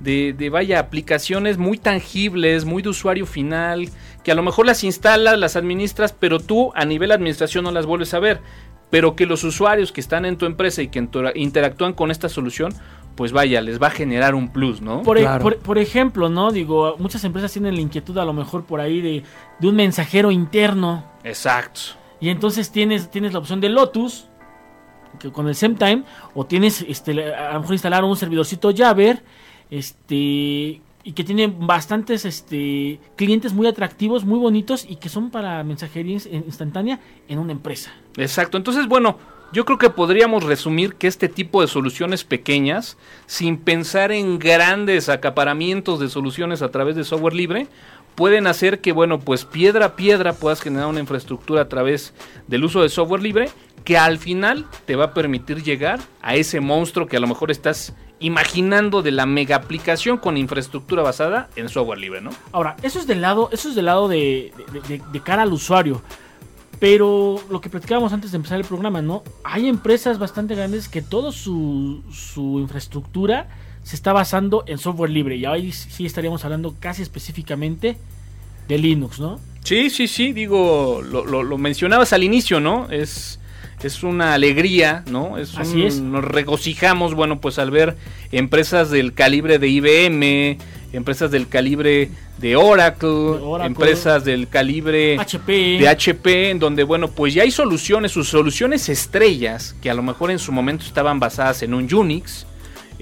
de, 0.00 0.32
de, 0.32 0.48
vaya, 0.48 0.78
aplicaciones 0.78 1.58
muy 1.58 1.76
tangibles, 1.76 2.64
muy 2.64 2.82
de 2.82 2.88
usuario 2.88 3.26
final, 3.26 3.90
que 4.24 4.32
a 4.32 4.34
lo 4.34 4.42
mejor 4.42 4.66
las 4.66 4.84
instalas, 4.84 5.38
las 5.38 5.56
administras, 5.56 6.12
pero 6.18 6.38
tú 6.40 6.72
a 6.74 6.84
nivel 6.84 7.10
administración 7.12 7.64
no 7.64 7.70
las 7.72 7.86
vuelves 7.86 8.12
a 8.14 8.18
ver. 8.18 8.40
Pero 8.90 9.14
que 9.14 9.24
los 9.24 9.44
usuarios 9.44 9.92
que 9.92 10.00
están 10.00 10.24
en 10.24 10.36
tu 10.36 10.46
empresa 10.46 10.82
y 10.82 10.88
que 10.88 11.06
interactúan 11.36 11.92
con 11.92 12.10
esta 12.10 12.28
solución, 12.28 12.72
pues 13.14 13.30
vaya, 13.32 13.60
les 13.60 13.80
va 13.80 13.86
a 13.86 13.90
generar 13.90 14.34
un 14.34 14.48
plus, 14.52 14.80
¿no? 14.80 15.02
Por, 15.02 15.18
e- 15.18 15.22
Claro. 15.22 15.42
por- 15.42 15.58
por 15.58 15.78
ejemplo, 15.78 16.28
¿no? 16.28 16.50
Digo, 16.50 16.96
muchas 16.98 17.22
empresas 17.24 17.52
tienen 17.52 17.74
la 17.76 17.80
inquietud 17.82 18.18
a 18.18 18.24
lo 18.24 18.32
mejor 18.32 18.64
por 18.64 18.80
ahí 18.80 19.00
de, 19.00 19.22
de 19.60 19.68
un 19.68 19.76
mensajero 19.76 20.30
interno. 20.32 21.04
Exacto. 21.22 21.80
Y 22.20 22.30
entonces 22.30 22.70
tienes, 22.72 23.10
tienes 23.10 23.32
la 23.32 23.38
opción 23.38 23.60
de 23.60 23.68
Lotus 23.68 24.26
que 25.18 25.30
con 25.32 25.48
el 25.48 25.54
SameTime 25.54 26.02
o 26.34 26.44
tienes 26.46 26.82
este, 26.88 27.34
a 27.34 27.52
lo 27.54 27.60
mejor 27.60 27.74
instalar 27.74 28.04
un 28.04 28.16
servidorcito 28.16 28.72
Jabber 28.76 29.22
este 29.70 30.80
y 31.02 31.12
que 31.12 31.24
tiene 31.24 31.46
bastantes 31.46 32.24
este 32.24 33.00
clientes 33.16 33.52
muy 33.52 33.66
atractivos, 33.66 34.24
muy 34.24 34.38
bonitos 34.38 34.84
y 34.88 34.96
que 34.96 35.08
son 35.08 35.30
para 35.30 35.62
mensajería 35.64 36.16
ins- 36.16 36.30
instantánea 36.32 37.00
en 37.28 37.38
una 37.38 37.52
empresa. 37.52 37.92
Exacto. 38.16 38.56
Entonces, 38.56 38.86
bueno, 38.86 39.18
yo 39.52 39.64
creo 39.64 39.78
que 39.78 39.90
podríamos 39.90 40.44
resumir 40.44 40.94
que 40.94 41.06
este 41.08 41.28
tipo 41.28 41.60
de 41.60 41.68
soluciones 41.68 42.24
pequeñas, 42.24 42.96
sin 43.26 43.56
pensar 43.56 44.12
en 44.12 44.38
grandes 44.38 45.08
acaparamientos 45.08 46.00
de 46.00 46.08
soluciones 46.08 46.62
a 46.62 46.70
través 46.70 46.96
de 46.96 47.04
software 47.04 47.34
libre, 47.34 47.66
pueden 48.14 48.46
hacer 48.46 48.80
que, 48.80 48.92
bueno, 48.92 49.18
pues 49.18 49.44
piedra 49.44 49.86
a 49.86 49.96
piedra 49.96 50.34
puedas 50.34 50.60
generar 50.60 50.86
una 50.88 51.00
infraestructura 51.00 51.62
a 51.62 51.68
través 51.68 52.12
del 52.46 52.64
uso 52.64 52.82
de 52.82 52.90
software 52.90 53.22
libre 53.22 53.48
que 53.84 53.96
al 53.96 54.18
final 54.18 54.66
te 54.84 54.94
va 54.94 55.06
a 55.06 55.14
permitir 55.14 55.62
llegar 55.62 56.00
a 56.20 56.34
ese 56.36 56.60
monstruo 56.60 57.06
que 57.06 57.16
a 57.16 57.20
lo 57.20 57.26
mejor 57.26 57.50
estás 57.50 57.94
imaginando 58.20 59.02
de 59.02 59.10
la 59.12 59.26
mega 59.26 59.56
aplicación 59.56 60.18
con 60.18 60.36
infraestructura 60.36 61.02
basada 61.02 61.48
en 61.56 61.68
software 61.68 61.98
libre, 61.98 62.20
¿no? 62.20 62.30
Ahora, 62.52 62.76
eso 62.82 62.98
es 62.98 63.06
del 63.06 63.20
lado, 63.22 63.48
eso 63.52 63.68
es 63.70 63.74
del 63.74 63.86
lado 63.86 64.08
de, 64.08 64.52
de- 64.72 64.80
de- 64.98 65.02
de 65.10 65.20
cara 65.20 65.42
al 65.42 65.52
usuario. 65.52 66.02
Pero 66.78 67.42
lo 67.50 67.60
que 67.60 67.68
platicábamos 67.68 68.12
antes 68.12 68.30
de 68.30 68.36
empezar 68.36 68.58
el 68.58 68.64
programa, 68.64 69.02
¿no? 69.02 69.22
Hay 69.44 69.68
empresas 69.68 70.18
bastante 70.18 70.54
grandes 70.54 70.88
que 70.88 71.02
toda 71.02 71.30
su, 71.32 72.02
su 72.10 72.58
infraestructura 72.60 73.48
se 73.82 73.96
está 73.96 74.12
basando 74.14 74.64
en 74.66 74.78
software 74.78 75.10
libre. 75.10 75.36
Y 75.36 75.44
ahí 75.44 75.72
sí 75.72 76.06
estaríamos 76.06 76.44
hablando 76.44 76.74
casi 76.80 77.02
específicamente 77.02 77.98
de 78.68 78.78
Linux, 78.78 79.18
¿no? 79.20 79.38
Sí, 79.62 79.90
sí, 79.90 80.08
sí, 80.08 80.32
digo, 80.32 81.02
lo, 81.02 81.24
lo- 81.26 81.42
lo 81.42 81.58
mencionabas 81.58 82.14
al 82.14 82.22
inicio, 82.22 82.60
¿no? 82.60 82.88
Es, 82.90 83.39
es 83.82 84.02
una 84.02 84.34
alegría, 84.34 85.04
¿no? 85.10 85.38
Es 85.38 85.56
Así 85.56 85.84
es. 85.84 86.00
Nos 86.00 86.24
regocijamos, 86.24 87.14
bueno, 87.14 87.40
pues 87.40 87.58
al 87.58 87.70
ver 87.70 87.96
empresas 88.32 88.90
del 88.90 89.14
calibre 89.14 89.58
de 89.58 89.68
IBM, 89.68 90.58
empresas 90.92 91.30
del 91.30 91.48
calibre 91.48 92.10
de 92.38 92.56
Oracle, 92.56 93.08
Oracle. 93.08 93.66
empresas 93.66 94.24
del 94.24 94.48
calibre 94.48 95.18
HP. 95.18 95.78
de 95.78 95.88
HP, 95.88 96.50
en 96.50 96.58
donde, 96.58 96.84
bueno, 96.84 97.08
pues 97.08 97.34
ya 97.34 97.42
hay 97.42 97.50
soluciones, 97.50 98.12
sus 98.12 98.28
soluciones 98.28 98.88
estrellas, 98.88 99.76
que 99.82 99.90
a 99.90 99.94
lo 99.94 100.02
mejor 100.02 100.30
en 100.30 100.38
su 100.38 100.52
momento 100.52 100.84
estaban 100.84 101.20
basadas 101.20 101.62
en 101.62 101.74
un 101.74 101.92
Unix, 101.92 102.46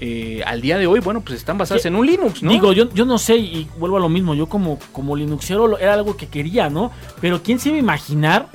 eh, 0.01 0.41
al 0.45 0.61
día 0.61 0.77
de 0.77 0.87
hoy, 0.87 1.01
bueno, 1.01 1.19
pues 1.19 1.39
están 1.39 1.57
basadas 1.57 1.85
en 1.85 1.95
un 1.95 2.05
Linux, 2.05 2.41
¿no? 2.41 2.51
Digo, 2.51 2.71
yo, 2.71 2.89
yo 2.93 3.03
no 3.03 3.17
sé, 3.17 3.35
y 3.35 3.67
vuelvo 3.77 3.97
a 3.97 3.99
lo 3.99 4.07
mismo, 4.07 4.33
yo 4.33 4.47
como, 4.47 4.79
como 4.93 5.13
Linuxero 5.13 5.77
era 5.77 5.93
algo 5.93 6.15
que 6.15 6.27
quería, 6.27 6.69
¿no? 6.69 6.91
Pero 7.19 7.43
¿quién 7.43 7.59
se 7.59 7.67
iba 7.67 7.75
a 7.75 7.81
imaginar 7.81 8.47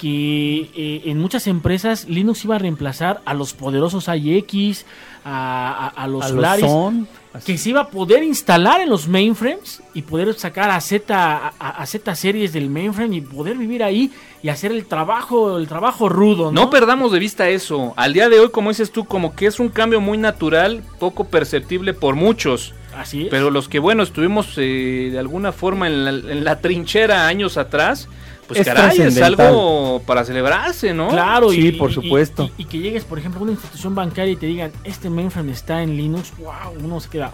que 0.00 0.70
eh, 0.74 1.02
en 1.04 1.18
muchas 1.18 1.46
empresas 1.46 2.08
Linux 2.08 2.44
iba 2.44 2.56
a 2.56 2.58
reemplazar 2.58 3.20
a 3.26 3.34
los 3.34 3.52
poderosos 3.52 4.08
IX, 4.08 4.84
a, 5.24 5.92
a- 5.94 6.02
a 6.04 6.06
los 6.08 6.24
A 6.24 6.28
los 6.28 6.34
Solaris, 6.36 6.64
son, 6.66 7.08
que 7.44 7.58
se 7.58 7.68
iba 7.68 7.82
a 7.82 7.88
poder 7.88 8.22
instalar 8.22 8.80
en 8.80 8.88
los 8.88 9.06
mainframes 9.08 9.82
y 9.92 10.02
poder 10.02 10.32
sacar 10.34 10.70
a 10.70 10.80
Z, 10.80 11.14
a, 11.14 11.48
a 11.50 11.86
Z 11.86 12.14
series 12.14 12.52
del 12.54 12.70
mainframe 12.70 13.16
y 13.16 13.20
poder 13.20 13.58
vivir 13.58 13.82
ahí 13.84 14.10
y 14.42 14.48
hacer 14.48 14.72
el 14.72 14.86
trabajo, 14.86 15.58
el 15.58 15.68
trabajo 15.68 16.08
rudo, 16.08 16.50
¿no? 16.50 16.62
No 16.64 16.70
perdamos 16.70 17.12
de 17.12 17.18
vista 17.18 17.48
eso. 17.50 17.92
Al 17.96 18.14
día 18.14 18.30
de 18.30 18.40
hoy, 18.40 18.48
como 18.50 18.70
dices 18.70 18.90
tú, 18.90 19.04
como 19.04 19.34
que 19.36 19.46
es 19.46 19.60
un 19.60 19.68
cambio 19.68 20.00
muy 20.00 20.16
natural, 20.16 20.82
poco 20.98 21.24
perceptible 21.24 21.92
por 21.92 22.14
muchos. 22.14 22.72
Así 22.96 23.24
es. 23.24 23.28
Pero 23.28 23.50
los 23.50 23.68
que, 23.68 23.78
bueno, 23.78 24.02
estuvimos 24.02 24.54
eh, 24.56 25.10
de 25.12 25.18
alguna 25.18 25.52
forma 25.52 25.86
en 25.86 26.04
la, 26.04 26.10
en 26.10 26.44
la 26.44 26.60
trinchera 26.60 27.26
años 27.28 27.58
atrás, 27.58 28.08
pues 28.50 28.60
Es 28.60 28.66
caray, 28.66 28.98
es 29.00 29.22
algo 29.22 30.02
para 30.04 30.24
celebrarse, 30.24 30.92
¿no? 30.92 31.08
Claro, 31.08 31.50
Sí, 31.50 31.68
y, 31.68 31.72
por 31.72 31.92
supuesto. 31.92 32.50
Y, 32.58 32.62
y 32.62 32.64
que 32.64 32.78
llegues, 32.78 33.04
por 33.04 33.18
ejemplo, 33.20 33.38
a 33.40 33.42
una 33.44 33.52
institución 33.52 33.94
bancaria 33.94 34.32
y 34.32 34.36
te 34.36 34.46
digan, 34.46 34.72
este 34.82 35.08
mainframe 35.08 35.52
está 35.52 35.82
en 35.84 35.96
Linux, 35.96 36.32
wow, 36.38 36.74
uno 36.82 36.98
se 36.98 37.08
queda. 37.08 37.32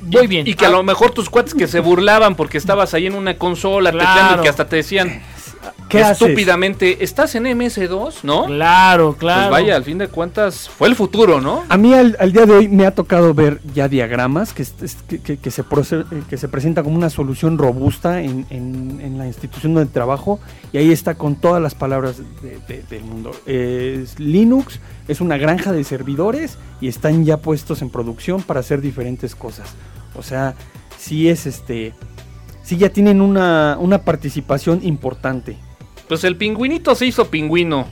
Muy 0.00 0.28
bien. 0.28 0.46
Y 0.46 0.54
que 0.54 0.64
a 0.64 0.68
Ah, 0.68 0.70
lo 0.70 0.84
mejor 0.84 1.10
tus 1.10 1.28
cuates 1.28 1.54
que 1.54 1.66
se 1.66 1.80
burlaban 1.80 2.36
porque 2.36 2.56
estabas 2.56 2.94
ahí 2.94 3.06
en 3.08 3.14
una 3.16 3.36
consola 3.36 3.90
Claro. 3.90 4.06
tecleando 4.08 4.40
y 4.40 4.42
que 4.44 4.48
hasta 4.48 4.68
te 4.68 4.76
decían 4.76 5.20
¿Qué 5.88 6.02
haces? 6.02 6.22
estúpidamente, 6.28 7.02
¿estás 7.02 7.34
en 7.34 7.44
MS2? 7.44 8.16
¿no? 8.22 8.44
Claro, 8.46 9.14
claro. 9.16 9.50
Pues 9.50 9.62
vaya, 9.62 9.76
al 9.76 9.84
fin 9.84 9.98
de 9.98 10.08
cuentas, 10.08 10.68
fue 10.68 10.88
el 10.88 10.94
futuro, 10.96 11.40
¿no? 11.40 11.64
A 11.68 11.76
mí 11.76 11.94
al, 11.94 12.16
al 12.20 12.32
día 12.32 12.46
de 12.46 12.52
hoy 12.52 12.68
me 12.68 12.86
ha 12.86 12.94
tocado 12.94 13.32
ver 13.34 13.60
ya 13.74 13.88
diagramas 13.88 14.52
que, 14.52 14.62
es- 14.62 14.74
es- 14.82 14.96
que, 15.08 15.20
que- 15.20 15.36
que 15.38 15.50
se, 15.50 15.62
eh, 15.62 16.04
que 16.28 16.36
se 16.36 16.48
presenta 16.48 16.82
como 16.82 16.96
una 16.96 17.10
solución 17.10 17.58
robusta 17.58 18.20
en, 18.22 18.46
en- 18.50 19.00
en 19.02 19.18
la 19.18 19.26
institución 19.26 19.74
donde 19.74 19.90
trabajo 19.92 20.40
y 20.72 20.78
ahí 20.78 20.92
está 20.92 21.14
con 21.14 21.36
todas 21.36 21.62
las 21.62 21.74
palabras 21.74 22.16
de- 22.42 22.58
de- 22.68 22.82
del 22.90 23.04
mundo. 23.04 23.30
Es 23.46 24.18
Linux 24.20 24.80
es 25.08 25.20
una 25.22 25.38
granja 25.38 25.72
de 25.72 25.84
servidores 25.84 26.58
y 26.80 26.88
están 26.88 27.24
ya 27.24 27.38
puestos 27.38 27.80
en 27.82 27.88
producción 27.90 28.42
para 28.42 28.60
hacer 28.60 28.80
diferentes 28.82 29.34
cosas. 29.34 29.68
O 30.14 30.22
sea, 30.22 30.54
sí 30.98 31.28
es 31.28 31.46
este... 31.46 31.94
Sí 32.68 32.76
ya 32.76 32.90
tienen 32.90 33.22
una, 33.22 33.78
una 33.80 34.02
participación 34.02 34.80
importante. 34.82 35.56
Pues 36.06 36.22
el 36.24 36.36
pingüinito 36.36 36.94
se 36.94 37.06
hizo 37.06 37.30
pingüino. 37.30 37.86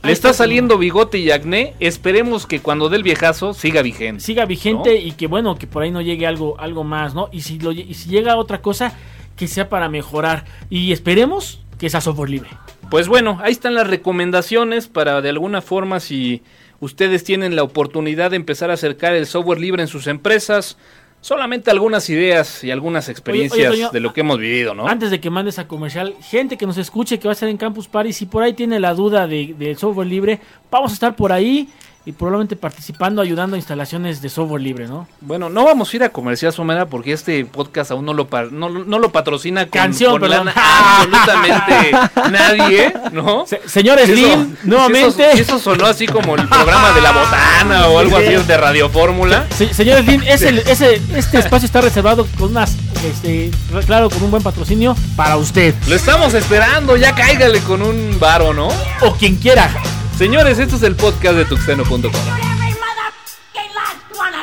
Le 0.00 0.10
Ahí 0.10 0.12
está 0.12 0.30
está. 0.30 0.44
saliendo 0.44 0.78
bigote 0.78 1.18
y 1.18 1.32
acné. 1.32 1.74
Esperemos 1.80 2.46
que 2.46 2.60
cuando 2.60 2.88
dé 2.88 2.98
el 2.98 3.02
viejazo 3.02 3.52
siga 3.52 3.82
vigente. 3.82 4.22
Siga 4.22 4.44
vigente 4.44 4.90
¿No? 4.94 4.96
y 5.08 5.10
que 5.10 5.26
bueno, 5.26 5.56
que 5.56 5.66
por 5.66 5.82
ahí 5.82 5.90
no 5.90 6.00
llegue 6.02 6.28
algo, 6.28 6.54
algo 6.60 6.84
más, 6.84 7.16
¿no? 7.16 7.30
Y 7.32 7.40
si, 7.40 7.58
lo, 7.58 7.72
y 7.72 7.94
si 7.94 8.10
llega 8.10 8.36
otra 8.36 8.62
cosa, 8.62 8.92
que 9.34 9.48
sea 9.48 9.68
para 9.68 9.88
mejorar. 9.88 10.44
Y 10.70 10.92
esperemos 10.92 11.60
que 11.80 11.90
sea 11.90 12.00
software 12.00 12.30
libre. 12.30 12.50
Pues 12.92 13.08
bueno, 13.08 13.40
ahí 13.42 13.50
están 13.50 13.74
las 13.74 13.88
recomendaciones 13.88 14.86
para 14.86 15.20
de 15.20 15.30
alguna 15.30 15.62
forma 15.62 15.98
si 15.98 16.42
ustedes 16.78 17.24
tienen 17.24 17.56
la 17.56 17.64
oportunidad 17.64 18.30
de 18.30 18.36
empezar 18.36 18.70
a 18.70 18.74
acercar 18.74 19.14
el 19.14 19.26
software 19.26 19.58
libre 19.60 19.82
en 19.82 19.88
sus 19.88 20.06
empresas, 20.06 20.78
solamente 21.22 21.70
algunas 21.70 22.10
ideas 22.10 22.62
y 22.64 22.70
algunas 22.70 23.08
experiencias 23.08 23.72
Toño, 23.72 23.90
de 23.90 24.00
lo 24.00 24.12
que 24.12 24.20
hemos 24.20 24.38
vivido, 24.38 24.74
¿no? 24.74 24.86
Antes 24.86 25.10
de 25.10 25.20
que 25.20 25.30
mandes 25.30 25.58
a 25.58 25.66
comercial, 25.66 26.14
gente 26.20 26.58
que 26.58 26.66
nos 26.66 26.76
escuche 26.76 27.18
que 27.18 27.28
va 27.28 27.32
a 27.32 27.34
estar 27.34 27.48
en 27.48 27.56
Campus 27.56 27.88
Party, 27.88 28.12
si 28.12 28.26
por 28.26 28.42
ahí 28.42 28.52
tiene 28.52 28.78
la 28.80 28.92
duda 28.92 29.26
de, 29.26 29.54
del 29.56 29.78
software 29.78 30.08
libre, 30.08 30.40
vamos 30.70 30.90
a 30.90 30.94
estar 30.94 31.16
por 31.16 31.32
ahí 31.32 31.68
y 32.04 32.10
probablemente 32.12 32.56
participando, 32.56 33.22
ayudando 33.22 33.54
a 33.54 33.58
instalaciones 33.58 34.20
de 34.20 34.28
software 34.28 34.60
libre, 34.60 34.88
¿no? 34.88 35.06
Bueno, 35.20 35.48
no 35.48 35.64
vamos 35.64 35.92
a 35.92 35.96
ir 35.96 36.02
a 36.02 36.08
comercial 36.08 36.52
Somera 36.52 36.86
porque 36.86 37.12
este 37.12 37.44
podcast 37.44 37.92
aún 37.92 38.04
no 38.04 38.12
lo 38.12 38.26
no, 38.50 38.68
no 38.68 38.98
lo 38.98 39.12
patrocina 39.12 39.62
con, 39.62 39.70
Canción, 39.70 40.18
con 40.18 40.28
lana 40.28 40.52
absolutamente 40.52 41.92
nadie, 42.32 42.92
¿no? 43.12 43.46
Se- 43.46 43.60
señor 43.68 44.00
Slim, 44.00 44.24
eso- 44.24 44.46
nuevamente. 44.64 45.12
si 45.34 45.40
Eso, 45.40 45.56
eso 45.56 45.58
sonó 45.58 45.86
así 45.86 46.06
como 46.06 46.34
el 46.34 46.48
programa 46.48 46.90
de 46.92 47.00
la 47.02 47.12
botana 47.12 47.86
o 47.88 47.98
algo 47.98 48.16
así 48.16 48.30
de 48.34 48.56
Radio 48.56 48.88
Fórmula. 48.88 49.46
Se- 49.56 49.72
señor 49.72 50.02
Slim, 50.02 50.22
ese, 50.26 50.48
ese- 50.70 51.00
este 51.16 51.38
espacio 51.38 51.66
está 51.66 51.80
reservado 51.80 52.26
con 52.38 52.50
unas, 52.50 52.74
este, 53.04 53.50
claro, 53.86 54.10
con 54.10 54.22
un 54.24 54.30
buen 54.30 54.42
patrocinio 54.42 54.96
para 55.16 55.36
usted 55.36 55.74
Lo 55.88 55.94
estamos 55.94 56.34
esperando, 56.34 56.96
ya 56.96 57.14
cáigale 57.14 57.60
con 57.60 57.80
un 57.82 58.16
varo, 58.18 58.52
¿no? 58.52 58.68
o 59.02 59.12
quien 59.14 59.36
quiera. 59.36 59.70
Señores, 60.16 60.58
esto 60.58 60.76
es 60.76 60.82
el 60.82 60.94
podcast 60.94 61.36
de 61.36 61.44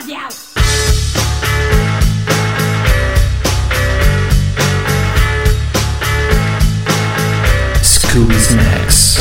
you. 0.07 0.17
Scooby 7.83 8.35
Snacks, 8.39 9.19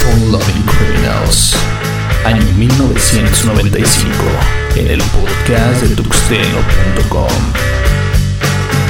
Fun 0.00 0.32
Loving 0.32 0.62
Criminals, 0.62 1.54
año 2.24 2.42
1995, 2.56 4.10
en 4.76 4.86
el 4.88 5.02
podcast 5.02 5.82
de 5.82 5.94
tuxteno.com. 5.94 7.28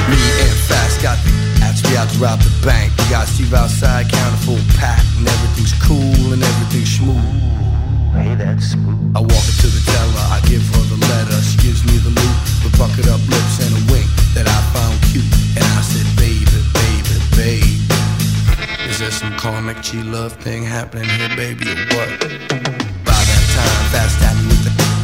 Me 0.09 0.15
and 0.41 0.57
Fast 0.67 1.01
got 1.03 1.46
the 1.67 1.79
actually 1.83 1.97
out 1.97 2.09
to 2.09 2.19
rob 2.19 2.39
the 2.39 2.65
bank. 2.65 2.91
We 2.97 3.09
got 3.09 3.27
Steve 3.27 3.53
outside, 3.53 4.09
counting 4.09 4.39
full 4.45 4.63
pack, 4.79 5.03
and 5.17 5.27
everything's 5.27 5.73
cool 5.83 6.33
and 6.33 6.41
everything's 6.43 6.95
smooth. 6.95 7.19
Hey, 8.15 8.35
that's 8.35 8.71
smooth. 8.71 9.15
I 9.15 9.19
walk 9.19 9.45
up 9.45 9.57
to 9.61 9.67
the 9.67 9.83
teller, 9.83 10.25
I 10.31 10.39
give 10.47 10.63
her 10.63 10.83
the 10.87 10.99
letter. 11.11 11.37
She 11.43 11.57
gives 11.67 11.83
me 11.85 11.97
the 11.99 12.13
loot 12.13 12.37
with 12.63 12.73
bucket 12.79 13.07
up 13.07 13.21
lips 13.27 13.59
and 13.63 13.73
a 13.75 13.81
wink 13.91 14.07
that 14.33 14.47
I 14.47 14.59
found 14.73 14.95
cute. 15.11 15.27
And 15.59 15.65
I 15.65 15.81
said, 15.83 16.07
baby, 16.15 16.47
baby, 16.73 17.15
baby. 17.35 17.83
Is 18.87 18.99
there 18.99 19.11
some 19.11 19.35
karmic 19.37 19.81
G 19.81 20.01
love 20.01 20.33
thing 20.33 20.63
happening 20.63 21.09
here, 21.09 21.35
baby, 21.35 21.67
or 21.67 21.79
what? 21.93 22.09
By 23.03 23.19
that 23.19 23.43
time, 23.53 23.83
fast 23.91 24.17
at 24.23 24.37
me 24.47 24.56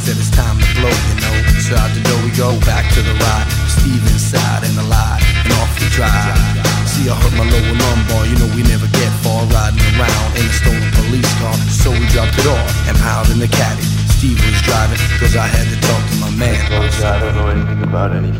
with 0.04 0.12
said 0.12 0.20
it's 0.20 0.36
time 0.36 0.58
to 0.60 0.68
blow, 0.76 0.92
you 0.92 1.16
know. 1.20 1.34
So 1.64 1.76
out 1.76 1.88
the 1.96 2.02
door 2.04 2.20
we 2.20 2.30
go, 2.36 2.52
back 2.68 2.84
to 2.94 3.00
the 3.00 3.14
ride. 3.16 3.48
Steve 3.68 4.04
inside 4.12 4.64
and 4.64 4.76
the 4.76 4.84
lie, 4.84 5.20
and 5.44 5.52
off 5.60 5.72
we 5.80 5.88
drive. 5.88 6.36
See, 6.84 7.08
I 7.08 7.16
hurt 7.16 7.32
my 7.32 7.44
lower 7.48 7.74
lumbar, 7.74 8.28
you 8.28 8.36
know 8.36 8.48
we 8.54 8.62
never 8.68 8.86
get 8.92 9.10
far 9.24 9.44
riding 9.48 9.80
around 9.96 10.30
in 10.36 10.44
a 10.44 10.52
stolen 10.52 10.90
police 11.00 11.32
car. 11.40 11.56
So 11.72 11.90
we 11.90 12.04
dropped 12.12 12.36
it 12.36 12.46
off 12.46 12.68
and 12.88 12.96
piled 13.00 13.30
in 13.32 13.38
the 13.40 13.48
caddy. 13.48 13.82
Steve 14.12 14.38
was 14.44 14.60
driving, 14.62 15.00
cause 15.18 15.36
I 15.36 15.48
had 15.48 15.66
to 15.72 15.78
talk 15.80 16.02
to 16.12 16.16
my 16.20 16.30
man. 16.36 16.60
Folks, 16.68 17.02
I 17.02 17.18
don't 17.20 17.34
know 17.34 17.48
anything 17.48 17.82
about 17.82 18.12
any 18.12 18.32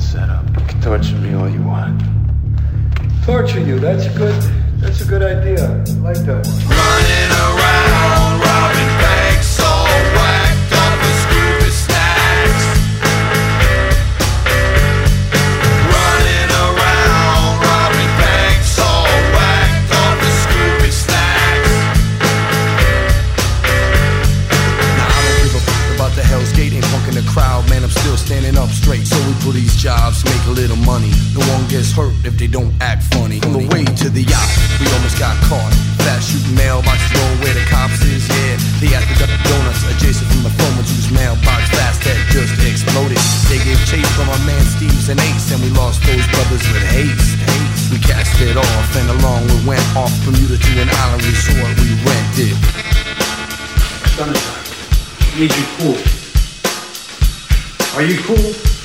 setup. 0.00 0.44
You 0.56 0.64
can 0.66 0.80
torture 0.80 1.20
me 1.20 1.34
all 1.36 1.48
you 1.48 1.62
want. 1.62 2.00
Torture 3.24 3.60
you, 3.60 3.78
that's 3.78 4.06
a 4.06 4.14
good, 4.16 4.36
that's 4.80 5.00
a 5.04 5.06
good 5.06 5.22
idea. 5.22 5.68
I 5.68 5.92
like 6.00 6.20
that 6.24 6.40
one. 6.40 6.60
Running 6.64 7.30
around, 7.44 8.40
robbing 8.40 9.09
pull 29.50 29.58
these 29.58 29.74
jobs, 29.76 30.24
make 30.24 30.44
a 30.46 30.54
little 30.54 30.78
money. 30.86 31.10
No 31.34 31.42
one 31.50 31.66
gets 31.66 31.90
hurt 31.92 32.14
if 32.24 32.38
they 32.38 32.46
don't 32.46 32.70
act 32.80 33.02
funny. 33.14 33.42
On 33.42 33.52
the 33.52 33.66
way 33.74 33.84
to 33.84 34.06
the 34.10 34.22
yacht, 34.22 34.50
we 34.78 34.86
almost 34.94 35.18
got 35.18 35.34
caught. 35.50 35.72
Fast 36.06 36.30
shooting 36.30 36.54
mailboxes 36.54 37.10
going 37.14 37.38
where 37.42 37.54
the 37.54 37.64
cops 37.66 38.02
is, 38.06 38.22
yeah. 38.28 38.56
They 38.78 38.94
asked 38.94 39.10
the 39.18 39.26
Donuts 39.26 39.82
adjacent 39.90 40.28
from 40.30 40.42
the 40.46 40.54
phone 40.54 40.74
whose 40.78 41.10
mailbox 41.10 41.66
fast 41.74 42.02
had 42.06 42.20
just 42.30 42.54
exploded. 42.62 43.18
They 43.50 43.58
gave 43.66 43.78
chase 43.90 44.06
from 44.14 44.30
our 44.30 44.42
man 44.46 44.62
Steve's 44.70 45.08
and 45.10 45.18
Ace, 45.18 45.50
and 45.50 45.60
we 45.62 45.70
lost 45.74 45.98
those 46.06 46.26
brothers 46.30 46.64
with 46.70 46.86
haste. 46.94 47.34
We 47.90 47.98
cast 47.98 48.38
it 48.40 48.56
off, 48.56 48.88
and 48.96 49.10
along 49.18 49.50
we 49.50 49.74
went 49.74 49.86
off 49.98 50.12
Bermuda 50.22 50.58
to 50.58 50.72
an 50.78 50.90
island 51.02 51.26
resort 51.26 51.74
we 51.82 51.90
rented. 52.06 52.54
Sunshine, 54.14 54.62
need 55.38 55.50
you 55.50 55.66
cool. 55.78 55.98
Are 57.98 58.06
you 58.06 58.18
cool? 58.22 58.79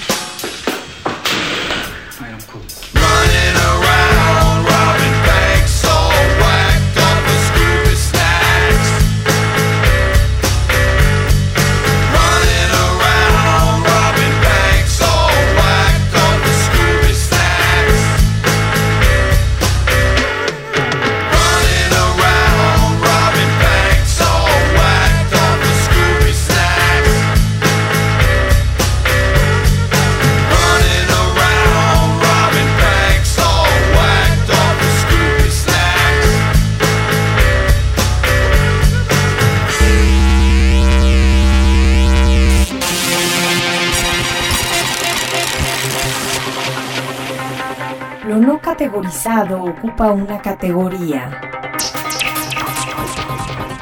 Ocupa 49.28 50.12
una 50.12 50.40
categoría. 50.40 51.42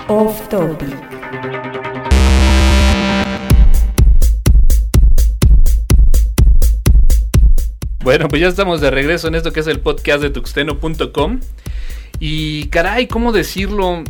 Off 0.07 0.47
topic. 0.47 0.95
Bueno, 8.01 8.29
pues 8.29 8.41
ya 8.41 8.47
estamos 8.47 8.79
de 8.79 8.89
regreso 8.89 9.27
en 9.27 9.35
esto 9.35 9.51
que 9.51 9.59
es 9.59 9.67
el 9.67 9.81
podcast 9.81 10.21
de 10.21 10.29
tuxteno.com. 10.29 11.41
Y 12.19 12.67
caray, 12.67 13.07
¿cómo 13.07 13.33
decirlo? 13.33 14.03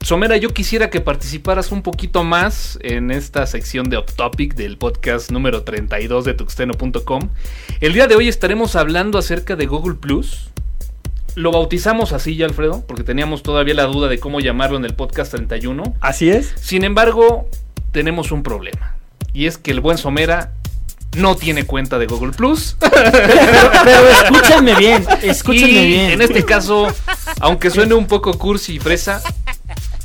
Somera, 0.00 0.38
yo 0.38 0.48
quisiera 0.48 0.90
que 0.90 1.00
participaras 1.00 1.70
un 1.70 1.82
poquito 1.82 2.24
más 2.24 2.78
en 2.82 3.12
esta 3.12 3.46
sección 3.46 3.90
de 3.90 3.96
Off 3.96 4.14
Topic 4.14 4.54
del 4.54 4.76
podcast 4.76 5.30
número 5.30 5.62
32 5.62 6.24
de 6.24 6.34
tuxteno.com. 6.34 7.28
El 7.80 7.92
día 7.92 8.08
de 8.08 8.16
hoy 8.16 8.26
estaremos 8.26 8.74
hablando 8.74 9.18
acerca 9.18 9.54
de 9.54 9.66
Google 9.66 9.94
Plus. 9.94 10.49
Lo 11.40 11.52
bautizamos 11.52 12.12
así 12.12 12.36
ya, 12.36 12.44
Alfredo, 12.44 12.84
porque 12.86 13.02
teníamos 13.02 13.42
todavía 13.42 13.72
la 13.72 13.84
duda 13.84 14.08
de 14.08 14.20
cómo 14.20 14.40
llamarlo 14.40 14.76
en 14.76 14.84
el 14.84 14.92
podcast 14.92 15.32
31. 15.32 15.94
Así 16.02 16.28
es. 16.28 16.52
Sin 16.60 16.84
embargo, 16.84 17.48
tenemos 17.92 18.30
un 18.30 18.42
problema. 18.42 18.94
Y 19.32 19.46
es 19.46 19.56
que 19.56 19.70
el 19.70 19.80
buen 19.80 19.96
Somera 19.96 20.52
no 21.16 21.36
tiene 21.36 21.64
cuenta 21.64 21.98
de 21.98 22.04
Google 22.04 22.32
Plus. 22.32 22.76
Pero 22.80 24.08
escúchenme 24.22 24.74
bien, 24.74 25.06
escúchenme 25.22 25.82
y 25.82 25.86
bien. 25.86 26.10
en 26.10 26.20
este 26.20 26.44
caso, 26.44 26.88
aunque 27.40 27.70
suene 27.70 27.94
un 27.94 28.06
poco 28.06 28.36
cursi 28.36 28.74
y 28.74 28.78
fresa, 28.78 29.22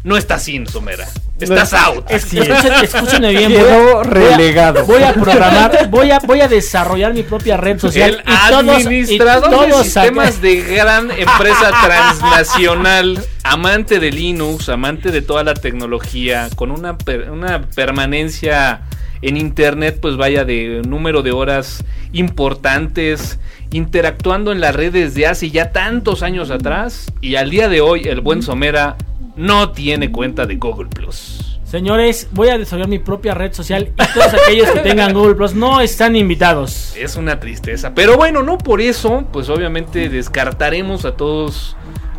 no 0.05 0.15
estás 0.15 0.43
sin 0.43 0.65
Somera. 0.67 1.05
Estás 1.39 1.73
out. 1.73 2.09
Escúchenme 2.09 3.31
bien. 3.31 3.51
Quedó 3.51 3.67
voy 3.67 3.79
a- 3.79 3.93
voy 3.93 3.99
a- 3.99 4.03
relegado. 4.03 4.86
Voy 4.86 5.03
a, 5.03 5.13
programar, 5.13 5.89
voy 5.89 6.11
a, 6.11 6.19
voy 6.19 6.39
a 6.41 6.47
desarrollar 6.47 7.13
mi 7.13 7.23
propia 7.23 7.57
red 7.57 7.77
social. 7.79 8.23
El 8.25 8.33
y 8.33 8.49
todos- 8.49 8.65
y 8.79 8.81
administrador 8.83 9.49
todos 9.49 9.67
de 9.67 9.83
sistemas 9.83 10.41
de 10.41 10.61
gran 10.61 11.11
empresa 11.11 11.71
transnacional, 11.83 13.21
amante 13.43 13.99
de 13.99 14.11
Linux, 14.11 14.69
amante 14.69 15.11
de 15.11 15.21
toda 15.21 15.43
la 15.43 15.53
tecnología, 15.55 16.47
con 16.55 16.71
una, 16.71 16.97
per- 16.97 17.29
una 17.29 17.61
permanencia 17.69 18.81
en 19.21 19.38
internet, 19.38 19.99
pues 20.01 20.17
vaya 20.17 20.45
de 20.45 20.83
número 20.88 21.21
de 21.21 21.31
horas 21.31 21.83
importantes 22.13 23.39
interactuando 23.72 24.51
en 24.51 24.61
la 24.61 24.72
red 24.72 24.93
desde 24.93 25.28
hace 25.28 25.49
ya 25.51 25.72
tantos 25.72 26.24
años 26.24 26.51
atrás 26.51 27.11
y 27.22 27.36
al 27.36 27.49
día 27.49 27.70
de 27.70 27.82
hoy 27.82 28.03
el 28.05 28.22
buen 28.22 28.41
Somera 28.41 28.97
no 29.36 29.72
tiene 29.72 30.11
cuenta 30.11 30.45
de 30.45 30.55
Google 30.55 30.89
Plus. 30.89 31.59
Señores, 31.66 32.30
voy 32.32 32.49
a 32.49 32.57
desarrollar 32.57 32.88
mi 32.88 32.99
propia 32.99 33.34
red 33.34 33.51
social 33.51 33.91
y 33.91 34.13
todos 34.13 34.34
aquellos 34.34 34.70
que 34.70 34.80
tengan 34.80 35.13
Google 35.13 35.36
Plus 35.36 35.55
no 35.55 35.82
están 35.82 36.16
invitados. 36.16 36.93
Es 36.95 37.16
una 37.18 37.39
tristeza. 37.39 37.93
Pero 37.93 38.16
bueno, 38.18 38.43
no 38.43 38.57
por 38.57 38.82
eso, 38.82 39.26
pues 39.34 39.49
obviamente 39.49 40.07
descartaremos 40.07 41.05
a 41.05 41.13
todos 41.18 41.76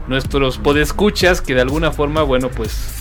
nuestros 0.09 0.59
podescuchas 0.59 1.41
que 1.41 1.55
de 1.55 1.63
alguna 1.63 1.93
forma, 1.93 2.23
bueno, 2.23 2.51
pues 2.51 2.96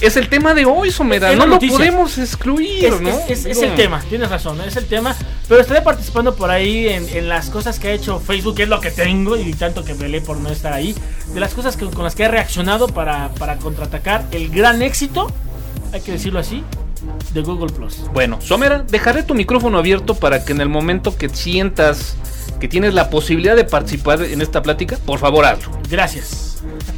es 0.00 0.16
el 0.16 0.28
tema 0.28 0.54
de 0.54 0.64
hoy, 0.64 0.90
Somera. 0.90 1.34
No 1.34 1.46
lo 1.46 1.58
podemos 1.58 2.18
excluir, 2.18 2.84
Es, 2.84 3.00
¿no? 3.00 3.08
es- 3.08 3.16
es- 3.30 3.46
es 3.46 3.56
Digo, 3.58 3.62
el 3.64 3.74
tema, 3.74 4.00
tienes 4.08 4.30
razón, 4.30 4.60
es 4.60 4.76
el 4.76 4.86
tema. 4.86 5.14
Pero 5.48 5.60
estaré 5.60 5.82
participando 5.82 6.34
por 6.36 6.50
ahí 6.50 6.88
en, 6.88 7.08
en 7.08 7.28
las 7.28 7.50
cosas 7.50 7.78
que 7.78 7.88
ha 7.88 7.92
hecho 7.92 8.20
Facebook, 8.20 8.54
que 8.56 8.62
es 8.64 8.68
lo 8.68 8.80
que 8.80 8.90
tengo, 8.90 9.36
y 9.36 9.52
tanto 9.54 9.84
que 9.84 9.94
peleé 9.94 10.20
por 10.20 10.36
no 10.38 10.50
estar 10.50 10.72
ahí. 10.72 10.94
De 11.34 11.40
las 11.40 11.54
cosas 11.54 11.76
que- 11.76 11.86
con 11.86 12.04
las 12.04 12.14
que 12.14 12.24
he 12.24 12.28
reaccionado 12.28 12.86
para, 12.88 13.30
para 13.38 13.56
contraatacar 13.56 14.24
el 14.30 14.50
gran 14.50 14.82
éxito, 14.82 15.30
hay 15.92 16.00
que 16.00 16.12
decirlo 16.12 16.38
así, 16.38 16.62
de 17.32 17.40
Google 17.42 17.72
Plus. 17.72 17.96
Bueno, 18.12 18.38
Somera, 18.40 18.84
dejaré 18.88 19.22
tu 19.22 19.34
micrófono 19.34 19.78
abierto 19.78 20.14
para 20.14 20.44
que 20.44 20.52
en 20.52 20.60
el 20.60 20.68
momento 20.68 21.16
que 21.16 21.28
sientas 21.28 22.14
que 22.60 22.66
tienes 22.68 22.92
la 22.94 23.08
posibilidad 23.08 23.54
de 23.56 23.64
participar 23.64 24.22
en 24.22 24.42
esta 24.42 24.62
plática, 24.62 24.98
por 25.06 25.18
favor 25.18 25.44
hazlo. 25.44 25.70
Gracias. 25.88 26.47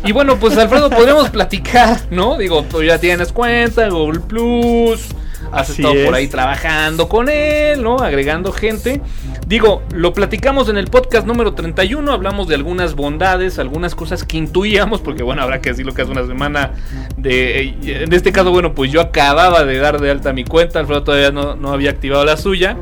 Y 0.05 0.13
bueno, 0.13 0.39
pues 0.39 0.57
Alfredo, 0.57 0.91
podríamos 0.91 1.29
platicar, 1.31 2.01
¿no? 2.11 2.37
Digo, 2.39 2.63
tú 2.63 2.83
ya 2.83 2.99
tienes 2.99 3.33
cuenta, 3.33 3.89
Google 3.89 4.21
Plus, 4.21 5.09
has 5.53 5.71
Así 5.71 5.83
estado 5.83 6.05
por 6.05 6.15
ahí 6.15 6.29
trabajando 6.29 7.09
con 7.09 7.29
él, 7.29 7.83
¿no? 7.83 7.99
Agregando 7.99 8.53
gente. 8.53 9.01
Digo, 9.47 9.83
lo 9.93 10.13
platicamos 10.13 10.69
en 10.69 10.79
el 10.79 10.87
podcast 10.87 11.27
número 11.27 11.55
31, 11.55 12.13
hablamos 12.13 12.47
de 12.47 12.55
algunas 12.55 12.95
bondades, 12.95 13.59
algunas 13.59 13.95
cosas 13.95 14.25
que 14.25 14.37
intuíamos, 14.37 15.01
porque 15.01 15.23
bueno, 15.23 15.43
habrá 15.43 15.61
que 15.61 15.71
decirlo 15.71 15.93
que 15.93 16.03
hace 16.03 16.13
una 16.13 16.27
semana 16.27 16.73
de... 17.17 17.75
En 17.83 18.13
este 18.13 18.33
caso, 18.33 18.53
bueno, 18.53 18.75
pues 18.75 18.93
yo 18.93 19.01
acababa 19.01 19.65
de 19.65 19.79
dar 19.79 20.01
de 20.01 20.11
alta 20.11 20.33
mi 20.33 20.45
cuenta, 20.45 20.79
Alfredo 20.79 21.03
todavía 21.03 21.33
no, 21.33 21.57
no 21.57 21.73
había 21.73 21.91
activado 21.91 22.25
la 22.25 22.37
suya. 22.37 22.77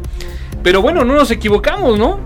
Pero 0.63 0.83
bueno, 0.83 1.05
no 1.05 1.15
nos 1.15 1.31
equivocamos, 1.31 1.99
¿no? 1.99 2.21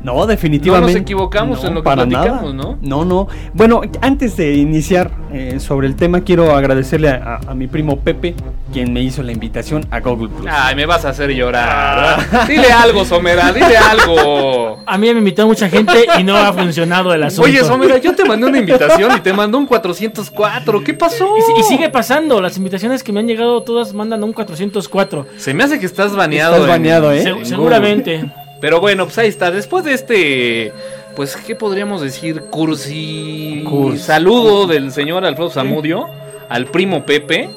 No, 0.00 0.26
definitivamente. 0.26 0.92
No 0.92 0.98
nos 0.98 1.02
equivocamos 1.02 1.64
en 1.64 1.74
lo 1.74 1.80
que 1.80 1.84
para 1.84 2.06
platicamos, 2.06 2.54
nada. 2.54 2.68
¿no? 2.70 2.78
No, 2.82 3.04
no. 3.04 3.28
Bueno, 3.52 3.80
antes 4.00 4.36
de 4.36 4.54
iniciar 4.54 5.10
eh, 5.32 5.58
sobre 5.58 5.88
el 5.88 5.96
tema, 5.96 6.20
quiero 6.20 6.54
agradecerle 6.54 7.08
a, 7.10 7.40
a- 7.46 7.50
a 7.50 7.54
mi 7.54 7.66
primo 7.66 7.98
Pepe, 7.98 8.34
quien 8.72 8.92
me 8.92 9.02
hizo 9.02 9.22
la 9.24 9.32
invitación 9.32 9.84
a 9.90 9.98
Google 10.00 10.28
Plus. 10.28 10.46
Ay, 10.48 10.76
me 10.76 10.86
vas 10.86 11.04
a 11.04 11.08
hacer 11.08 11.30
llorar. 11.30 12.46
Dile 12.46 12.70
algo, 12.70 13.04
Somera, 13.04 13.50
dile 13.52 13.76
algo. 13.76 14.78
A 14.86 14.96
mí 14.98 15.12
me 15.12 15.18
invitó 15.18 15.46
mucha 15.48 15.68
gente 15.68 16.06
y 16.18 16.22
no 16.22 16.36
ha 16.36 16.52
funcionado 16.52 17.12
el 17.12 17.24
asunto. 17.24 17.48
Oye, 17.50 17.64
Somera, 17.64 17.98
yo 17.98 18.14
te 18.14 18.24
mandé 18.24 18.46
una 18.46 18.58
invitación 18.58 19.10
y 19.16 19.20
te 19.20 19.32
mandó 19.32 19.58
un 19.58 19.66
404. 19.66 20.84
¿Qué 20.84 20.94
pasó? 20.94 21.36
Y, 21.36 21.42
si- 21.42 21.52
y 21.60 21.62
sigue 21.64 21.88
pasando, 21.88 22.40
las 22.40 22.56
invitaciones 22.56 23.02
que 23.02 23.12
me 23.12 23.20
han 23.20 23.26
llegado 23.26 23.62
todas 23.62 23.92
mandan 23.94 24.22
a 24.22 24.26
un 24.26 24.32
404. 24.32 25.26
Se 25.36 25.52
me 25.54 25.64
hace 25.64 25.78
que 25.80 25.86
estás 25.86 26.14
baneado. 26.14 26.52
Estás 26.54 26.66
en- 26.66 26.70
baneado, 26.70 27.12
¿eh? 27.12 27.22
Se- 27.22 27.28
en 27.30 27.34
Google. 27.34 27.48
seguramente. 27.48 28.30
Pero 28.60 28.80
bueno, 28.80 29.04
pues 29.04 29.18
ahí 29.18 29.28
está. 29.28 29.50
Después 29.50 29.84
de 29.84 29.92
este, 29.94 30.72
pues, 31.16 31.36
¿qué 31.36 31.54
podríamos 31.54 32.00
decir? 32.00 32.42
Cursi. 32.50 33.64
Cursi. 33.68 33.98
Saludo 33.98 34.66
del 34.66 34.92
señor 34.92 35.24
Alfredo 35.24 35.50
Zamudio 35.50 36.06
al 36.48 36.66
primo 36.66 37.04
Pepe. 37.04 37.50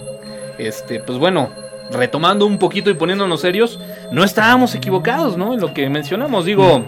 Este, 0.57 0.99
pues 0.99 1.17
bueno, 1.17 1.49
retomando 1.91 2.45
un 2.45 2.57
poquito 2.59 2.89
y 2.89 2.93
poniéndonos 2.93 3.41
serios, 3.41 3.79
no 4.11 4.23
estábamos 4.23 4.75
equivocados, 4.75 5.37
¿no? 5.37 5.53
En 5.53 5.59
lo 5.59 5.73
que 5.73 5.89
mencionamos. 5.89 6.45
Digo, 6.45 6.83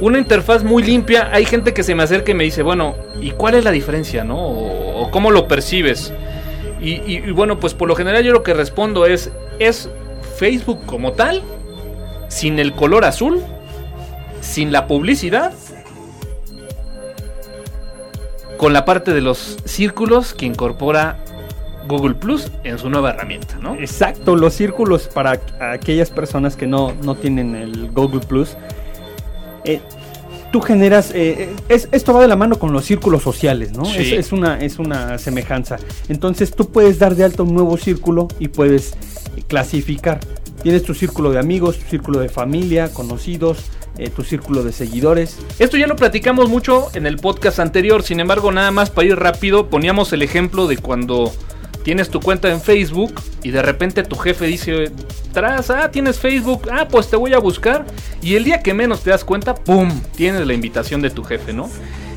una 0.00 0.18
interfaz 0.18 0.64
muy 0.64 0.82
limpia. 0.82 1.30
Hay 1.32 1.44
gente 1.44 1.72
que 1.72 1.82
se 1.84 1.94
me 1.94 2.02
acerca 2.02 2.32
y 2.32 2.34
me 2.34 2.44
dice, 2.44 2.62
bueno, 2.62 2.96
¿y 3.20 3.30
cuál 3.30 3.54
es 3.54 3.64
la 3.64 3.70
diferencia, 3.70 4.24
no? 4.24 4.38
O, 4.38 5.02
o 5.04 5.10
cómo 5.10 5.30
lo 5.30 5.46
percibes. 5.46 6.12
Y, 6.80 6.94
y- 7.06 7.22
y 7.26 7.30
bueno, 7.30 7.60
pues 7.60 7.74
por 7.74 7.86
lo 7.86 7.94
general 7.94 8.24
yo 8.24 8.32
lo 8.32 8.42
que 8.42 8.54
respondo 8.54 9.06
es, 9.06 9.30
¿es 9.60 9.88
Facebook 10.36 10.80
como 10.84 11.12
tal? 11.12 11.42
Sin 12.32 12.58
el 12.58 12.72
color 12.72 13.04
azul, 13.04 13.42
sin 14.40 14.72
la 14.72 14.86
publicidad, 14.86 15.52
con 18.56 18.72
la 18.72 18.84
parte 18.84 19.12
de 19.12 19.20
los 19.20 19.58
círculos 19.64 20.34
que 20.34 20.46
incorpora 20.46 21.18
Google 21.88 22.14
Plus 22.14 22.50
en 22.64 22.78
su 22.78 22.88
nueva 22.88 23.10
herramienta, 23.10 23.58
¿no? 23.60 23.74
Exacto, 23.74 24.36
los 24.36 24.54
círculos 24.54 25.08
para 25.12 25.40
aquellas 25.72 26.10
personas 26.10 26.54
que 26.56 26.66
no, 26.66 26.92
no 27.02 27.16
tienen 27.16 27.54
el 27.56 27.90
Google 27.90 28.20
Plus. 28.20 28.56
eh, 29.64 29.80
tú 30.52 30.60
generas, 30.60 31.12
eh, 31.12 31.44
eh, 31.44 31.56
es- 31.68 31.88
esto 31.92 32.12
va 32.12 32.20
de 32.20 32.28
la 32.28 32.36
mano 32.36 32.58
con 32.58 32.72
los 32.72 32.84
círculos 32.84 33.22
sociales, 33.22 33.72
¿no? 33.72 33.84
Sí. 33.86 33.98
Es, 34.14 34.26
es 34.26 34.32
una, 34.32 34.58
es 34.58 34.78
una 34.78 35.16
semejanza. 35.18 35.76
Entonces 36.08 36.50
tú 36.54 36.68
puedes 36.70 36.98
dar 36.98 37.14
de 37.14 37.24
alta 37.24 37.42
un 37.42 37.54
nuevo 37.54 37.76
círculo 37.78 38.28
y 38.38 38.48
puedes 38.48 38.94
clasificar. 39.48 40.20
Tienes 40.62 40.84
tu 40.84 40.94
círculo 40.94 41.32
de 41.32 41.38
amigos, 41.38 41.78
tu 41.78 41.88
círculo 41.88 42.20
de 42.20 42.28
familia, 42.28 42.92
conocidos, 42.92 43.58
eh, 43.98 44.10
tu 44.10 44.22
círculo 44.22 44.62
de 44.62 44.72
seguidores. 44.72 45.38
Esto 45.58 45.76
ya 45.76 45.86
lo 45.86 45.96
platicamos 45.96 46.48
mucho 46.48 46.88
en 46.94 47.06
el 47.06 47.16
podcast 47.16 47.58
anterior, 47.58 48.02
sin 48.02 48.20
embargo, 48.20 48.52
nada 48.52 48.70
más 48.70 48.90
para 48.90 49.08
ir 49.08 49.16
rápido, 49.16 49.68
poníamos 49.68 50.12
el 50.12 50.22
ejemplo 50.22 50.66
de 50.66 50.76
cuando 50.78 51.32
tienes 51.82 52.10
tu 52.10 52.20
cuenta 52.20 52.48
en 52.50 52.60
Facebook 52.60 53.14
y 53.42 53.50
de 53.50 53.60
repente 53.60 54.02
tu 54.04 54.16
jefe 54.16 54.46
dice, 54.46 54.92
tras, 55.32 55.70
ah, 55.70 55.90
tienes 55.90 56.18
Facebook, 56.18 56.68
ah, 56.70 56.86
pues 56.88 57.10
te 57.10 57.16
voy 57.16 57.34
a 57.34 57.38
buscar. 57.38 57.84
Y 58.22 58.36
el 58.36 58.44
día 58.44 58.62
que 58.62 58.72
menos 58.72 59.02
te 59.02 59.10
das 59.10 59.24
cuenta, 59.24 59.54
¡pum! 59.54 59.90
Tienes 60.16 60.46
la 60.46 60.54
invitación 60.54 61.02
de 61.02 61.10
tu 61.10 61.24
jefe, 61.24 61.52
¿no? 61.52 61.68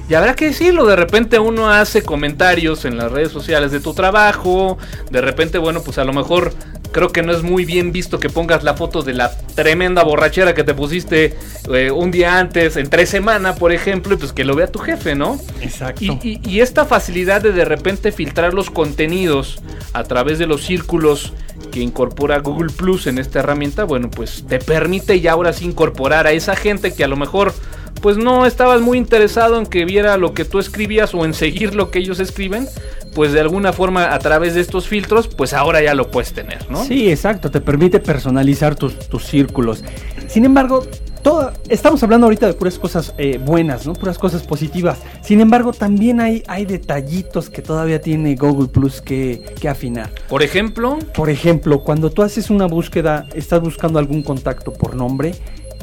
Y 0.08 0.14
habrá 0.14 0.36
que 0.36 0.46
decirlo, 0.46 0.86
de 0.86 0.96
repente 0.96 1.40
uno 1.40 1.70
hace 1.70 2.04
comentarios 2.04 2.86
en 2.86 2.98
las 2.98 3.12
redes 3.12 3.32
sociales 3.32 3.72
de 3.72 3.80
tu 3.80 3.94
trabajo, 3.94 4.78
de 5.10 5.20
repente, 5.22 5.58
bueno, 5.58 5.82
pues 5.82 5.98
a 5.98 6.04
lo 6.04 6.14
mejor 6.14 6.54
creo 6.92 7.10
que 7.12 7.24
no 7.24 7.34
es 7.34 7.42
muy 7.42 7.66
bien 7.66 7.92
visto 7.92 8.20
que 8.20 8.30
pongas 8.30 8.64
la 8.64 8.76
foto 8.76 9.02
de 9.02 9.14
la 9.14 9.36
tremenda 9.56 10.04
borrachera 10.04 10.54
que 10.54 10.64
te 10.64 10.74
pusiste 10.76 11.36
eh, 11.74 11.90
un 11.92 12.12
día 12.12 12.38
antes, 12.38 12.78
en 12.78 12.90
tres 12.90 13.10
semanas, 13.10 13.58
por 13.58 13.72
ejemplo, 13.74 14.14
y 14.14 14.18
pues 14.18 14.32
que 14.32 14.46
lo 14.46 14.56
vea 14.56 14.68
tu 14.68 14.80
jefe, 14.80 15.16
¿no? 15.16 15.40
Exacto. 15.62 16.04
Y, 16.04 16.12
y- 16.24 16.40
y 16.50 16.60
esta 16.62 16.86
facilidad 16.86 17.42
de 17.42 17.52
de 17.52 17.66
repente 17.66 18.12
filtrar 18.12 18.54
los 18.54 18.70
contenidos 18.70 19.60
a 19.94 20.04
través 20.04 20.38
de 20.40 20.46
los 20.46 20.64
círculos 20.64 21.34
que 21.72 21.80
incorpora 21.80 22.38
Google 22.40 22.72
Plus 22.72 23.08
en 23.08 23.18
esta 23.18 23.40
herramienta, 23.40 23.84
bueno, 23.86 24.10
pues 24.12 24.46
te 24.48 24.60
permite 24.60 25.20
ya 25.20 25.32
ahora 25.34 25.52
sí 25.52 25.66
incorporar 25.66 26.28
a 26.28 26.32
esa 26.32 26.56
gente 26.56 26.94
que 26.94 27.04
a 27.04 27.08
lo 27.08 27.18
mejor 27.18 27.54
pues 28.02 28.18
no 28.18 28.46
estabas 28.46 28.82
muy 28.82 28.98
interesado 28.98 29.58
en 29.58 29.66
que 29.66 29.86
viera 29.86 30.18
lo 30.18 30.34
que 30.34 30.46
tú 30.46 30.60
escribías 30.60 31.14
o 31.14 31.26
en 31.26 31.34
seguir 31.34 31.76
lo 31.76 31.92
que 31.92 32.00
ellos 32.00 32.20
escriben, 32.20 32.68
pues 33.14 33.32
de 33.32 33.40
alguna 33.40 33.74
forma 33.74 34.14
a 34.14 34.20
través 34.20 34.56
de 34.56 34.62
estos 34.62 34.88
filtros, 34.88 35.28
pues 35.28 35.54
ahora 35.54 35.82
ya 35.82 35.96
lo 35.96 36.12
puedes 36.12 36.34
tener, 36.34 36.70
¿no? 36.70 36.84
Sí, 36.84 37.10
exacto, 37.10 37.50
te 37.50 37.62
permite 37.62 38.00
personalizar 38.00 38.76
tus, 38.76 39.00
tus 39.08 39.26
círculos. 39.26 39.84
Sin 40.28 40.46
embargo, 40.46 40.86
todo, 41.26 41.52
estamos 41.70 42.04
hablando 42.04 42.28
ahorita 42.28 42.46
de 42.46 42.54
puras 42.54 42.78
cosas 42.78 43.16
eh, 43.18 43.40
buenas, 43.44 43.88
¿no? 43.88 43.94
Puras 43.94 44.20
cosas 44.20 44.44
positivas. 44.44 45.00
Sin 45.24 45.42
embargo, 45.42 45.74
también 45.74 46.20
hay, 46.20 46.44
hay 46.46 46.66
detallitos 46.66 47.50
que 47.50 47.64
todavía 47.64 48.00
tiene 48.00 48.36
Google 48.36 48.68
Plus 48.68 49.02
que, 49.02 49.44
que 49.60 49.68
afinar. 49.68 50.12
Por 50.30 50.44
ejemplo, 50.44 51.00
Por 51.16 51.32
ejemplo, 51.32 51.80
cuando 51.80 52.12
tú 52.12 52.22
haces 52.22 52.52
una 52.52 52.68
búsqueda, 52.68 53.26
estás 53.34 53.60
buscando 53.60 53.98
algún 53.98 54.22
contacto 54.22 54.72
por 54.72 54.96
nombre. 54.96 55.34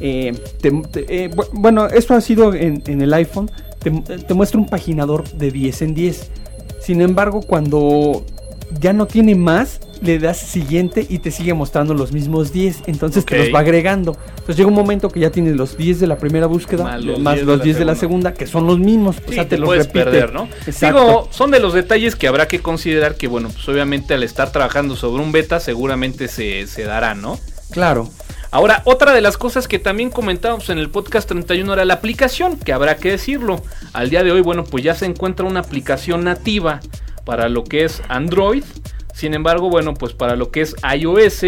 Eh, 0.02 0.32
te- 0.60 0.70
te- 0.90 1.24
eh, 1.24 1.30
bu- 1.30 1.48
bueno, 1.52 1.86
esto 1.86 2.14
ha 2.14 2.20
sido 2.20 2.52
en, 2.54 2.82
en 2.86 3.00
el 3.02 3.14
iPhone. 3.14 3.50
Te, 3.78 3.90
te 3.90 4.34
muestra 4.34 4.58
un 4.60 4.66
paginador 4.68 5.28
de 5.32 5.50
10 5.50 5.82
en 5.82 5.94
10. 5.94 6.30
Sin 6.80 7.00
embargo, 7.00 7.40
cuando 7.42 8.24
ya 8.80 8.92
no 8.92 9.06
tiene 9.06 9.34
más, 9.34 9.80
le 10.00 10.18
das 10.18 10.38
siguiente 10.38 11.06
y 11.08 11.18
te 11.18 11.30
sigue 11.30 11.52
mostrando 11.54 11.94
los 11.94 12.12
mismos 12.12 12.52
10. 12.52 12.84
Entonces 12.86 13.24
te 13.24 13.38
los 13.38 13.54
va 13.54 13.60
agregando. 13.60 14.16
Entonces 14.30 14.56
llega 14.56 14.68
un 14.68 14.74
momento 14.74 15.08
que 15.10 15.20
ya 15.20 15.30
tienes 15.30 15.54
los 15.56 15.76
10 15.76 16.00
de 16.00 16.06
la 16.08 16.16
primera 16.18 16.46
búsqueda, 16.46 16.84
Más 16.84 17.04
más 17.04 17.04
los 17.04 17.18
los, 17.18 17.24
10 17.24 17.46
de 17.46 17.56
la 17.56 17.62
10 17.64 17.78
de 17.78 17.84
la 17.84 17.94
segunda, 17.94 18.34
que 18.34 18.46
son 18.46 18.66
los 18.66 18.78
mismos. 18.80 19.16
O 19.18 19.28
Sí, 19.28 19.34
sea, 19.34 19.44
te, 19.44 19.50
te 19.50 19.58
los 19.58 19.66
puedes 19.68 19.86
repite. 19.86 20.04
perder, 20.04 20.32
¿no? 20.32 20.48
Exacto. 20.66 21.00
Digo, 21.06 21.28
son 21.30 21.50
de 21.50 21.60
los 21.60 21.72
detalles 21.74 22.16
que 22.16 22.26
habrá 22.28 22.48
que 22.48 22.60
considerar 22.60 23.16
que, 23.16 23.28
bueno, 23.28 23.48
pues 23.50 23.68
obviamente 23.68 24.14
al 24.14 24.22
estar 24.22 24.50
trabajando 24.50 24.96
sobre 24.96 25.22
un 25.22 25.30
beta 25.32 25.60
seguramente 25.60 26.26
se, 26.28 26.66
se 26.66 26.82
dará, 26.84 27.14
¿no? 27.14 27.38
Claro. 27.70 28.08
Ahora, 28.52 28.82
otra 28.84 29.14
de 29.14 29.22
las 29.22 29.38
cosas 29.38 29.66
que 29.66 29.78
también 29.78 30.10
comentábamos 30.10 30.68
en 30.68 30.76
el 30.76 30.90
podcast 30.90 31.26
31 31.26 31.72
era 31.72 31.86
la 31.86 31.94
aplicación, 31.94 32.58
que 32.58 32.74
habrá 32.74 32.96
que 32.96 33.12
decirlo. 33.12 33.62
Al 33.94 34.10
día 34.10 34.22
de 34.22 34.30
hoy, 34.30 34.42
bueno, 34.42 34.64
pues 34.64 34.84
ya 34.84 34.94
se 34.94 35.06
encuentra 35.06 35.46
una 35.46 35.60
aplicación 35.60 36.24
nativa 36.24 36.80
para 37.24 37.48
lo 37.48 37.64
que 37.64 37.84
es 37.84 38.02
Android. 38.08 38.62
Sin 39.14 39.32
embargo, 39.32 39.70
bueno, 39.70 39.94
pues 39.94 40.12
para 40.12 40.36
lo 40.36 40.50
que 40.50 40.60
es 40.60 40.76
iOS, 40.94 41.46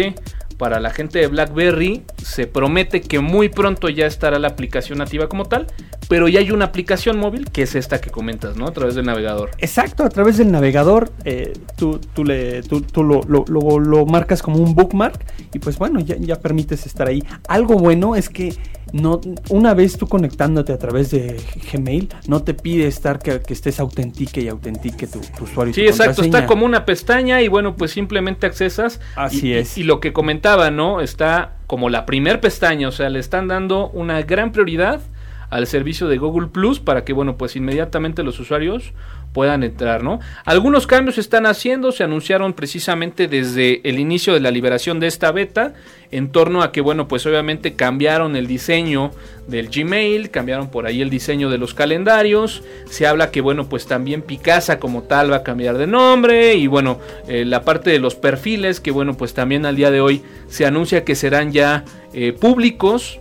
para 0.57 0.79
la 0.79 0.89
gente 0.89 1.19
de 1.19 1.27
BlackBerry, 1.27 2.03
se 2.23 2.47
promete 2.47 3.01
que 3.01 3.19
muy 3.19 3.49
pronto 3.49 3.89
ya 3.89 4.05
estará 4.05 4.39
la 4.39 4.47
aplicación 4.49 4.99
nativa 4.99 5.27
como 5.29 5.45
tal. 5.45 5.67
Pero 6.07 6.27
ya 6.27 6.39
hay 6.39 6.51
una 6.51 6.65
aplicación 6.65 7.17
móvil, 7.17 7.49
que 7.51 7.63
es 7.63 7.73
esta 7.75 7.99
que 7.99 8.11
comentas, 8.11 8.55
¿no? 8.57 8.67
A 8.67 8.71
través 8.71 8.93
del 8.95 9.05
navegador. 9.05 9.49
Exacto, 9.57 10.03
a 10.03 10.09
través 10.09 10.37
del 10.37 10.51
navegador 10.51 11.11
eh, 11.23 11.53
tú, 11.77 11.99
tú, 12.13 12.23
le, 12.23 12.61
tú, 12.61 12.81
tú 12.81 13.03
lo, 13.03 13.21
lo- 13.23 13.45
lo- 13.79 14.05
marcas 14.05 14.41
como 14.43 14.57
un 14.57 14.75
bookmark 14.75 15.19
y 15.53 15.59
pues 15.59 15.77
bueno, 15.79 15.99
ya, 15.99 16.15
ya 16.17 16.35
permites 16.35 16.85
estar 16.85 17.07
ahí. 17.07 17.23
Algo 17.47 17.75
bueno 17.75 18.15
es 18.15 18.29
que 18.29 18.53
no, 18.95 19.19
una 19.49 19.73
vez 19.73 19.97
tú 19.97 20.07
conectándote 20.07 20.71
a 20.71 20.77
través 20.77 21.11
de 21.11 21.35
Gmail, 21.69 22.07
no 22.27 22.43
te 22.43 22.53
pide 22.53 22.87
estar 22.87 23.19
que, 23.19 23.41
que 23.41 23.53
estés 23.53 23.81
autentique 23.81 24.39
y 24.39 24.47
autentique 24.47 25.05
tu, 25.05 25.19
tu 25.19 25.43
usuario. 25.43 25.73
Sí, 25.73 25.81
tu 25.81 25.89
exacto, 25.89 26.21
está 26.21 26.45
como 26.45 26.65
una 26.65 26.85
pestaña 26.85 27.41
y 27.41 27.49
bueno, 27.49 27.75
pues 27.75 27.91
simplemente 27.91 28.47
accesas. 28.47 29.01
Así 29.17 29.49
y, 29.49 29.53
es. 29.53 29.77
Y, 29.77 29.81
y 29.81 29.83
lo 29.83 29.99
que 29.99 30.13
comentaba, 30.13 30.71
¿no? 30.71 31.01
Está 31.01 31.55
como 31.67 31.89
la 31.89 32.05
primer 32.05 32.39
pestaña, 32.39 32.87
o 32.87 32.93
sea, 32.93 33.09
le 33.09 33.19
están 33.19 33.49
dando 33.49 33.89
una 33.89 34.21
gran 34.21 34.53
prioridad 34.53 35.01
al 35.49 35.67
servicio 35.67 36.07
de 36.07 36.17
Google 36.17 36.47
Plus 36.47 36.79
para 36.79 37.03
que, 37.03 37.11
bueno, 37.11 37.37
pues 37.37 37.57
inmediatamente 37.57 38.23
los 38.23 38.39
usuarios 38.39 38.93
puedan 39.35 39.63
entrar, 39.63 40.01
¿no? 40.01 40.21
Algunos 40.45 40.87
cambios 40.87 41.15
se 41.15 41.21
están 41.21 41.45
haciendo, 41.45 41.91
se 41.91 42.05
anunciaron 42.05 42.53
precisamente 42.53 43.27
desde 43.27 43.81
el 43.83 43.99
inicio 43.99 44.33
de 44.33 44.39
la 44.39 44.49
liberación 44.49 45.01
de 45.01 45.07
esta 45.07 45.33
beta, 45.33 45.73
en 46.09 46.29
torno 46.29 46.63
a 46.63 46.71
que, 46.71 46.79
bueno, 46.79 47.09
pues 47.09 47.25
obviamente 47.25 47.73
cambiaron 47.73 48.37
el 48.37 48.47
diseño 48.47 49.11
del 49.49 49.67
Gmail, 49.67 50.29
cambiaron 50.31 50.69
por 50.69 50.85
ahí 50.85 51.01
el 51.01 51.09
diseño 51.09 51.49
de 51.49 51.57
los 51.57 51.73
calendarios, 51.73 52.63
se 52.89 53.07
habla 53.07 53.29
que, 53.29 53.41
bueno, 53.41 53.67
pues 53.67 53.87
también 53.87 54.21
Picasa 54.21 54.79
como 54.79 55.03
tal 55.03 55.33
va 55.33 55.37
a 55.37 55.43
cambiar 55.43 55.77
de 55.77 55.87
nombre, 55.87 56.55
y 56.55 56.67
bueno, 56.67 56.99
eh, 57.27 57.43
la 57.43 57.63
parte 57.65 57.89
de 57.89 57.99
los 57.99 58.15
perfiles, 58.15 58.79
que 58.79 58.91
bueno, 58.91 59.17
pues 59.17 59.33
también 59.33 59.65
al 59.65 59.75
día 59.75 59.91
de 59.91 59.99
hoy 59.99 60.21
se 60.47 60.65
anuncia 60.65 61.03
que 61.03 61.15
serán 61.15 61.51
ya 61.51 61.83
eh, 62.13 62.31
públicos, 62.31 63.19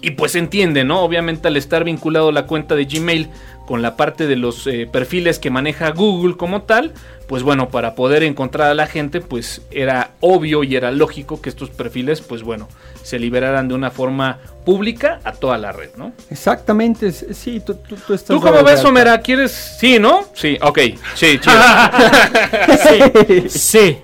y 0.00 0.10
pues 0.10 0.34
entiende, 0.34 0.84
¿no? 0.84 1.00
Obviamente 1.00 1.48
al 1.48 1.56
estar 1.56 1.82
vinculado 1.82 2.30
la 2.30 2.44
cuenta 2.44 2.74
de 2.74 2.84
Gmail 2.84 3.30
con 3.66 3.82
la 3.82 3.96
parte 3.96 4.26
de 4.26 4.36
los 4.36 4.66
eh, 4.66 4.88
perfiles 4.90 5.38
que 5.38 5.50
maneja 5.50 5.90
Google 5.90 6.36
como 6.36 6.62
tal, 6.62 6.92
pues 7.26 7.42
bueno, 7.42 7.68
para 7.68 7.94
poder 7.94 8.22
encontrar 8.22 8.70
a 8.70 8.74
la 8.74 8.86
gente, 8.86 9.20
pues 9.20 9.62
era 9.70 10.10
obvio 10.20 10.62
y 10.64 10.76
era 10.76 10.90
lógico 10.90 11.40
que 11.40 11.48
estos 11.48 11.70
perfiles, 11.70 12.20
pues 12.20 12.42
bueno, 12.42 12.68
se 13.02 13.18
liberaran 13.18 13.68
de 13.68 13.74
una 13.74 13.90
forma 13.90 14.38
pública 14.64 15.20
a 15.24 15.32
toda 15.32 15.58
la 15.58 15.72
red, 15.72 15.90
¿no? 15.96 16.12
Exactamente, 16.30 17.12
sí, 17.12 17.60
tú, 17.60 17.74
tú, 17.74 17.96
tú 17.96 18.14
estás. 18.14 18.36
¿Tú 18.36 18.40
cómo 18.40 18.62
ves, 18.62 18.78
alta. 18.78 18.88
Omera? 18.88 19.20
¿Quieres? 19.20 19.52
Sí, 19.78 19.98
¿no? 19.98 20.24
Sí, 20.34 20.58
ok, 20.60 20.78
sí, 21.14 21.38
chido. 21.38 21.54
Sí, 23.48 23.48
sí. 23.48 23.98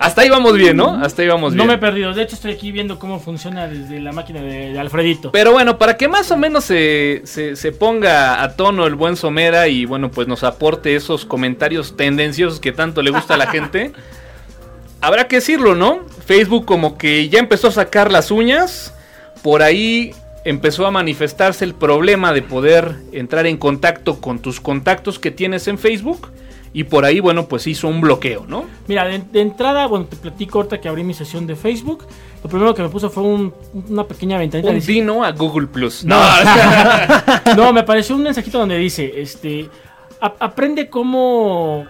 Hasta 0.00 0.22
ahí 0.22 0.30
vamos 0.30 0.56
bien, 0.56 0.78
¿no? 0.78 0.94
Hasta 1.02 1.20
ahí 1.20 1.28
vamos 1.28 1.52
No 1.52 1.56
bien. 1.58 1.68
me 1.68 1.74
he 1.74 1.78
perdido. 1.78 2.14
De 2.14 2.22
hecho, 2.22 2.34
estoy 2.34 2.52
aquí 2.52 2.72
viendo 2.72 2.98
cómo 2.98 3.20
funciona 3.20 3.68
desde 3.68 4.00
la 4.00 4.12
máquina 4.12 4.40
de, 4.40 4.72
de 4.72 4.78
Alfredito. 4.80 5.30
Pero 5.30 5.52
bueno, 5.52 5.76
para 5.78 5.98
que 5.98 6.08
más 6.08 6.30
o 6.30 6.38
menos 6.38 6.64
se, 6.64 7.20
se- 7.24 7.54
se 7.54 7.70
ponga 7.72 8.42
a 8.42 8.56
tono 8.56 8.86
el 8.86 8.94
buen 8.94 9.16
Somera 9.16 9.68
y 9.68 9.84
bueno, 9.84 10.10
pues 10.10 10.26
nos 10.26 10.42
aporte 10.42 10.96
esos 10.96 11.26
comentarios 11.26 11.98
tendenciosos 11.98 12.60
que 12.60 12.72
tanto 12.72 13.02
le 13.02 13.10
gusta 13.10 13.34
a 13.34 13.36
la 13.36 13.46
gente, 13.52 13.92
habrá 15.02 15.28
que 15.28 15.36
decirlo, 15.36 15.74
¿no? 15.74 16.00
Facebook 16.24 16.64
como 16.64 16.96
que 16.96 17.28
ya 17.28 17.38
empezó 17.38 17.68
a 17.68 17.72
sacar 17.72 18.10
las 18.10 18.30
uñas, 18.30 18.94
por 19.42 19.62
ahí 19.62 20.14
empezó 20.44 20.86
a 20.86 20.90
manifestarse 20.90 21.62
el 21.66 21.74
problema 21.74 22.32
de 22.32 22.40
poder 22.40 22.94
entrar 23.12 23.46
en 23.46 23.58
contacto 23.58 24.18
con 24.22 24.38
tus 24.38 24.60
contactos 24.60 25.18
que 25.18 25.30
tienes 25.30 25.68
en 25.68 25.76
Facebook 25.78 26.28
y 26.72 26.84
por 26.84 27.04
ahí, 27.04 27.18
bueno, 27.20 27.46
pues 27.46 27.66
hizo 27.66 27.88
un 27.88 28.00
bloqueo, 28.00 28.46
¿no? 28.46 28.64
Mira, 28.86 29.04
de, 29.06 29.18
de 29.18 29.40
entrada, 29.40 29.86
bueno, 29.86 30.04
te 30.06 30.16
platico 30.16 30.58
ahorita 30.58 30.80
que 30.80 30.88
abrí 30.88 31.02
mi 31.02 31.14
sesión 31.14 31.46
de 31.46 31.56
Facebook. 31.56 32.06
Lo 32.44 32.48
primero 32.48 32.74
que 32.74 32.82
me 32.82 32.88
puso 32.88 33.10
fue 33.10 33.22
un- 33.24 33.52
una 33.88 34.04
pequeña 34.04 34.38
ventanita. 34.38 34.68
Un 34.70 34.76
dice- 34.76 34.92
dino 34.92 35.24
a 35.24 35.32
Google 35.32 35.66
Plus. 35.66 36.04
No. 36.04 36.16
no, 37.56 37.72
me 37.72 37.80
apareció 37.80 38.14
un 38.16 38.22
mensajito 38.22 38.58
donde 38.58 38.78
dice, 38.78 39.12
este, 39.20 39.68
"A- 40.20 40.34
aprende 40.38 40.88
cómo, 40.88 41.86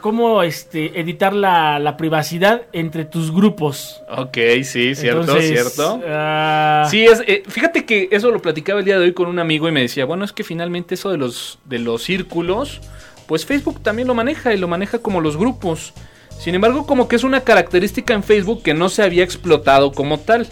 cómo, 0.00 0.42
este, 0.42 0.98
editar 1.00 1.32
la, 1.34 1.78
la 1.78 1.96
privacidad 1.96 2.62
entre 2.72 3.04
tus 3.04 3.32
grupos. 3.32 4.02
ok, 4.10 4.36
sí, 4.62 4.94
cierto, 4.94 5.20
Entonces, 5.20 5.48
cierto. 5.74 6.00
ah, 6.08 6.86
Sí, 6.90 7.04
es, 7.04 7.22
eh, 7.26 7.42
fíjate 7.46 7.84
que 7.84 8.08
eso 8.12 8.30
lo 8.30 8.40
platicaba 8.40 8.78
el 8.80 8.84
día 8.84 8.98
de 8.98 9.04
hoy 9.06 9.12
con 9.12 9.28
un 9.28 9.38
amigo 9.38 9.68
y 9.68 9.72
me 9.72 9.80
decía, 9.82 10.04
bueno, 10.04 10.24
es 10.24 10.32
que 10.32 10.44
finalmente 10.44 10.94
eso 10.94 11.10
de 11.10 11.18
los, 11.18 11.58
de 11.64 11.78
los 11.80 12.02
círculos, 12.02 12.80
pues 13.26 13.44
Facebook 13.46 13.82
también 13.82 14.08
lo 14.08 14.14
maneja 14.14 14.52
y 14.54 14.58
lo 14.58 14.68
maneja 14.68 14.98
como 14.98 15.20
los 15.20 15.36
grupos. 15.36 15.92
Sin 16.38 16.54
embargo, 16.54 16.86
como 16.86 17.06
que 17.08 17.16
es 17.16 17.24
una 17.24 17.40
característica 17.42 18.12
en 18.12 18.22
Facebook 18.22 18.62
que 18.62 18.74
no 18.74 18.88
se 18.88 19.02
había 19.02 19.22
explotado 19.24 19.92
como 19.92 20.18
tal. 20.18 20.46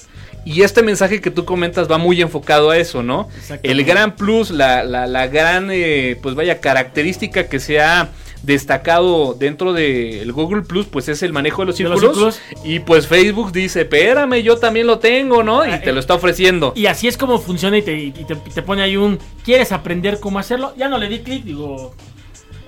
Y 0.44 0.62
este 0.62 0.82
mensaje 0.82 1.20
que 1.20 1.30
tú 1.30 1.44
comentas 1.44 1.90
va 1.90 1.98
muy 1.98 2.20
enfocado 2.20 2.70
a 2.70 2.76
eso, 2.76 3.02
¿no? 3.02 3.28
El 3.62 3.84
gran 3.84 4.16
plus, 4.16 4.50
la, 4.50 4.82
la, 4.84 5.06
la 5.06 5.26
gran, 5.28 5.68
eh, 5.72 6.16
pues 6.22 6.34
vaya, 6.34 6.60
característica 6.60 7.48
que 7.48 7.60
se 7.60 7.80
ha 7.80 8.08
destacado 8.42 9.34
dentro 9.34 9.72
del 9.72 10.32
Google 10.32 10.62
Plus, 10.62 10.86
pues 10.86 11.08
es 11.08 11.22
el 11.22 11.32
manejo 11.32 11.62
de 11.62 11.66
los 11.66 11.78
De 11.78 11.84
los 11.84 12.00
círculos. 12.00 12.34
círculos. 12.36 12.66
Y 12.68 12.80
pues 12.80 13.06
Facebook 13.06 13.52
dice, 13.52 13.82
espérame, 13.82 14.42
yo 14.42 14.56
también 14.58 14.86
lo 14.86 14.98
tengo, 14.98 15.42
¿no? 15.42 15.64
Y 15.66 15.70
Ah, 15.70 15.80
te 15.80 15.90
eh, 15.90 15.92
lo 15.92 16.00
está 16.00 16.14
ofreciendo. 16.14 16.72
y 16.76 16.86
así 16.86 17.08
es 17.08 17.16
como 17.16 17.38
funciona 17.38 17.78
y 17.78 17.82
te, 17.82 17.96
y 17.96 18.10
te, 18.10 18.34
te 18.36 18.62
pone 18.62 18.82
ahí 18.82 18.96
un, 18.96 19.18
¿quieres 19.44 19.72
aprender 19.72 20.18
cómo 20.20 20.38
hacerlo? 20.38 20.74
Ya 20.76 20.88
no 20.88 20.98
le 20.98 21.08
di 21.08 21.20
clic, 21.20 21.44
digo, 21.44 21.94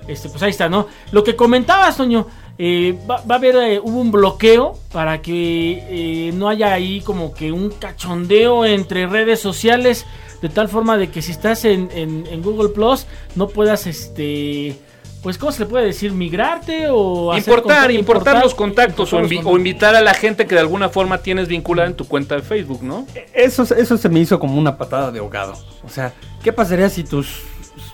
este, 0.07 0.29
pues 0.29 0.41
ahí 0.43 0.51
está, 0.51 0.69
¿no? 0.69 0.87
Lo 1.11 1.23
que 1.23 1.35
comentabas, 1.35 1.97
Toño, 1.97 2.27
eh, 2.57 2.97
va, 3.09 3.17
va 3.29 3.35
a 3.35 3.37
haber, 3.37 3.55
eh, 3.57 3.79
hubo 3.83 3.99
un 3.99 4.11
bloqueo 4.11 4.77
para 4.91 5.21
que 5.21 5.83
eh, 5.89 6.31
no 6.33 6.47
haya 6.47 6.73
ahí 6.73 7.01
como 7.01 7.33
que 7.33 7.51
un 7.51 7.69
cachondeo 7.71 8.65
entre 8.65 9.07
redes 9.07 9.39
sociales, 9.39 10.05
de 10.41 10.49
tal 10.49 10.69
forma 10.69 10.97
de 10.97 11.09
que 11.09 11.21
si 11.21 11.31
estás 11.31 11.65
en, 11.65 11.89
en- 11.93 12.25
en 12.29 12.41
Google 12.41 12.69
Plus 12.69 13.07
no 13.35 13.47
puedas, 13.47 13.87
este, 13.87 14.77
pues, 15.23 15.37
¿cómo 15.39 15.51
se 15.51 15.61
le 15.61 15.65
puede 15.65 15.85
decir? 15.85 16.11
¿Migrarte 16.11 16.87
o 16.89 17.31
hacer 17.31 17.41
Importar, 17.53 17.77
contacto- 17.87 17.99
importar 17.99 18.43
los 18.43 18.53
contactos 18.55 19.11
o, 19.13 19.15
importar 19.17 19.21
los 19.23 19.31
invi- 19.31 19.33
o 19.33 19.43
contactos? 19.43 19.57
invitar 19.59 19.95
a 19.95 20.01
la 20.01 20.13
gente 20.13 20.45
que 20.45 20.55
de 20.55 20.61
alguna 20.61 20.87
forma 20.89 21.17
tienes 21.17 21.47
vinculada 21.47 21.89
en 21.89 21.95
tu 21.95 22.07
cuenta 22.07 22.35
de 22.35 22.41
Facebook, 22.43 22.83
¿no? 22.83 23.07
Eso, 23.33 23.63
eso 23.63 23.97
se 23.97 24.07
me 24.09 24.19
hizo 24.19 24.39
como 24.39 24.57
una 24.59 24.77
patada 24.77 25.11
de 25.11 25.19
ahogado. 25.19 25.53
O 25.83 25.89
sea, 25.89 26.13
¿qué 26.43 26.53
pasaría 26.53 26.89
si 26.89 27.03
tus 27.03 27.41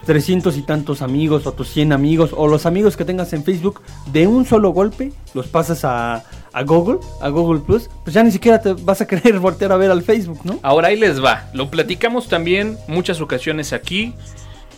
300 0.06 0.58
y 0.58 0.64
tantos 0.64 1.02
amigos 1.02 1.46
o 1.48 1.52
tus 1.52 1.70
100 1.70 1.94
amigos 1.94 2.32
o 2.36 2.48
los 2.48 2.66
amigos 2.66 2.98
que 2.98 3.06
tengas 3.06 3.34
en 3.34 3.44
Facebook 3.44 3.82
de 4.12 4.28
un 4.28 4.46
solo 4.46 4.70
golpe 4.72 5.14
los 5.34 5.48
pasas 5.48 5.86
a, 5.86 6.24
a 6.54 6.64
Google, 6.64 7.00
a 7.22 7.30
Google 7.30 7.62
Plus? 7.62 7.90
Pues 8.04 8.14
ya 8.14 8.24
ni 8.24 8.32
siquiera 8.32 8.62
te 8.62 8.74
vas 8.74 9.02
a 9.02 9.08
querer 9.08 9.40
voltear 9.40 9.72
a 9.72 9.78
ver 9.78 9.92
al 9.92 10.04
Facebook, 10.04 10.40
¿no? 10.44 10.60
Ahora 10.64 10.90
ahí 10.90 10.98
les 10.98 11.24
va. 11.24 11.50
Lo 11.54 11.70
platicamos 11.70 12.28
también 12.28 12.78
muchas 12.88 13.22
ocasiones 13.22 13.74
aquí 13.74 14.14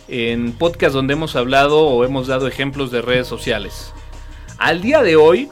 en 0.08 0.52
podcast 0.52 0.94
donde 0.94 1.14
hemos 1.14 1.36
hablado 1.36 1.80
o 1.80 2.04
hemos 2.04 2.26
dado 2.26 2.46
ejemplos 2.46 2.90
de 2.90 3.02
redes 3.02 3.26
sociales. 3.26 3.92
Al 4.58 4.82
día 4.82 5.02
de 5.02 5.16
hoy, 5.16 5.48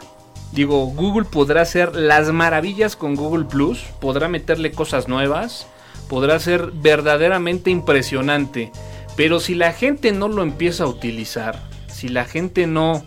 digo, 0.53 0.87
Google 0.87 1.25
podrá 1.25 1.62
hacer 1.62 1.95
las 1.95 2.31
maravillas 2.33 2.97
con 2.97 3.16
Google 3.16 3.47
Plus, 3.47 3.85
podrá 4.01 4.29
meterle 4.29 4.73
cosas 4.73 5.09
nuevas, 5.09 5.66
podrá 6.09 6.39
ser 6.39 6.70
verdaderamente 6.73 7.70
impresionante. 7.70 8.70
Pero 9.16 9.40
si 9.40 9.54
la 9.54 9.72
gente 9.72 10.12
no 10.12 10.28
lo 10.28 10.42
empieza 10.42 10.84
a 10.84 10.88
utilizar, 10.88 11.60
si 11.88 12.08
la 12.08 12.24
gente 12.24 12.66
no 12.66 13.04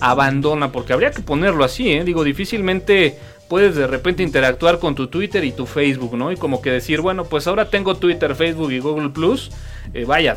abandona, 0.00 0.72
porque 0.72 0.92
habría 0.92 1.10
que 1.10 1.22
ponerlo 1.22 1.64
así, 1.64 1.90
¿eh? 1.90 2.04
digo, 2.04 2.24
difícilmente 2.24 3.18
puedes 3.48 3.76
de 3.76 3.86
repente 3.86 4.22
interactuar 4.22 4.78
con 4.78 4.94
tu 4.94 5.06
Twitter 5.06 5.44
y 5.44 5.52
tu 5.52 5.66
Facebook, 5.66 6.16
¿no? 6.16 6.32
Y 6.32 6.36
como 6.36 6.60
que 6.60 6.70
decir, 6.70 7.00
bueno, 7.00 7.24
pues 7.24 7.46
ahora 7.46 7.70
tengo 7.70 7.96
Twitter, 7.96 8.34
Facebook 8.34 8.72
y 8.72 8.80
Google 8.80 9.10
Plus, 9.10 9.50
eh, 9.94 10.04
vaya, 10.04 10.34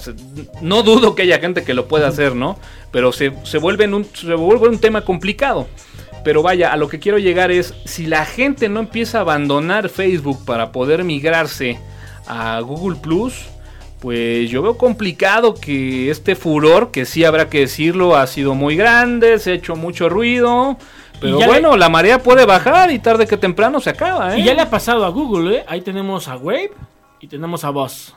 no 0.61 0.83
dudo 0.83 1.15
que 1.15 1.23
haya 1.23 1.39
gente 1.39 1.63
que 1.63 1.73
lo 1.73 1.87
pueda 1.87 2.07
hacer, 2.07 2.35
¿no? 2.35 2.59
Pero 2.91 3.11
se, 3.11 3.33
se, 3.43 3.57
vuelve 3.57 3.87
un, 3.87 4.05
se 4.05 4.33
vuelve 4.35 4.67
un 4.67 4.79
tema 4.79 5.01
complicado. 5.01 5.67
Pero 6.23 6.43
vaya, 6.43 6.71
a 6.71 6.77
lo 6.77 6.89
que 6.89 6.99
quiero 6.99 7.17
llegar 7.17 7.49
es, 7.49 7.73
si 7.85 8.05
la 8.05 8.25
gente 8.25 8.69
no 8.69 8.81
empieza 8.81 9.19
a 9.19 9.21
abandonar 9.21 9.89
Facebook 9.89 10.43
para 10.45 10.71
poder 10.71 11.03
migrarse 11.03 11.79
a 12.27 12.59
Google 12.59 12.99
Plus, 13.01 13.45
pues 13.99 14.49
yo 14.49 14.61
veo 14.61 14.77
complicado 14.77 15.53
que 15.53 16.09
este 16.09 16.35
furor, 16.35 16.91
que 16.91 17.05
sí 17.05 17.25
habrá 17.25 17.49
que 17.49 17.61
decirlo, 17.61 18.15
ha 18.15 18.27
sido 18.27 18.55
muy 18.55 18.75
grande, 18.75 19.39
se 19.39 19.51
ha 19.51 19.53
hecho 19.55 19.75
mucho 19.75 20.09
ruido. 20.09 20.77
Pero 21.19 21.37
bueno, 21.37 21.75
la 21.75 21.89
marea 21.89 22.23
puede 22.23 22.45
bajar 22.45 22.91
y 22.91 22.99
tarde 22.99 23.27
que 23.27 23.35
temprano 23.35 23.81
se 23.81 23.89
acaba, 23.89 24.35
¿eh? 24.35 24.39
Y 24.39 24.45
ya 24.45 24.53
le 24.53 24.61
ha 24.61 24.69
pasado 24.69 25.03
a 25.05 25.09
Google, 25.09 25.57
¿eh? 25.57 25.65
Ahí 25.67 25.81
tenemos 25.81 26.29
a 26.29 26.37
Wave 26.37 26.71
y 27.19 27.27
tenemos 27.27 27.65
a 27.65 27.71
Boss. 27.71 28.15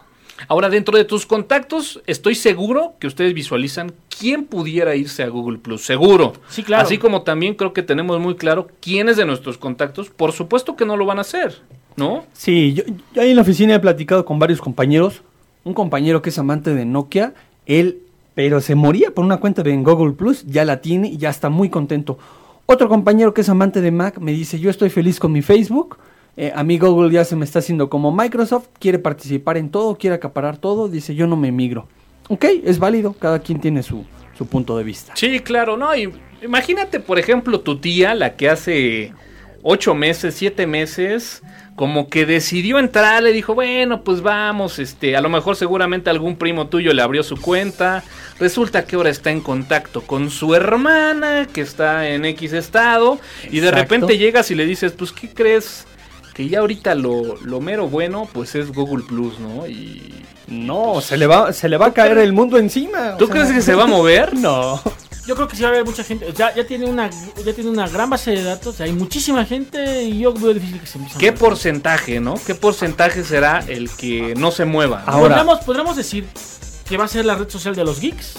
Ahora, 0.49 0.69
dentro 0.69 0.97
de 0.97 1.05
tus 1.05 1.27
contactos, 1.27 2.01
estoy 2.07 2.35
seguro 2.35 2.95
que 2.99 3.07
ustedes 3.07 3.35
visualizan 3.35 3.93
quién 4.19 4.45
pudiera 4.45 4.95
irse 4.95 5.23
a 5.23 5.29
Google 5.29 5.59
Plus. 5.59 5.85
Seguro. 5.85 6.33
Sí, 6.49 6.63
claro. 6.63 6.85
Así 6.85 6.99
como 6.99 7.23
también 7.23 7.55
creo 7.55 7.73
que 7.73 7.83
tenemos 7.83 8.19
muy 8.21 8.37
claro 8.37 8.69
quiénes 8.81 9.17
de 9.17 9.25
nuestros 9.25 9.59
contactos, 9.59 10.11
por 10.11 10.33
supuesto 10.33 10.77
que 10.77 10.85
no 10.85 10.97
lo 10.97 11.07
van 11.07 11.19
a 11.19 11.23
hacer, 11.23 11.61
¿no? 11.97 12.25
Sí, 12.33 12.73
yo, 12.75 12.85
yo 13.13 13.23
ahí 13.23 13.31
en 13.31 13.37
la 13.37 13.43
oficina 13.43 13.75
he 13.75 13.81
platicado 13.81 14.25
con 14.25 14.39
varios 14.39 14.61
compañeros. 14.61 15.23
Un 15.65 15.75
compañero 15.75 16.23
que 16.23 16.31
es 16.31 16.39
amante 16.39 16.75
de 16.75 16.85
Nokia, 16.85 17.35
él, 17.67 18.01
pero 18.35 18.61
se 18.61 18.75
moría 18.75 19.13
por 19.13 19.25
una 19.25 19.37
cuenta 19.39 19.63
de 19.63 19.73
en 19.73 19.85
Google 19.85 20.15
Plus, 20.15 20.45
ya 20.47 20.65
la 20.65 20.81
tiene 20.81 21.09
y 21.09 21.19
ya 21.19 21.31
está 21.31 21.49
muy 21.49 21.69
contento. 21.69 22.19
Otro 22.67 22.89
compañero 22.89 23.35
que 23.35 23.43
es 23.43 23.49
amante 23.49 23.81
de 23.81 23.91
Mac 23.91 24.19
me 24.19 24.33
dice, 24.33 24.59
yo 24.59 24.71
estoy 24.71 24.91
feliz 24.91 25.19
con 25.19 25.33
mi 25.33 25.43
Facebook. 25.43 25.99
eh, 26.37 26.53
a 26.55 26.65
mí 26.65 26.79
Google 26.79 27.13
ya 27.13 27.25
se 27.25 27.37
me 27.37 27.45
está 27.45 27.59
haciendo 27.59 27.91
como 27.91 28.11
Microsoft, 28.11 28.69
quiere 28.79 28.99
participar 28.99 29.57
en 29.59 29.71
todo, 29.71 29.97
quiere 29.97 30.17
acaparar 30.17 30.57
todo, 30.57 30.89
dice 30.89 31.15
yo 31.15 31.27
no 31.27 31.37
me 31.37 31.53
migro. 31.53 31.87
Ok, 32.29 32.47
es 32.65 32.79
válido, 32.79 33.15
cada 33.19 33.41
quien 33.41 33.61
tiene 33.61 33.83
su, 33.83 34.05
su 34.37 34.47
punto 34.47 34.79
de 34.79 34.85
vista. 34.85 35.13
Sí, 35.15 35.41
claro, 35.41 35.77
no. 35.77 35.95
Y 35.95 36.11
imagínate, 36.43 37.01
por 37.01 37.19
ejemplo, 37.19 37.61
tu 37.61 37.79
tía, 37.79 38.15
la 38.15 38.37
que 38.37 38.49
hace 38.49 39.13
ocho 39.63 39.95
meses, 39.95 40.35
siete 40.35 40.67
meses, 40.67 41.43
como 41.77 42.09
que 42.09 42.27
decidió 42.27 42.79
entrar, 42.79 43.23
le 43.23 43.33
dijo, 43.33 43.55
bueno, 43.55 44.03
pues 44.05 44.21
vamos, 44.21 44.79
este, 44.79 45.17
a 45.17 45.21
lo 45.21 45.29
mejor 45.29 45.57
seguramente 45.57 46.11
algún 46.11 46.37
primo 46.37 46.67
tuyo 46.67 46.93
le 46.93 47.03
abrió 47.03 47.23
su 47.23 47.41
cuenta. 47.41 48.03
Resulta 48.39 48.85
que 48.85 48.97
ahora 48.97 49.11
está 49.11 49.31
en 49.31 49.41
contacto 49.41 50.03
con 50.03 50.31
su 50.31 50.55
hermana, 50.55 51.47
que 51.53 51.61
está 51.63 52.09
en 52.09 52.25
X 52.25 52.53
estado, 52.53 53.19
y 53.51 53.61
de 53.61 53.71
repente 53.71 54.19
llegas 54.19 54.51
y 54.51 54.55
le 54.55 54.67
dices, 54.67 54.93
pues, 54.93 55.13
¿qué 55.13 55.29
crees? 55.31 55.87
Que 56.35 56.49
ya 56.49 56.61
ahorita 56.61 56.95
lo, 56.95 57.37
lo 57.43 57.61
mero 57.61 57.89
bueno, 57.89 58.29
pues 58.33 58.55
es 58.55 58.73
Google 58.73 59.05
Plus, 59.07 59.39
¿no? 59.39 59.67
Y... 59.67 60.25
No, 60.49 61.01
se 61.01 61.17
le 61.17 61.27
va, 61.27 61.53
se 61.53 61.69
le 61.69 61.79
va 61.79 61.87
a 61.87 61.95
caer 61.95 62.19
el 62.19 62.33
mundo 62.33 62.59
encima. 62.59 63.15
o 63.15 63.17
¿Tú 63.17 63.27
sea, 63.27 63.35
crees 63.35 63.53
que 63.53 63.63
se 63.63 63.75
va 63.75 63.85
a 63.85 63.87
mover? 63.87 64.35
No. 64.43 64.83
Yo 65.27 65.37
creo 65.37 65.47
que 65.47 65.55
sí 65.57 65.63
va 65.63 65.69
a 65.69 65.73
haber 65.73 65.85
mucha 65.85 66.03
gente. 66.03 66.33
Ya, 66.37 66.53
ya 66.55 66.67
tiene 66.67 66.85
una 66.87 67.09
ya 67.45 67.53
tiene 67.53 67.71
una 67.71 67.89
gran 67.89 68.11
base 68.11 68.33
de 68.33 68.43
datos. 68.43 68.81
Hay 68.81 68.93
muchísima 68.93 69.45
gente 69.45 70.03
y 70.03 70.19
yo 70.21 70.33
veo 70.35 70.53
difícil 70.53 70.81
que 70.81 70.87
se 70.87 70.99
empiece 70.99 71.19
¿Qué 71.19 71.33
porcentaje, 71.33 72.19
no? 72.21 72.35
¿Qué 72.45 72.55
porcentaje 72.57 73.23
será 73.23 73.65
el 73.69 73.89
que 73.91 74.35
no 74.37 74.51
se 74.51 74.65
mueva? 74.65 75.05
Ahora- 75.07 75.37
¿Podríamos, 75.37 75.59
podríamos 75.65 75.97
decir 75.97 76.27
que 76.89 76.97
va 76.97 77.05
a 77.05 77.09
ser 77.09 77.25
la 77.25 77.37
red 77.37 77.49
social 77.49 77.75
de 77.77 77.85
los 77.85 78.01
geeks. 78.01 78.35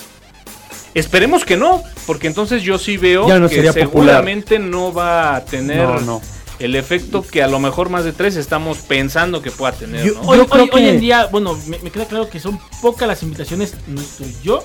Esperemos 0.93 1.43
que 1.43 1.57
no, 1.57 1.81
porque 2.05 2.27
entonces 2.27 2.61
yo 2.61 2.77
sí 2.77 2.97
veo 2.97 3.27
Ya 3.27 3.39
no 3.39 3.49
que 3.49 3.55
sería 3.55 3.71
popular. 3.73 3.89
seguramente 4.07 4.59
no 4.59 4.93
va 4.93 5.35
a 5.37 5.45
tener 5.45 5.77
No, 5.87 5.99
no. 6.01 6.21
el 6.59 6.75
efecto 6.75 7.23
que 7.25 7.41
a 7.41 7.47
lo 7.47 7.59
mejor 7.59 7.89
más 7.89 8.03
de 8.03 8.11
tres 8.13 8.35
estamos 8.35 8.77
pensando 8.79 9.41
que 9.41 9.49
pueda 9.49 9.71
tener, 9.71 10.05
Yo- 10.05 10.13
¿no? 10.15 10.21
Hoy, 10.21 10.37
Yo 10.37 10.47
creo 10.47 10.63
hoy- 10.65 10.69
hoy 10.71 10.81
que- 10.83 10.89
en 10.91 10.99
día, 10.99 11.25
bueno, 11.31 11.57
me, 11.65 11.79
me 11.79 11.89
queda 11.89 12.05
claro 12.05 12.29
que 12.29 12.39
son 12.39 12.59
pocas 12.81 13.07
las 13.07 13.23
invitaciones, 13.23 13.73
no 13.87 14.01
estoy 14.01 14.35
yo. 14.43 14.63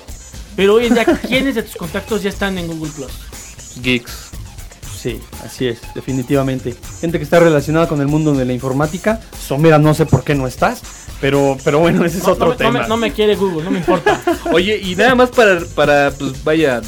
Pero 0.59 0.73
hoy 0.73 0.87
en 0.87 0.93
día, 0.93 1.05
¿quiénes 1.05 1.55
de 1.55 1.63
tus 1.63 1.77
contactos 1.77 2.21
ya 2.21 2.27
están 2.29 2.57
en 2.57 2.67
Google 2.67 2.91
Plus? 2.91 3.11
Geeks. 3.81 4.31
Sí, 4.93 5.17
así 5.45 5.69
es, 5.69 5.79
definitivamente. 5.95 6.75
Gente 6.99 7.17
que 7.17 7.23
está 7.23 7.39
relacionada 7.39 7.87
con 7.87 8.01
el 8.01 8.07
mundo 8.07 8.33
de 8.33 8.43
la 8.43 8.51
informática. 8.51 9.21
Somera, 9.39 9.77
no 9.79 9.93
sé 9.93 10.05
por 10.05 10.25
qué 10.25 10.35
no 10.35 10.47
estás, 10.47 10.81
pero, 11.21 11.55
pero 11.63 11.79
bueno, 11.79 12.03
ese 12.03 12.17
es 12.17 12.25
No, 12.25 12.33
otro 12.33 12.47
no 12.47 12.51
me- 12.51 12.55
no 12.57 12.57
tema. 12.57 12.79
me, 12.81 12.87
no 12.89 12.97
me 12.97 13.13
quiere 13.13 13.35
Google, 13.37 13.63
no 13.63 13.71
me 13.71 13.77
importa. 13.77 14.19
Oye, 14.51 14.77
y 14.83 14.97
nada 14.97 15.15
más 15.15 15.29
para, 15.29 15.61
para, 15.75 16.11
pues 16.11 16.43
vaya, 16.43 16.81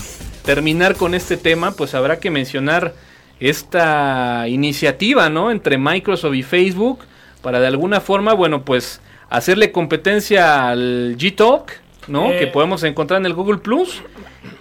terminar 0.43 0.97
con 0.97 1.15
este 1.15 1.37
tema, 1.37 1.71
pues 1.71 1.93
habrá 1.95 2.19
que 2.19 2.29
mencionar 2.29 2.93
esta 3.39 4.49
iniciativa, 4.49 5.29
¿no? 5.29 5.49
Entre 5.49 5.77
Microsoft 5.77 6.33
y 6.35 6.43
Facebook, 6.43 6.99
para 7.41 7.61
de 7.61 7.67
alguna 7.67 8.01
forma, 8.01 8.33
bueno, 8.33 8.65
pues 8.65 8.99
hacerle 9.29 9.71
competencia 9.71 10.67
al 10.69 11.15
G-Talk, 11.17 11.71
¿no? 12.07 12.31
Eh. 12.31 12.39
Que 12.39 12.47
podemos 12.47 12.83
encontrar 12.83 13.19
en 13.19 13.25
el 13.25 13.33
Google 13.33 13.59
Plus, 13.59 14.01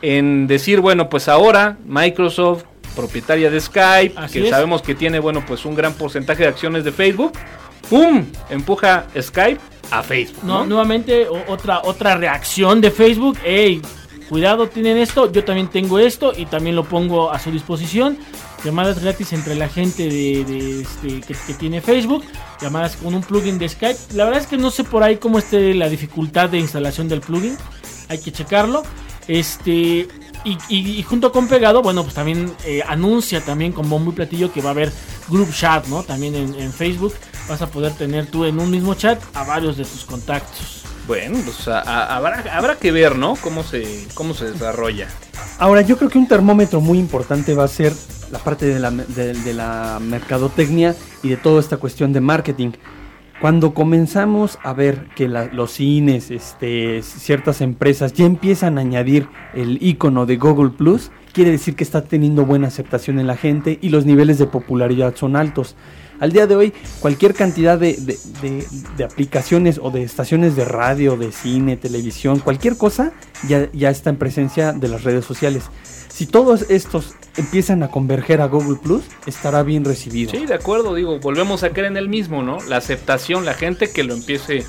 en 0.03 0.47
decir, 0.47 0.81
bueno, 0.81 1.09
pues 1.09 1.29
ahora 1.29 1.79
Microsoft, 1.87 2.65
propietaria 2.97 3.51
de 3.51 3.61
Skype, 3.61 4.15
Así 4.19 4.39
que 4.41 4.45
es. 4.47 4.51
sabemos 4.51 4.83
que 4.83 4.95
tiene, 4.95 5.19
bueno, 5.21 5.43
pues 5.47 5.65
un 5.65 5.75
gran 5.75 5.95
porcentaje 5.95 6.43
de 6.43 6.49
acciones 6.49 6.85
de 6.85 6.93
Facebook, 6.93 7.33
¡pum! 7.89 8.25
Empuja 8.51 9.07
Skype 9.21 9.61
a 9.91 10.03
Facebook, 10.03 10.45
No, 10.45 10.61
¿no? 10.61 10.67
nuevamente 10.67 11.27
otra 11.49 11.81
otra 11.85 12.17
reacción 12.17 12.81
de 12.81 12.91
Facebook. 12.91 13.39
Ey, 13.45 13.81
cuidado, 14.29 14.69
tienen 14.69 14.99
esto, 14.99 15.31
yo 15.33 15.43
también 15.45 15.69
tengo 15.69 15.99
esto 15.99 16.33
y 16.37 16.47
también 16.47 16.77
lo 16.77 16.85
pongo 16.85 17.31
a 17.33 17.39
su 17.39 17.51
disposición. 17.51 18.19
Llamadas 18.65 19.01
gratis 19.01 19.33
entre 19.33 19.55
la 19.55 19.69
gente 19.69 20.03
de, 20.05 20.45
de, 20.45 20.81
este, 20.83 21.21
que, 21.23 21.35
que 21.47 21.55
tiene 21.55 21.81
Facebook, 21.81 22.25
llamadas 22.61 22.97
con 22.97 23.15
un 23.15 23.23
plugin 23.23 23.59
de 23.59 23.69
Skype. 23.69 23.99
La 24.15 24.25
verdad 24.25 24.41
es 24.43 24.47
que 24.47 24.59
no 24.59 24.71
sé 24.71 24.85
por 24.85 25.03
ahí 25.03 25.17
cómo 25.17 25.39
esté 25.39 25.73
la 25.75 25.89
dificultad 25.89 26.51
de 26.51 26.59
instalación 26.59 27.09
del 27.09 27.21
plugin. 27.21 27.57
Hay 28.09 28.19
que 28.19 28.33
checarlo. 28.33 28.83
Este 29.29 30.09
y, 30.45 30.57
y- 30.69 30.99
y 30.99 31.03
junto 31.03 31.33
con 31.33 31.47
pegado, 31.49 31.83
bueno, 31.83 32.03
pues 32.03 32.15
también 32.15 32.53
eh, 32.65 32.83
anuncia 32.87 33.41
también 33.43 33.73
con 33.73 33.89
bombo 33.89 34.11
y 34.11 34.15
platillo 34.15 34.53
que 34.53 34.61
va 34.63 34.71
a 34.71 34.73
haber 34.73 34.91
group 35.29 35.53
chat, 35.55 35.87
¿no? 35.87 36.03
También 36.03 36.35
en, 36.35 36.55
en 36.55 36.73
Facebook 36.73 37.15
vas 37.49 37.61
a 37.63 37.71
poder 37.71 37.93
tener 37.93 38.27
tú 38.27 38.45
en 38.45 38.59
un 38.59 38.71
mismo 38.71 38.95
chat 38.95 39.21
a 39.35 39.45
varios 39.45 39.77
de 39.77 39.85
tus 39.85 40.05
contactos. 40.05 40.83
Bueno, 41.07 41.39
pues 41.45 41.69
a- 41.69 41.81
a- 41.81 42.17
habrá, 42.17 42.45
habrá 42.57 42.77
que 42.77 42.91
ver, 42.93 43.17
¿no? 43.17 43.37
Cómo 43.37 43.63
se, 43.63 44.07
cómo 44.15 44.35
se 44.35 44.51
desarrolla. 44.51 45.09
Ahora, 45.59 45.83
yo 45.83 45.97
creo 45.99 46.09
que 46.11 46.19
un 46.19 46.27
termómetro 46.29 46.81
muy 46.81 46.99
importante 46.99 47.55
va 47.55 47.65
a 47.65 47.69
ser 47.69 47.93
la 48.31 48.39
parte 48.39 48.67
de 48.67 48.79
la, 48.79 48.91
de, 48.91 49.55
la 49.55 49.99
mercadotecnia 50.01 50.95
y 51.23 51.29
de 51.31 51.37
toda 51.37 51.61
esta 51.61 51.77
cuestión 51.79 52.13
de 52.13 52.21
marketing. 52.21 52.71
Cuando 53.41 53.73
comenzamos 53.73 54.59
a 54.63 54.75
ver 54.75 55.09
que 55.17 55.27
la- 55.27 55.47
los 55.47 55.71
cines, 55.73 56.31
este, 56.31 57.03
ciertas 57.03 57.63
empresas 57.63 58.13
ya 58.13 58.27
empiezan 58.27 58.77
a 58.77 58.83
añadir 58.83 59.29
el 59.55 59.79
icono 59.81 60.27
de 60.27 60.37
Google 60.37 60.71
Plus, 60.71 61.11
quiere 61.33 61.51
decir 61.51 61.75
que 61.75 61.85
está 61.85 62.03
teniendo 62.05 62.45
buena 62.45 62.69
aceptación 62.69 63.19
en 63.19 63.27
la 63.27 63.37
gente 63.37 63.79
y 63.81 63.89
los 63.89 64.05
niveles 64.05 64.39
de 64.39 64.47
popularidad 64.47 65.15
son 65.17 65.37
altos. 65.37 65.75
Al 66.19 66.33
día 66.33 66.47
de 66.47 66.55
hoy, 66.55 66.75
cualquier 67.01 67.33
cantidad 67.33 67.79
de, 67.79 67.95
de- 67.97 68.19
de- 68.43 68.67
de 68.99 69.05
aplicaciones 69.05 69.81
o 69.83 69.91
de 69.91 70.03
estaciones 70.03 70.55
de 70.55 70.67
radio, 70.67 71.17
de 71.17 71.33
cine, 71.33 71.79
televisión, 71.79 72.41
cualquier 72.41 72.77
cosa, 72.77 73.13
ya, 73.49 73.71
ya 73.73 73.89
está 73.89 74.11
en 74.11 74.17
presencia 74.17 74.75
de 74.75 74.89
las 74.89 75.03
redes 75.03 75.25
sociales. 75.25 75.65
Si 76.09 76.27
todos 76.27 76.67
estos 76.69 77.15
empiezan 77.37 77.83
a 77.83 77.89
converger 77.91 78.41
a 78.41 78.47
Google 78.47 78.79
Plus, 78.83 79.05
estará 79.27 79.63
bien 79.63 79.85
recibido. 79.85 80.33
Sí, 80.33 80.47
de 80.47 80.55
acuerdo, 80.55 80.95
digo, 80.95 81.19
volvemos 81.21 81.63
a 81.63 81.71
caer 81.71 81.87
en 81.87 81.97
el 81.97 82.09
mismo, 82.09 82.43
¿no? 82.43 82.59
La 82.69 82.77
aceptación, 82.79 83.45
la 83.45 83.55
gente 83.55 83.91
que 83.91 84.03
lo 84.05 84.15
empiece, 84.15 84.65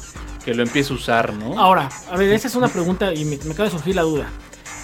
que 0.46 0.54
lo 0.54 0.64
empiece 0.64 0.94
a 0.94 0.96
usar, 0.96 1.34
¿no? 1.34 1.60
Ahora, 1.60 1.90
a 2.10 2.18
ver, 2.18 2.32
esa 2.34 2.48
es 2.48 2.56
una 2.56 2.68
pregunta 2.68 3.14
y 3.14 3.26
me, 3.26 3.38
me 3.38 3.52
acaba 3.54 3.66
de 3.66 3.72
surgir 3.72 3.96
la 3.96 4.04
duda. 4.04 4.28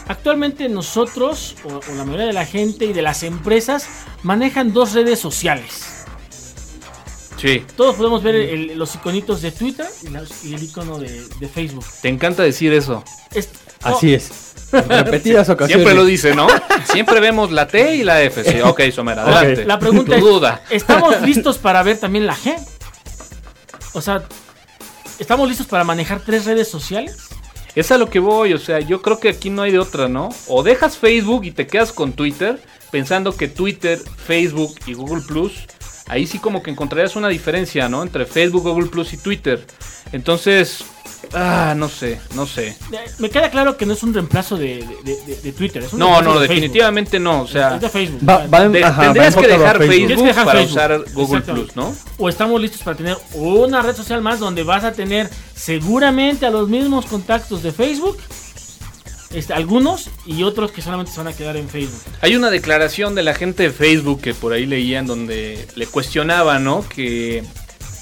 Actualmente 0.07 0.69
nosotros, 0.69 1.55
o, 1.65 1.73
o 1.75 1.95
la 1.95 2.05
mayoría 2.05 2.27
de 2.27 2.33
la 2.33 2.45
gente 2.45 2.85
y 2.85 2.93
de 2.93 3.01
las 3.01 3.23
empresas, 3.23 3.87
manejan 4.23 4.71
dos 4.73 4.93
redes 4.93 5.19
sociales. 5.19 5.93
Sí, 7.37 7.63
Todos 7.75 7.95
podemos 7.97 8.23
ver 8.23 8.33
el- 8.35 8.79
los 8.79 8.95
iconitos 8.95 9.43
de 9.43 9.51
Twitter 9.51 9.85
y, 10.43 10.53
el 10.55 10.63
icono 10.63 10.97
de, 10.97 11.23
de 11.39 11.47
Facebook. 11.47 11.85
te 12.01 12.09
encanta 12.09 12.41
decir 12.41 12.73
eso. 12.73 13.03
Es- 13.31 13.49
no, 13.85 13.95
Así 13.95 14.13
es. 14.15 14.46
Repetidas 14.71 15.49
ocasiones. 15.49 15.83
Siempre 15.83 15.95
lo 15.95 16.05
dice, 16.05 16.35
¿no? 16.35 16.47
Siempre 16.85 17.19
vemos 17.19 17.51
la 17.51 17.67
T 17.67 17.95
y 17.95 18.03
la 18.03 18.21
F. 18.21 18.43
Sí, 18.43 18.59
ok, 18.61 18.81
Somera, 18.91 19.23
adelante. 19.23 19.65
La 19.65 19.79
pregunta 19.79 20.11
Tu 20.11 20.17
es, 20.17 20.21
duda. 20.21 20.61
¿estamos 20.69 21.21
listos 21.21 21.57
para 21.57 21.83
ver 21.83 21.97
también 21.97 22.25
la 22.25 22.35
G? 22.35 22.55
O 23.93 24.01
sea, 24.01 24.23
¿estamos 25.19 25.47
listos 25.47 25.67
para 25.67 25.83
manejar 25.83 26.21
tres 26.25 26.45
redes 26.45 26.67
sociales? 26.67 27.29
Es 27.75 27.91
a 27.91 27.97
lo 27.97 28.09
que 28.09 28.19
voy, 28.19 28.53
o 28.53 28.57
sea, 28.57 28.79
yo 28.79 29.01
creo 29.01 29.19
que 29.19 29.29
aquí 29.29 29.49
no 29.51 29.61
hay 29.61 29.71
de 29.71 29.79
otra, 29.79 30.07
¿no? 30.07 30.29
O 30.47 30.63
dejas 30.63 30.97
Facebook 30.97 31.45
y 31.45 31.51
te 31.51 31.67
quedas 31.67 31.91
con 31.91 32.13
Twitter, 32.13 32.59
pensando 32.89 33.35
que 33.37 33.47
Twitter, 33.47 33.99
Facebook 33.99 34.75
y 34.87 34.95
Google 34.95 35.21
Plus, 35.21 35.53
ahí 36.07 36.25
sí 36.25 36.39
como 36.39 36.63
que 36.63 36.71
encontrarías 36.71 37.15
una 37.15 37.27
diferencia, 37.29 37.87
¿no? 37.87 38.01
Entre 38.01 38.25
Facebook, 38.25 38.63
Google 38.63 38.89
Plus 38.89 39.13
y 39.13 39.17
Twitter. 39.17 39.63
Entonces, 40.11 40.85
ah, 41.33 41.73
no 41.75 41.89
sé, 41.89 42.19
no 42.35 42.45
sé. 42.45 42.75
Me 43.19 43.29
queda 43.29 43.49
claro 43.49 43.77
que 43.77 43.85
no 43.85 43.93
es 43.93 44.03
un 44.03 44.13
reemplazo 44.13 44.57
de, 44.57 44.85
de- 45.03 45.15
de- 45.25 45.35
de 45.41 45.51
Twitter. 45.51 45.83
Es 45.83 45.93
un 45.93 45.99
No, 45.99 46.21
no, 46.21 46.39
de 46.39 46.47
Facebook. 46.47 46.55
definitivamente 46.55 47.19
no, 47.19 47.41
o 47.41 47.47
sea, 47.47 47.75
Es 47.75 47.81
de 47.81 47.89
Facebook. 47.89 48.27
Va- 48.27 48.47
va 48.47 48.63
en- 48.63 48.71
de- 48.71 48.83
ajá, 48.83 49.01
tendrías 49.03 49.35
va 49.37 49.41
que 49.41 49.47
dejar 49.47 49.77
Facebook, 49.77 49.95
Tienes 49.97 50.17
que 50.21 50.27
dejar 50.27 50.45
para 50.45 50.59
Facebook. 50.59 50.75
usar 50.77 51.03
Google. 51.13 51.41
Plus, 51.41 51.75
¿no? 51.75 51.95
O 52.17 52.29
estamos 52.29 52.61
listos 52.61 52.81
para 52.83 52.97
tener 52.97 53.17
una 53.33 53.81
red 53.81 53.95
social 53.95 54.21
más 54.21 54.39
donde 54.39 54.63
vas 54.63 54.83
a 54.83 54.91
tener 54.93 55.29
seguramente 55.55 56.45
a 56.45 56.49
los 56.49 56.69
mismos 56.69 57.05
contactos 57.05 57.63
de 57.63 57.71
Facebook. 57.71 58.17
Este, 59.31 59.53
algunos 59.53 60.09
y 60.25 60.43
otros 60.43 60.71
que 60.71 60.81
solamente 60.81 61.11
se 61.11 61.17
van 61.17 61.27
a 61.27 61.33
quedar 61.33 61.57
en 61.57 61.67
Facebook. 61.67 61.99
Hay 62.21 62.35
una 62.37 62.49
declaración 62.49 63.13
de 63.13 63.23
la 63.23 63.33
gente 63.33 63.63
de 63.63 63.71
Facebook 63.71 64.21
que 64.21 64.33
por 64.33 64.53
ahí 64.53 64.65
leían 64.65 65.05
donde 65.05 65.67
le 65.75 65.85
cuestionaba, 65.85 66.59
¿no? 66.59 66.85
Que, 66.87 67.43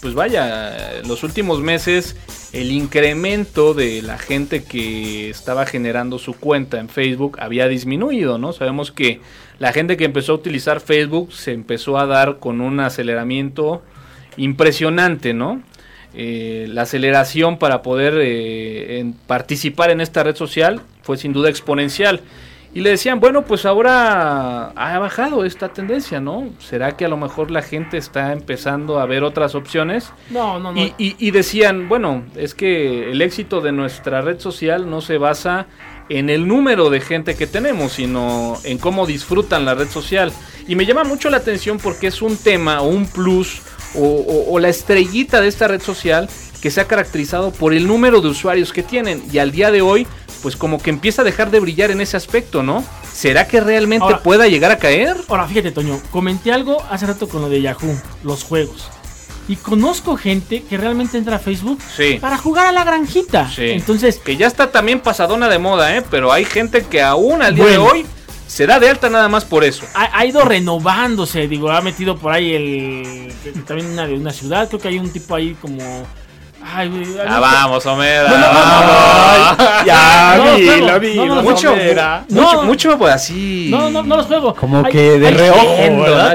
pues 0.01 0.13
vaya, 0.13 1.01
los 1.03 1.23
últimos 1.23 1.61
meses 1.61 2.15
el 2.55 2.71
incremento 2.71 3.73
de 3.73 4.01
la 4.01 4.17
gente 4.17 4.63
que 4.63 5.29
estaba 5.29 5.65
generando 5.65 6.17
su 6.19 6.33
cuenta 6.33 6.79
en 6.79 6.87
Facebook 6.87 7.37
había 7.41 7.67
disminuido, 7.67 8.37
¿no? 8.37 8.53
Sabemos 8.53 8.93
que 8.93 9.19
la 9.59 9.73
gente 9.73 9.97
que 9.97 10.05
empezó 10.05 10.31
a 10.31 10.35
utilizar 10.35 10.79
Facebook 10.79 11.33
se 11.33 11.51
empezó 11.51 11.99
a 11.99 12.05
dar 12.05 12.39
con 12.39 12.61
un 12.61 12.79
aceleramiento 12.79 13.83
impresionante, 14.37 15.33
¿no? 15.33 15.61
Eh, 16.13 16.67
la 16.69 16.83
aceleración 16.83 17.59
para 17.59 17.81
poder 17.81 18.13
eh, 18.21 19.11
participar 19.27 19.89
en 19.91 19.99
esta 19.99 20.23
red 20.23 20.37
social 20.37 20.81
fue 21.01 21.17
sin 21.17 21.33
duda 21.33 21.49
exponencial. 21.49 22.21
Y 22.75 22.81
le 22.81 22.89
decían, 22.91 23.19
bueno, 23.21 23.45
pues 23.45 23.65
ahora 23.65 24.67
ha 24.75 24.99
bajado 24.99 25.45
esta 25.45 25.69
tendencia, 25.69 26.19
¿no? 26.19 26.49
¿Será 26.59 26.97
que 26.97 27.05
a 27.05 27.07
lo 27.07 27.15
mejor 27.15 27.49
la 27.49 27.61
gente 27.61 27.97
está 27.97 28.33
empezando 28.33 28.99
a 28.99 29.05
ver 29.05 29.23
otras 29.23 29.55
opciones? 29.55 30.11
No, 30.29 30.59
no, 30.59 30.73
no. 30.73 30.79
Y, 30.79 30.93
y- 30.97 31.15
y 31.17 31.31
decían, 31.31 31.87
bueno, 31.87 32.23
es 32.35 32.53
que 32.53 33.11
el 33.11 33.21
éxito 33.21 33.61
de 33.61 33.71
nuestra 33.71 34.21
red 34.21 34.39
social 34.41 34.89
no 34.89 34.99
se 34.99 35.17
basa 35.17 35.67
en 36.09 36.29
el 36.29 36.47
número 36.47 36.89
de 36.89 36.99
gente 36.99 37.35
que 37.35 37.47
tenemos, 37.47 37.93
sino 37.93 38.57
en 38.65 38.77
cómo 38.77 39.05
disfrutan 39.07 39.63
la 39.63 39.73
red 39.73 39.87
social. 39.87 40.33
Y 40.67 40.75
me 40.75 40.85
llama 40.85 41.05
mucho 41.05 41.29
la 41.29 41.37
atención 41.37 41.77
porque 41.81 42.07
es 42.07 42.21
un 42.21 42.35
tema 42.35 42.81
o 42.81 42.87
un 42.89 43.07
plus 43.07 43.61
o, 43.95 44.01
o- 44.05 44.51
o 44.53 44.59
la 44.59 44.67
estrellita 44.67 45.39
de 45.39 45.47
esta 45.47 45.69
red 45.69 45.81
social 45.81 46.27
que 46.61 46.69
se 46.71 46.81
ha 46.81 46.87
caracterizado 46.87 47.51
por 47.51 47.73
el 47.73 47.87
número 47.87 48.19
de 48.19 48.27
usuarios 48.27 48.73
que 48.73 48.83
tienen. 48.83 49.23
Y 49.31 49.37
al 49.37 49.51
día 49.51 49.71
de 49.71 49.81
hoy, 49.81 50.05
pues 50.45 50.55
como 50.55 50.77
que 50.79 50.91
empieza 50.91 51.23
a 51.23 51.25
dejar 51.25 51.49
de 51.49 51.59
brillar 51.59 51.89
en 51.89 52.01
ese 52.01 52.15
aspecto, 52.15 52.61
¿no? 52.61 52.83
¿Será 53.11 53.47
que 53.47 53.59
realmente 53.61 54.03
Ahora- 54.03 54.19
pueda 54.21 54.47
llegar 54.47 54.69
a 54.69 54.77
caer? 54.77 55.17
Ahora, 55.27 55.47
fíjate, 55.47 55.71
Toño, 55.71 55.99
comenté 56.11 56.51
algo 56.51 56.77
hace 56.91 57.07
rato 57.07 57.27
con 57.27 57.41
lo 57.41 57.49
de 57.49 57.63
Yahoo, 57.63 57.99
los 58.21 58.43
juegos. 58.43 58.87
Y 59.47 59.55
conozco 59.55 60.15
gente 60.17 60.61
que 60.61 60.77
realmente 60.77 61.17
entra 61.17 61.37
a 61.37 61.39
Facebook 61.39 61.79
Sí. 61.97 62.19
para 62.21 62.37
jugar 62.37 62.67
a 62.67 62.71
la 62.71 62.83
granjita. 62.83 63.49
Sí. 63.49 63.71
Entonces, 63.71 64.17
Que 64.23 64.37
ya 64.37 64.45
está 64.45 64.69
también 64.71 64.99
pasadona 64.99 65.49
de 65.49 65.57
moda, 65.57 65.97
¿eh? 65.97 66.03
Pero 66.11 66.31
hay 66.31 66.45
gente 66.45 66.83
que 66.85 67.01
aún 67.01 67.41
al 67.41 67.55
día 67.55 67.63
Bueno. 67.63 67.81
de 67.85 67.89
hoy 67.89 68.05
se 68.45 68.67
da 68.67 68.79
de 68.79 68.87
alta 68.87 69.09
nada 69.09 69.27
más 69.27 69.45
por 69.45 69.63
eso. 69.63 69.83
ha, 69.95 70.15
ha 70.15 70.25
ido 70.27 70.45
renovándose, 70.45 71.47
digo, 71.47 71.71
ha 71.71 71.81
metido 71.81 72.17
por 72.19 72.33
ahí 72.33 72.53
el... 72.53 73.33
También 73.65 73.89
una 73.89 74.05
de 74.05 74.13
una 74.13 74.31
ciudad, 74.31 74.67
creo 74.67 74.79
que 74.79 74.89
hay 74.89 74.99
un 74.99 75.09
tipo 75.09 75.33
ahí 75.33 75.55
como... 75.59 76.05
Ay, 76.73 76.89
güey, 76.89 77.05
Ah, 77.19 77.35
algo- 77.35 77.41
vamos, 77.41 77.85
Homera. 77.85 78.27
No, 78.29 78.37
no, 78.37 78.47
no, 78.47 78.53
no, 78.53 79.57
vamos. 79.57 79.85
Ya, 79.85 80.55
dilo, 80.57 81.25
No, 81.27 81.35
no, 81.35 81.41
Mucho, 81.43 81.75
mucho, 82.29 82.63
mucho, 82.63 82.97
pues 82.97 83.13
así. 83.13 83.67
No, 83.71 83.89
no, 83.89 84.03
no 84.03 84.17
los 84.17 84.25
juego. 84.25 84.55
Como 84.55 84.83
Hay- 84.85 84.91
que 84.91 85.19
de 85.19 85.27
hay- 85.27 85.33
reojo, 85.33 85.59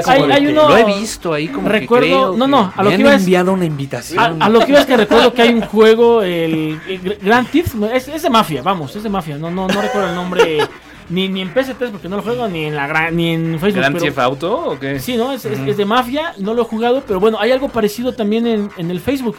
Hay- 0.07 0.31
hay 0.31 0.47
uno- 0.47 0.69
Lo 0.69 0.77
he 0.77 0.83
visto 0.85 1.33
ahí 1.33 1.47
como 1.49 1.67
Recuerdo- 1.67 2.01
que 2.05 2.09
creo 2.11 2.37
no, 2.37 2.45
que- 2.45 2.51
no, 2.51 2.73
a 2.75 2.83
lo 2.83 2.83
Me 2.83 2.89
que 2.89 2.95
han 2.95 3.01
iba 3.01 3.13
es- 3.15 3.21
enviado 3.21 3.53
una 3.53 3.65
invitación. 3.65 4.41
A, 4.41 4.45
a 4.45 4.49
lo 4.49 4.59
que 4.61 4.69
iba 4.71 4.79
es 4.79 4.85
que 4.85 4.97
recuerdo 4.97 5.33
que 5.33 5.41
hay 5.41 5.49
un 5.53 5.61
juego, 5.61 6.21
el, 6.21 6.79
el 6.87 7.17
Grand 7.21 7.49
Theft, 7.49 7.75
es, 7.93 8.07
es 8.07 8.21
de 8.21 8.29
mafia, 8.29 8.61
vamos, 8.61 8.95
es 8.95 9.03
de 9.03 9.09
mafia, 9.09 9.37
no, 9.37 9.51
no, 9.51 9.67
no 9.67 9.81
recuerdo 9.81 10.09
el 10.09 10.15
nombre, 10.15 10.59
ni, 11.09 11.27
ni 11.27 11.41
en 11.41 11.53
PS3 11.53 11.91
porque 11.91 12.07
no 12.07 12.17
lo 12.17 12.21
juego, 12.23 12.47
ni 12.47 12.65
en 12.65 12.75
la 12.75 12.87
gran, 12.87 13.15
ni 13.15 13.33
en 13.33 13.59
Facebook. 13.59 13.81
¿Grand 13.81 13.99
Theft 13.99 14.17
Auto 14.19 14.57
o 14.71 14.79
qué? 14.79 14.99
Sí, 14.99 15.17
¿no? 15.17 15.33
Es, 15.33 15.43
es- 15.45 15.59
es 15.59 15.77
de 15.77 15.85
mafia, 15.85 16.33
no 16.37 16.53
lo 16.53 16.61
he 16.61 16.65
jugado, 16.65 17.03
pero 17.05 17.19
bueno, 17.19 17.37
hay 17.39 17.51
algo 17.51 17.67
parecido 17.69 18.13
también 18.13 18.47
en, 18.47 18.69
en 18.77 18.91
el 18.91 18.99
Facebook. 19.01 19.35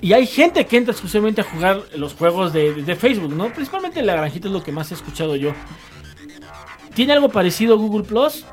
Y 0.00 0.12
hay 0.12 0.26
gente 0.26 0.64
que 0.66 0.76
entra 0.76 0.92
exclusivamente 0.92 1.40
a 1.40 1.44
jugar 1.44 1.82
los 1.96 2.14
juegos 2.14 2.52
de, 2.52 2.72
de- 2.74 2.82
de 2.82 2.96
Facebook, 2.96 3.34
¿no? 3.34 3.48
Principalmente 3.52 4.02
la 4.02 4.14
granjita 4.14 4.46
es 4.48 4.52
lo 4.54 4.62
que 4.62 4.70
más 4.72 4.90
he 4.90 4.94
escuchado 4.94 5.34
yo. 5.36 5.52
¿Tiene 6.94 7.12
algo 7.12 7.28
parecido 7.28 7.76
Google 7.78 8.04
Plus? 8.04 8.44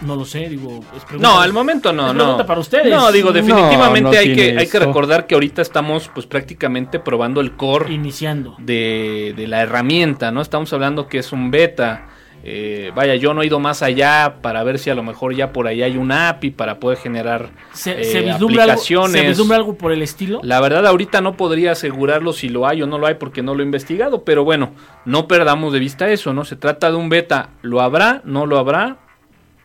No 0.00 0.14
lo 0.14 0.24
sé, 0.24 0.48
digo. 0.48 0.78
es 0.96 1.04
pregunta- 1.04 1.28
No, 1.28 1.40
al 1.40 1.52
momento 1.52 1.92
no, 1.92 2.08
es 2.08 2.14
no. 2.14 2.18
pregunta 2.22 2.46
para 2.46 2.60
ustedes. 2.60 2.88
No, 2.88 3.10
digo, 3.10 3.32
definitivamente 3.32 4.00
no 4.12 4.16
hay, 4.16 4.32
que, 4.34 4.56
hay 4.56 4.66
que 4.68 4.78
recordar 4.78 5.26
que 5.26 5.34
ahorita 5.34 5.60
estamos 5.60 6.08
pues 6.14 6.24
prácticamente 6.26 7.00
probando 7.00 7.40
el 7.40 7.56
core 7.56 7.92
Iniciando. 7.92 8.54
de, 8.58 9.34
de 9.36 9.46
la 9.48 9.60
herramienta, 9.62 10.30
¿no? 10.30 10.40
Estamos 10.40 10.72
hablando 10.72 11.08
que 11.08 11.18
es 11.18 11.32
un 11.32 11.50
beta. 11.50 12.06
Eh, 12.50 12.92
vaya, 12.94 13.14
yo 13.16 13.34
no 13.34 13.42
he 13.42 13.46
ido 13.46 13.60
más 13.60 13.82
allá 13.82 14.36
para 14.40 14.62
ver 14.64 14.78
si 14.78 14.88
a 14.88 14.94
lo 14.94 15.02
mejor 15.02 15.34
ya 15.34 15.52
por 15.52 15.66
ahí 15.66 15.82
hay 15.82 15.98
un 15.98 16.10
API 16.10 16.50
para 16.50 16.80
poder 16.80 16.96
generar 16.96 17.50
¿Se, 17.74 18.00
eh, 18.00 18.04
se 18.04 18.20
vislumbra 18.22 18.62
algo, 18.62 18.72
aplicaciones. 18.72 19.20
¿Se 19.20 19.28
vislumbra 19.28 19.56
algo 19.58 19.74
por 19.76 19.92
el 19.92 20.00
estilo? 20.00 20.40
La 20.42 20.58
verdad 20.62 20.86
ahorita 20.86 21.20
no 21.20 21.36
podría 21.36 21.72
asegurarlo 21.72 22.32
si 22.32 22.48
lo 22.48 22.66
hay 22.66 22.80
o 22.80 22.86
no 22.86 22.96
lo 22.96 23.06
hay 23.06 23.16
porque 23.16 23.42
no 23.42 23.54
lo 23.54 23.62
he 23.62 23.66
investigado, 23.66 24.24
pero 24.24 24.44
bueno, 24.44 24.70
no 25.04 25.28
perdamos 25.28 25.74
de 25.74 25.78
vista 25.78 26.08
eso, 26.08 26.32
¿no? 26.32 26.46
Se 26.46 26.56
trata 26.56 26.90
de 26.90 26.96
un 26.96 27.10
beta, 27.10 27.50
¿lo 27.60 27.82
habrá? 27.82 28.22
¿No 28.24 28.46
lo 28.46 28.56
habrá? 28.58 28.96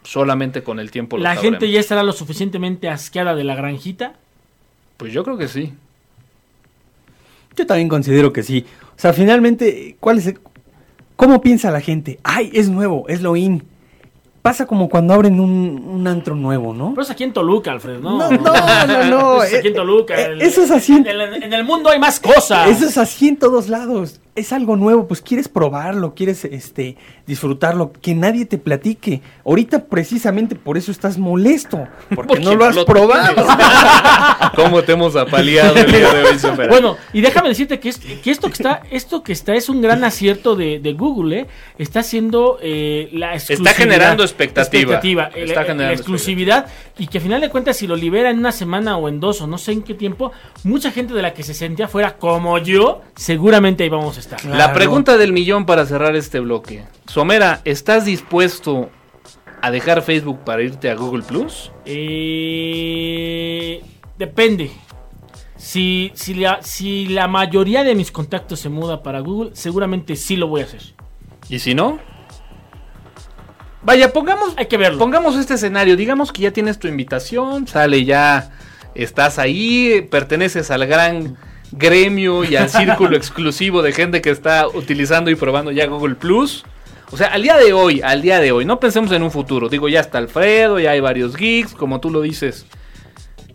Solamente 0.03 0.61
con 0.63 0.79
el 0.81 0.91
tiempo 0.91 1.15
lo 1.15 1.23
¿La 1.23 1.35
sabremos. 1.35 1.59
gente 1.59 1.71
ya 1.71 1.79
estará 1.79 2.03
lo 2.03 2.11
suficientemente 2.11 2.89
asqueada 2.89 3.33
de 3.33 3.45
la 3.45 3.55
granjita? 3.55 4.15
Pues 4.97 5.13
yo 5.13 5.23
creo 5.23 5.37
que 5.37 5.47
sí. 5.47 5.73
Yo 7.55 7.65
también 7.65 7.87
considero 7.87 8.33
que 8.33 8.43
sí. 8.43 8.65
O 8.97 8.99
sea, 8.99 9.13
finalmente, 9.13 9.95
¿cuál 9.99 10.17
es 10.17 10.27
el- 10.27 10.39
¿cómo 11.15 11.41
piensa 11.41 11.71
la 11.71 11.81
gente? 11.81 12.19
Ay, 12.23 12.49
es 12.53 12.69
nuevo, 12.69 13.05
es 13.07 13.21
lo 13.21 13.35
in. 13.35 13.63
Pasa 14.41 14.65
como 14.65 14.89
cuando 14.89 15.13
abren 15.13 15.39
un, 15.39 15.81
un 15.87 16.05
antro 16.05 16.35
nuevo, 16.35 16.73
¿no? 16.73 16.89
Pero 16.89 17.01
es 17.03 17.09
aquí 17.09 17.23
en 17.23 17.31
Toluca, 17.31 17.71
Alfred, 17.71 17.99
¿no? 17.99 18.17
No, 18.17 18.29
no, 18.29 18.87
no, 18.87 19.03
no. 19.05 19.43
Es 19.43 19.53
aquí 19.53 19.69
en 19.69 19.73
Toluca. 19.73 20.15
Eh, 20.19 20.25
el- 20.33 20.41
eso 20.41 20.63
es 20.63 20.69
así 20.71 20.91
en- 20.93 21.07
En 21.07 21.21
el, 21.21 21.43
en 21.43 21.53
el 21.53 21.63
mundo 21.63 21.89
hay 21.89 21.97
más 21.99 22.19
cosas. 22.19 22.67
Eso 22.69 22.85
es 22.85 22.97
así 22.97 23.29
en 23.29 23.37
todos 23.37 23.69
lados. 23.69 24.19
Es 24.35 24.51
algo 24.51 24.75
nuevo, 24.75 25.07
pues 25.07 25.21
quieres 25.21 25.47
probarlo, 25.47 26.15
quieres 26.15 26.43
este 26.45 26.97
disfrutarlo, 27.27 27.91
que 27.93 28.15
nadie 28.15 28.45
te 28.47 28.57
platique. 28.57 29.21
Ahorita 29.45 29.85
precisamente 29.85 30.55
por 30.55 30.75
eso 30.75 30.91
estás 30.91 31.19
molesto, 31.19 31.87
porque 32.09 32.15
Porque 32.15 32.39
no 32.43 32.55
lo 32.55 32.65
has 32.65 32.75
lo 32.75 32.83
probado. 32.83 33.45
¿Cómo 34.55 34.81
te 34.81 34.93
hemos 34.93 35.15
apaleado 35.15 35.75
el 35.77 35.85
día 35.91 36.11
de 36.13 36.23
hoy? 36.23 36.67
Bueno, 36.67 36.97
y 37.13 37.21
déjame 37.21 37.49
decirte 37.49 37.79
que, 37.79 37.89
es- 37.89 37.99
que 37.99 38.31
esto 38.31 38.47
que 38.47 38.53
está, 38.53 38.81
esto 38.89 39.21
que 39.21 39.33
está 39.33 39.53
es 39.53 39.69
un 39.69 39.81
gran 39.81 40.03
acierto 40.03 40.55
de, 40.55 40.79
de 40.79 40.93
Google, 40.93 41.41
¿eh? 41.41 41.47
Está 41.77 41.99
haciendo 41.99 42.57
eh, 42.61 43.09
la 43.13 43.35
exclusividad. 43.35 43.75
generando 43.75 44.23
expectativa. 44.23 44.81
expectativa, 44.95 45.23
Está 45.35 45.59
la- 45.61 45.61
generando 45.61 45.83
la 45.83 45.93
exclusividad. 45.93 46.65
Y 46.97 47.05
que 47.05 47.19
a 47.19 47.21
final 47.21 47.39
de 47.39 47.49
cuentas, 47.49 47.77
si 47.77 47.85
lo 47.85 47.95
libera 47.95 48.31
en 48.31 48.39
una 48.39 48.51
semana 48.51 48.97
o 48.97 49.07
en 49.09 49.19
dos 49.19 49.41
o 49.41 49.47
no 49.47 49.59
sé 49.59 49.73
en 49.73 49.83
qué 49.83 49.93
tiempo, 49.93 50.31
mucha 50.63 50.89
gente 50.91 51.13
de 51.13 51.21
la 51.21 51.33
que 51.35 51.43
se 51.43 51.53
sentía 51.53 51.87
fuera 51.87 52.17
como 52.17 52.57
yo, 52.57 53.01
seguramente 53.15 53.83
ahí 53.83 53.89
vamos 53.89 54.17
a 54.17 54.22
estar. 54.23 54.43
La 54.45 54.73
pregunta 54.73 55.17
del 55.17 55.31
millón 55.33 55.65
para 55.65 55.85
cerrar 55.85 56.15
este 56.15 56.39
bloque. 56.39 56.83
Somera, 57.07 57.61
¿estás 57.65 58.05
dispuesto 58.05 58.89
a 59.61 59.71
dejar 59.71 60.01
Facebook 60.01 60.39
para 60.43 60.61
irte 60.63 60.89
a 60.89 60.95
Google 60.95 61.23
Plus? 61.23 61.71
Eh, 61.85 63.81
depende. 64.17 64.71
Si, 65.55 66.11
si, 66.15 66.33
la, 66.33 66.61
si 66.61 67.07
la 67.07 67.27
mayoría 67.27 67.83
de 67.83 67.95
mis 67.95 68.11
contactos 68.11 68.59
se 68.59 68.69
muda 68.69 69.01
para 69.03 69.21
Google, 69.21 69.51
seguramente 69.53 70.15
sí 70.15 70.35
lo 70.35 70.47
voy 70.47 70.61
a 70.61 70.65
hacer. 70.65 70.81
¿Y 71.49 71.59
si 71.59 71.73
no? 71.73 71.99
Vaya, 73.83 74.11
pongamos, 74.13 74.53
Hay 74.57 74.67
que 74.67 74.77
verlo. 74.77 74.97
pongamos 74.99 75.35
este 75.37 75.53
escenario. 75.55 75.95
Digamos 75.95 76.31
que 76.31 76.41
ya 76.41 76.51
tienes 76.51 76.79
tu 76.79 76.87
invitación, 76.87 77.67
sale 77.67 78.03
ya, 78.05 78.51
estás 78.95 79.39
ahí, 79.39 80.07
perteneces 80.09 80.71
al 80.71 80.85
gran 80.85 81.37
gremio 81.77 82.43
y 82.43 82.55
al 82.55 82.69
círculo 82.69 83.15
exclusivo 83.17 83.81
de 83.81 83.91
gente 83.91 84.21
que 84.21 84.29
está 84.29 84.67
utilizando 84.67 85.29
y 85.31 85.35
probando 85.35 85.71
ya 85.71 85.85
Google 85.87 86.15
Plus. 86.15 86.63
O 87.11 87.17
sea, 87.17 87.27
al 87.27 87.43
día 87.43 87.57
de 87.57 87.73
hoy, 87.73 88.01
al 88.01 88.21
día 88.21 88.39
de 88.39 88.51
hoy, 88.51 88.65
no 88.65 88.79
pensemos 88.79 89.11
en 89.11 89.21
un 89.21 89.29
futuro. 89.31 89.69
Digo, 89.69 89.87
ya 89.89 89.99
está 89.99 90.17
Alfredo, 90.17 90.79
ya 90.79 90.91
hay 90.91 90.99
varios 90.99 91.35
geeks, 91.35 91.73
como 91.73 91.99
tú 91.99 92.09
lo 92.09 92.21
dices. 92.21 92.65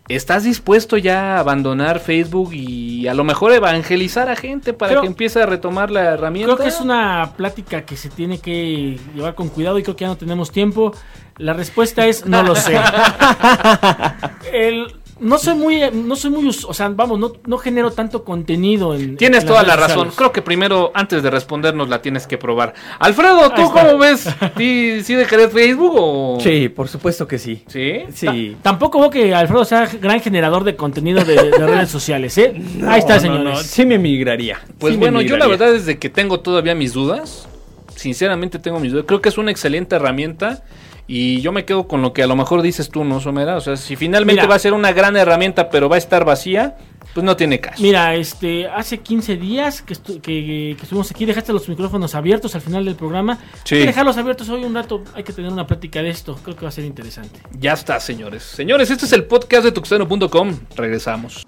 ¿Estás 0.07 0.43
dispuesto 0.43 0.97
ya 0.97 1.35
a 1.35 1.39
abandonar 1.41 1.99
Facebook 1.99 2.51
y 2.53 3.07
a 3.07 3.13
lo 3.13 3.23
mejor 3.23 3.51
evangelizar 3.51 4.27
a 4.27 4.35
gente 4.35 4.73
para 4.73 4.93
Creo- 4.93 5.01
que 5.01 5.07
empiece 5.07 5.39
a 5.39 5.45
retomar 5.45 5.91
la 5.91 6.01
herramienta? 6.13 6.55
Creo 6.55 6.63
que 6.65 6.69
es 6.73 6.81
una 6.81 7.33
plática 7.37 7.83
que 7.85 7.95
se 7.95 8.09
tiene 8.09 8.39
que 8.39 8.97
llevar 9.13 9.35
con 9.35 9.49
cuidado 9.49 9.77
y 9.77 9.83
creo 9.83 9.95
que 9.95 10.05
ya 10.05 10.07
no 10.07 10.17
tenemos 10.17 10.51
tiempo. 10.51 10.93
La 11.37 11.53
respuesta 11.53 12.07
es 12.07 12.25
no 12.25 12.41
lo 12.41 12.55
sé. 12.55 12.75
El- 14.51 14.95
no 15.19 15.37
soy 15.37 15.55
muy, 15.55 15.81
no 15.93 16.15
soy 16.15 16.31
muy, 16.31 16.47
o 16.47 16.73
sea, 16.73 16.89
vamos, 16.89 17.19
no, 17.19 17.33
no 17.45 17.57
genero 17.57 17.91
tanto 17.91 18.23
contenido 18.23 18.95
en. 18.95 19.17
Tienes 19.17 19.41
en 19.41 19.47
toda 19.47 19.63
la 19.63 19.75
razón. 19.75 19.89
sociales. 19.89 20.15
Creo 20.15 20.31
que 20.31 20.41
primero, 20.41 20.91
antes 20.93 21.21
de 21.23 21.29
respondernos, 21.29 21.89
la 21.89 22.01
tienes 22.01 22.27
que 22.27 22.37
probar. 22.37 22.73
Alfredo, 22.99 23.51
¿tú 23.51 23.71
cómo 23.71 23.97
ves? 23.97 24.27
¿Sí, 24.57 25.01
sí 25.03 25.15
dejarías 25.15 25.51
Facebook 25.51 25.93
o...? 25.95 26.37
Sí, 26.41 26.69
por 26.69 26.87
supuesto 26.87 27.27
que 27.27 27.37
sí. 27.37 27.63
¿Sí? 27.67 28.03
Sí. 28.13 28.57
Tampoco 28.61 28.99
veo 28.99 29.09
que 29.09 29.33
Alfredo 29.33 29.65
sea 29.65 29.87
gran 30.01 30.19
generador 30.21 30.63
de 30.63 30.75
contenido 30.75 31.23
de, 31.23 31.35
de 31.35 31.67
redes 31.67 31.89
sociales, 31.89 32.37
¿eh? 32.37 32.53
Ahí 32.87 32.99
está, 32.99 33.15
No, 33.15 33.21
señores. 33.21 33.43
no, 33.43 33.49
no, 33.51 33.57
sí 33.57 33.85
me 33.85 33.97
migraría. 33.97 34.59
Pues 34.77 34.93
Sí 34.93 34.97
me 34.97 35.05
bueno, 35.05 35.21
yo 35.21 35.37
la 35.37 35.47
verdad 35.47 35.73
es 35.75 35.85
de 35.85 35.99
que 35.99 36.09
tengo 36.09 36.39
todavía 36.39 36.75
mis 36.75 36.93
dudas. 36.93 37.47
Sinceramente 37.95 38.59
tengo 38.59 38.79
mis 38.79 38.91
dudas. 38.93 39.05
Creo 39.07 39.21
que 39.21 39.29
es 39.29 39.37
una 39.37 39.51
excelente 39.51 39.95
herramienta. 39.95 40.63
Y 41.11 41.41
yo 41.41 41.51
me 41.51 41.65
quedo 41.65 41.87
con 41.87 42.03
lo 42.03 42.13
que 42.13 42.21
a 42.21 42.27
lo 42.27 42.35
mejor 42.35 42.61
dices 42.61 42.89
tú, 42.91 43.03
¿no, 43.03 43.19
Somera? 43.19 43.55
O 43.55 43.61
sea, 43.61 43.75
si 43.77 43.95
finalmente 43.95 44.41
Mira. 44.43 44.47
va 44.47 44.53
a 44.55 44.59
ser 44.59 44.73
una 44.73 44.91
gran 44.91 45.17
herramienta, 45.17 45.71
pero 45.71 45.89
va 45.89 45.95
a 45.95 45.97
estar 45.97 46.23
vacía, 46.23 46.77
pues 47.15 47.23
no 47.23 47.35
tiene 47.35 47.59
caso. 47.59 47.81
Mira, 47.81 48.13
este, 48.13 48.67
hace 48.67 48.99
15 48.99 49.35
días 49.37 49.81
que, 49.81 49.95
estu- 49.95 50.21
que- 50.21 50.75
que 50.77 50.83
estuvimos 50.83 51.09
aquí, 51.09 51.25
dejaste 51.25 51.51
los 51.51 51.67
micrófonos 51.67 52.13
abiertos 52.13 52.53
al 52.53 52.61
final 52.61 52.85
del 52.85 52.93
programa. 52.93 53.39
Sí. 53.63 53.73
Hay 53.73 53.81
que 53.81 53.87
dejarlos 53.87 54.17
abiertos 54.17 54.49
hoy 54.49 54.63
un 54.63 54.75
rato, 54.75 55.03
hay 55.15 55.23
que 55.23 55.33
tener 55.33 55.51
una 55.51 55.65
plática 55.65 56.03
de 56.03 56.11
esto, 56.11 56.37
creo 56.43 56.55
que 56.55 56.61
va 56.61 56.69
a 56.69 56.71
ser 56.71 56.85
interesante. 56.85 57.39
Ya 57.57 57.73
está, 57.73 57.99
señores. 57.99 58.43
Señores, 58.43 58.91
este 58.91 59.05
es 59.07 59.11
el 59.13 59.23
podcast 59.23 59.63
de 59.63 59.71
tuxteno.com. 59.71 60.59
Regresamos. 60.75 61.43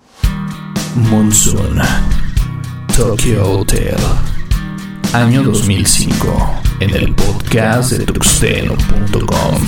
Monsoon 0.95 1.79
Tokyo 2.97 3.59
Hotel 3.59 3.95
Año 5.13 5.43
2005 5.43 6.61
En 6.79 6.89
el 6.95 7.13
podcast 7.13 7.91
de 7.91 8.05
tuxteno.com 8.05 9.67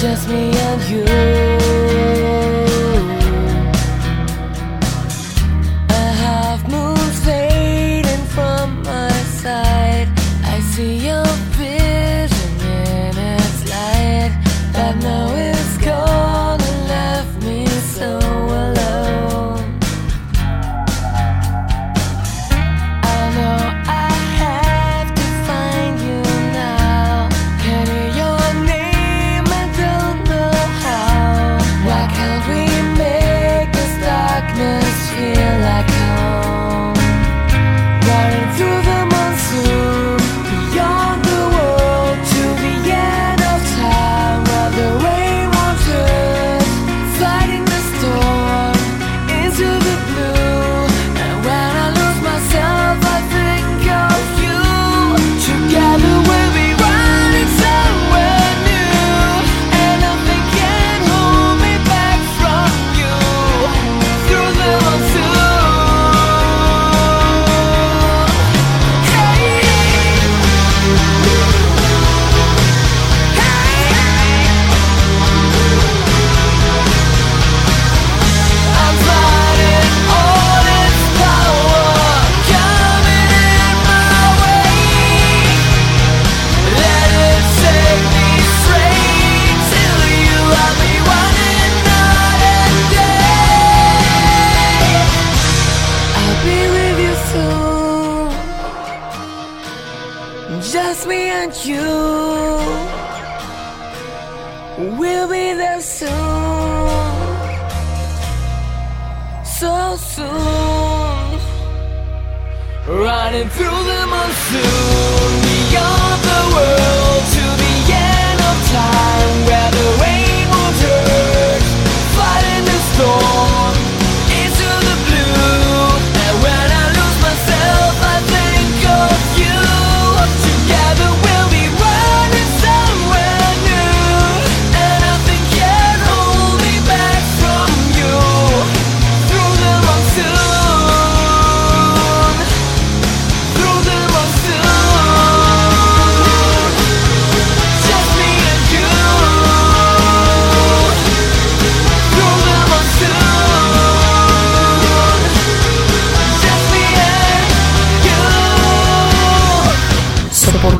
just 0.00 0.28
me 0.28 0.52
and 0.52 0.82
you. 0.88 1.27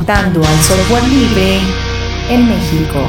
Al 0.09 0.33
software 0.63 1.07
libre 1.07 1.59
en 2.31 2.47
México. 2.47 3.07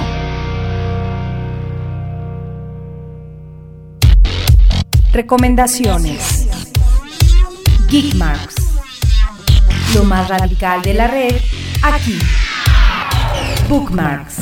Recomendaciones. 5.11 6.47
Geekmarks. 7.89 8.55
Lo 9.95 10.05
más 10.05 10.29
radical 10.29 10.83
de 10.83 10.93
la 10.93 11.07
red, 11.07 11.37
aquí. 11.83 12.19
Bookmarks. 13.71 14.37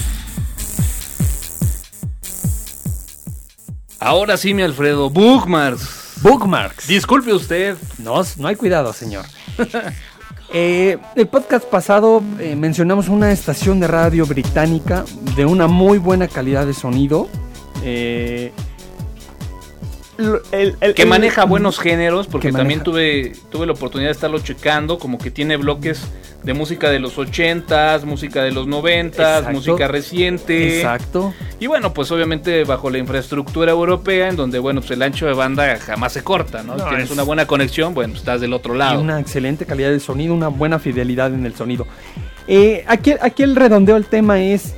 Ahora 4.00 4.36
sí, 4.36 4.52
mi 4.52 4.62
Alfredo, 4.62 5.10
Bookmarks. 5.10 6.14
Bookmarks. 6.22 6.88
Disculpe 6.88 7.32
usted. 7.32 7.76
No, 7.98 8.20
no 8.36 8.48
hay 8.48 8.56
cuidado, 8.56 8.92
señor. 8.92 9.26
Eh, 10.52 10.96
el 11.14 11.26
podcast 11.26 11.66
pasado 11.66 12.22
eh, 12.38 12.56
mencionamos 12.56 13.08
una 13.08 13.32
estación 13.32 13.80
de 13.80 13.86
radio 13.86 14.24
británica 14.24 15.04
de 15.36 15.44
una 15.44 15.66
muy 15.66 15.98
buena 15.98 16.26
calidad 16.26 16.66
de 16.66 16.72
sonido. 16.72 17.28
Eh, 17.82 18.52
el- 20.18 20.76
el- 20.80 20.94
Que 20.94 21.02
el- 21.02 21.08
maneja 21.08 21.44
buenos 21.44 21.78
géneros, 21.78 22.26
porque 22.26 22.48
que 22.48 22.56
también 22.56 22.82
tuve, 22.82 23.32
tuve 23.50 23.66
la 23.66 23.72
oportunidad 23.72 24.08
de 24.08 24.12
estarlo 24.12 24.38
checando, 24.40 24.98
como 24.98 25.16
que 25.18 25.30
tiene 25.30 25.56
bloques 25.56 26.02
de 26.42 26.54
música 26.54 26.90
de 26.90 26.98
los 26.98 27.16
80s, 27.18 28.04
música 28.04 28.42
de 28.42 28.50
los 28.52 28.66
90s, 28.66 29.38
Exacto. 29.38 29.50
música 29.52 29.88
reciente. 29.88 30.78
Exacto. 30.78 31.32
Y 31.60 31.66
bueno, 31.66 31.92
pues 31.94 32.10
obviamente 32.10 32.64
bajo 32.64 32.90
la 32.90 32.98
infraestructura 32.98 33.72
europea, 33.72 34.28
en 34.28 34.36
donde, 34.36 34.58
bueno, 34.58 34.80
pues 34.80 34.90
el 34.92 35.02
ancho 35.02 35.26
de 35.26 35.34
banda 35.34 35.76
jamás 35.78 36.12
se 36.12 36.22
corta, 36.22 36.62
¿no? 36.62 36.76
No, 36.76 36.84
Tienes 36.88 37.06
es- 37.06 37.10
una 37.12 37.22
buena 37.22 37.46
conexión, 37.46 37.94
bueno, 37.94 38.14
estás 38.14 38.40
del 38.40 38.52
otro 38.52 38.74
Y 38.74 38.78
lado. 38.78 39.00
una 39.00 39.20
excelente 39.20 39.66
calidad 39.66 39.90
de 39.90 40.00
sonido, 40.00 40.34
una 40.34 40.48
buena 40.48 40.78
fidelidad 40.78 41.32
en 41.32 41.46
el 41.46 41.54
sonido. 41.54 41.86
Eh, 42.46 42.84
aquí, 42.86 43.14
aquí 43.20 43.42
el 43.42 43.54
redondeo 43.56 43.94
del 43.94 44.06
tema 44.06 44.40
es. 44.42 44.74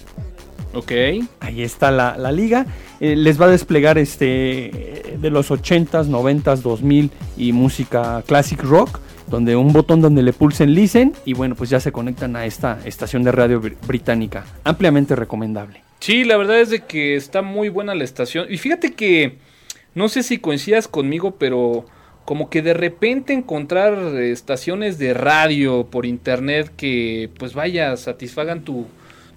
Ok. 0.75 0.93
Ahí 1.41 1.63
está 1.63 1.91
la, 1.91 2.17
la 2.19 2.33
liga. 2.33 2.67
Eh, 3.01 3.17
les 3.17 3.41
va 3.41 3.47
a 3.47 3.49
desplegar 3.49 3.97
este 3.99 5.17
de 5.19 5.31
los 5.31 5.51
80s, 5.51 6.07
90s, 6.09 6.57
2000 6.63 7.11
y 7.37 7.53
música 7.53 8.23
classic 8.27 8.63
rock. 8.63 9.01
Donde 9.27 9.57
un 9.57 9.73
botón 9.73 10.03
donde 10.03 10.23
le 10.23 10.35
pulsen 10.35 10.75
listen 10.75 11.15
y 11.25 11.33
bueno, 11.33 11.55
pues 11.55 11.71
ya 11.71 11.81
se 11.81 11.93
conectan 11.93 12.37
a 12.37 12.45
esta 12.45 12.79
estación 12.85 13.23
de 13.23 13.33
radio 13.33 13.59
br- 13.63 13.75
británica. 13.87 14.45
Ampliamente 14.65 15.17
recomendable. 15.17 15.83
Sí, 16.05 16.25
la 16.25 16.37
verdad 16.37 16.61
es 16.61 16.69
de 16.69 16.81
que 16.81 17.17
está 17.17 17.41
muy 17.41 17.71
buena 17.71 17.95
la 17.95 18.05
estación. 18.05 18.45
Y 18.51 18.59
fíjate 18.59 18.93
que, 18.93 19.39
no 19.95 20.11
sé 20.11 20.23
si 20.23 20.37
coincidas 20.37 20.87
conmigo, 20.87 21.37
pero 21.39 21.87
como 22.27 22.51
que 22.51 22.61
de 22.61 22.75
repente 22.75 23.33
encontrar 23.33 23.95
eh, 23.95 24.31
estaciones 24.31 24.99
de 24.99 25.15
radio 25.15 25.87
por 25.87 26.05
internet 26.05 26.71
que 26.77 27.31
pues 27.39 27.55
vaya, 27.55 27.97
satisfagan 27.97 28.65
tu, 28.65 28.87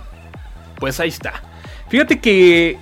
Pues 0.79 0.99
ahí 0.99 1.09
está. 1.09 1.43
Fíjate 1.89 2.19
que 2.19 2.77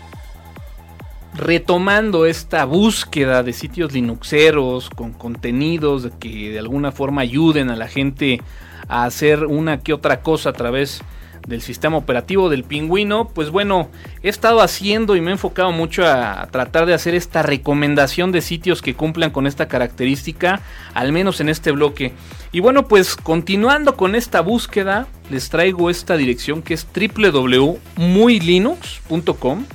retomando 1.34 2.26
esta 2.26 2.64
búsqueda 2.66 3.44
de 3.44 3.54
sitios 3.54 3.94
linuxeros 3.94 4.90
con 4.90 5.14
contenidos 5.14 6.10
que 6.20 6.52
de 6.52 6.60
alguna 6.60 6.92
forma 6.92 7.22
ayuden 7.22 7.70
a 7.70 7.76
la 7.76 7.88
gente 7.88 8.42
a 8.88 9.06
hacer 9.06 9.46
una 9.46 9.80
que 9.80 9.94
otra 9.94 10.22
cosa 10.22 10.50
a 10.50 10.54
través 10.54 11.02
del 11.48 11.62
sistema 11.62 11.98
operativo 11.98 12.50
del 12.50 12.66
pingüino, 12.66 13.30
pues 13.30 13.50
bueno, 13.50 13.90
he 14.22 14.28
estado 14.28 14.60
haciendo 14.62 15.16
y 15.16 15.22
me 15.22 15.30
he 15.30 15.34
enfocado 15.34 15.72
mucho 15.72 16.06
a, 16.06 16.50
tratar 16.52 16.86
de 16.86 16.94
hacer 16.94 17.16
esta 17.16 17.42
recomendación 17.42 18.34
de 18.34 18.42
sitios 18.42 18.82
que 18.82 18.94
cumplan 18.94 19.32
con 19.32 19.48
esta 19.48 19.70
característica, 19.70 20.60
al 20.94 21.14
menos 21.14 21.40
en 21.40 21.48
este 21.48 21.72
bloque. 21.72 22.12
Y 22.52 22.60
bueno, 22.60 22.86
pues 22.88 23.16
continuando 23.16 23.96
con 23.96 24.14
esta 24.14 24.42
búsqueda, 24.42 25.08
les 25.30 25.50
traigo 25.50 25.90
esta 25.90 26.18
dirección 26.18 26.62
que 26.62 26.74
es 26.74 26.86
www.muylinux.com, 26.94 29.66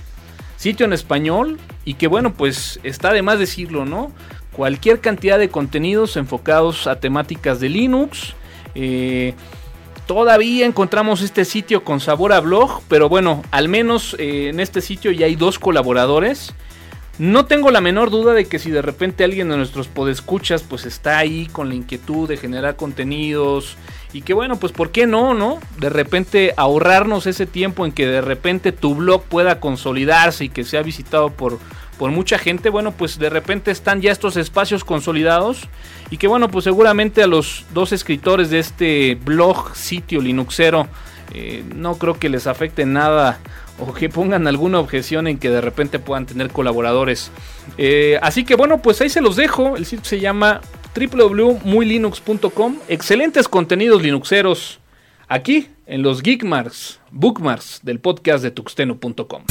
sitio 0.57 0.85
en 0.85 0.93
español 0.93 1.59
y 1.87 1.95
que 1.95 2.07
bueno, 2.07 2.35
pues 2.35 2.81
está 2.83 3.15
de 3.15 3.23
más 3.23 3.39
decirlo, 3.39 3.87
¿no? 3.87 4.13
Cualquier 4.53 5.01
cantidad 5.01 5.39
de 5.39 5.49
contenidos 5.49 6.19
enfocados 6.19 6.87
a 6.87 7.01
temáticas 7.01 7.61
de 7.61 7.71
Linux. 7.71 8.35
Eh, 8.75 9.35
Todavía 10.15 10.67
encontramos 10.67 11.23
este 11.23 11.47
sitio 11.47 11.85
con 11.85 11.99
sabor 11.99 12.35
a 12.35 12.41
blog, 12.41 12.83
pero 12.87 13.09
bueno, 13.09 13.43
al 13.51 13.71
menos 13.71 14.15
eh, 14.19 14.51
en 14.51 14.61
este 14.61 14.83
sitio 14.83 15.11
ya 15.11 15.25
hay 15.25 15.37
dos 15.37 15.59
colaboradores. 15.59 16.53
No 17.19 17.47
tengo 17.47 17.71
la 17.71 17.81
menor 17.81 18.11
duda 18.11 18.35
de 18.35 18.45
que 18.45 18.59
si 18.59 18.71
de 18.71 18.83
repente 18.83 19.25
alguien 19.25 19.49
de 19.49 19.57
nuestros 19.57 19.89
podescuchas 19.89 20.65
pues 20.65 20.85
está 20.85 21.17
ahí 21.17 21.47
con 21.47 21.71
la 21.71 21.77
inquietud 21.77 22.29
de 22.29 22.37
generar 22.37 22.77
contenidos 22.77 23.79
y 24.13 24.21
que 24.21 24.35
bueno, 24.35 24.57
pues 24.57 24.73
por 24.73 24.91
qué 24.91 25.07
no, 25.07 25.33
¿no? 25.33 25.61
De 25.79 25.89
repente 25.89 26.53
ahorrarnos 26.59 27.27
ese 27.27 27.47
tiempo 27.47 27.87
en 27.87 27.93
que 27.93 28.07
de 28.07 28.21
repente 28.21 28.71
tu 28.71 28.95
blog 28.95 29.23
pueda 29.23 29.61
consolidarse 29.61 30.45
y 30.45 30.49
que 30.51 30.65
sea 30.65 30.83
visitado 30.83 31.31
por 31.31 31.59
por 31.99 32.11
mucha 32.11 32.39
gente, 32.39 32.71
bueno, 32.71 32.93
pues 32.93 33.19
de 33.19 33.31
repente 33.31 33.71
están 33.71 34.01
ya 34.01 34.13
estos 34.13 34.37
espacios 34.37 34.85
consolidados 34.85 35.69
y 36.11 36.17
que 36.17 36.27
bueno, 36.27 36.49
pues 36.49 36.65
seguramente 36.65 37.23
a 37.23 37.27
los 37.27 37.65
dos 37.73 37.93
escritores 37.93 38.51
de 38.51 38.59
este 38.59 39.15
blog 39.15 39.75
sitio 39.77 40.21
Linuxero 40.21 40.89
eh, 41.35 41.65
no 41.75 41.97
creo 41.97 42.19
que 42.19 42.29
les 42.29 42.47
afecte 42.47 42.85
nada 42.85 43.39
o 43.79 43.95
que 43.95 44.09
pongan 44.09 44.47
alguna 44.47 44.79
objeción 44.79 45.27
en 45.27 45.39
que 45.39 45.49
de 45.49 45.61
repente 45.61 45.99
puedan 45.99 46.27
tener 46.27 46.51
colaboradores. 46.51 47.31
Eh, 47.79 48.19
así 48.23 48.45
que 48.45 48.55
bueno, 48.55 48.83
pues 48.83 49.01
ahí 49.01 49.09
se 49.09 49.21
los 49.21 49.37
dejo. 49.37 49.77
El 49.77 49.87
sitio 49.87 50.05
se 50.05 50.21
llama 50.21 50.61
www.muylinux.com. 50.95 52.77
Excelentes 52.89 53.49
contenidos 53.49 54.03
linuxeros 54.03 54.81
aquí 55.29 55.69
en 55.87 56.03
los 56.03 56.23
Geekmarks, 56.23 57.01
bookmarks 57.11 57.81
del 57.83 57.99
podcast 57.99 58.43
de 58.45 58.51
tuxteno.com. 58.51 59.45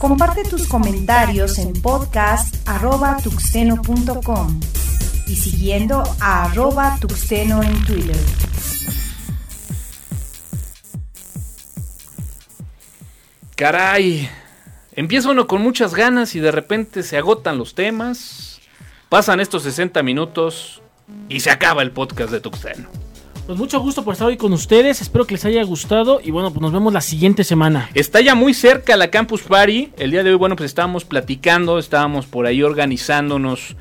Comparte 0.00 0.42
tus 0.44 0.66
comentarios 0.66 1.58
en 1.58 1.74
podcast.tuxteno.com 1.74 4.60
y 5.26 5.36
siguiendo 5.36 6.02
a 6.18 6.46
arroba 6.46 6.98
en 6.98 7.84
Twitter. 7.84 8.16
Caray, 13.54 14.30
empieza 14.92 15.32
uno 15.32 15.46
con 15.46 15.60
muchas 15.60 15.94
ganas 15.94 16.34
y 16.34 16.40
de 16.40 16.50
repente 16.50 17.02
se 17.02 17.18
agotan 17.18 17.58
los 17.58 17.74
temas, 17.74 18.62
pasan 19.10 19.38
estos 19.38 19.64
60 19.64 20.02
minutos 20.02 20.80
y 21.28 21.40
se 21.40 21.50
acaba 21.50 21.82
el 21.82 21.90
podcast 21.90 22.32
de 22.32 22.40
Tuxteno. 22.40 23.09
Pues 23.50 23.58
mucho 23.58 23.80
gusto 23.80 24.04
por 24.04 24.12
estar 24.12 24.28
hoy 24.28 24.36
con 24.36 24.52
ustedes. 24.52 25.02
Espero 25.02 25.26
que 25.26 25.34
les 25.34 25.44
haya 25.44 25.64
gustado. 25.64 26.20
Y 26.22 26.30
bueno, 26.30 26.52
pues 26.52 26.60
nos 26.62 26.70
vemos 26.70 26.92
la 26.92 27.00
siguiente 27.00 27.42
semana. 27.42 27.90
Está 27.94 28.20
ya 28.20 28.36
muy 28.36 28.54
cerca 28.54 28.96
la 28.96 29.10
Campus 29.10 29.42
Party. 29.42 29.90
El 29.98 30.12
día 30.12 30.22
de 30.22 30.30
hoy, 30.30 30.36
bueno, 30.36 30.54
pues 30.54 30.70
estábamos 30.70 31.04
platicando, 31.04 31.80
estábamos 31.80 32.26
por 32.26 32.46
ahí 32.46 32.62
organizándonos 32.62 33.74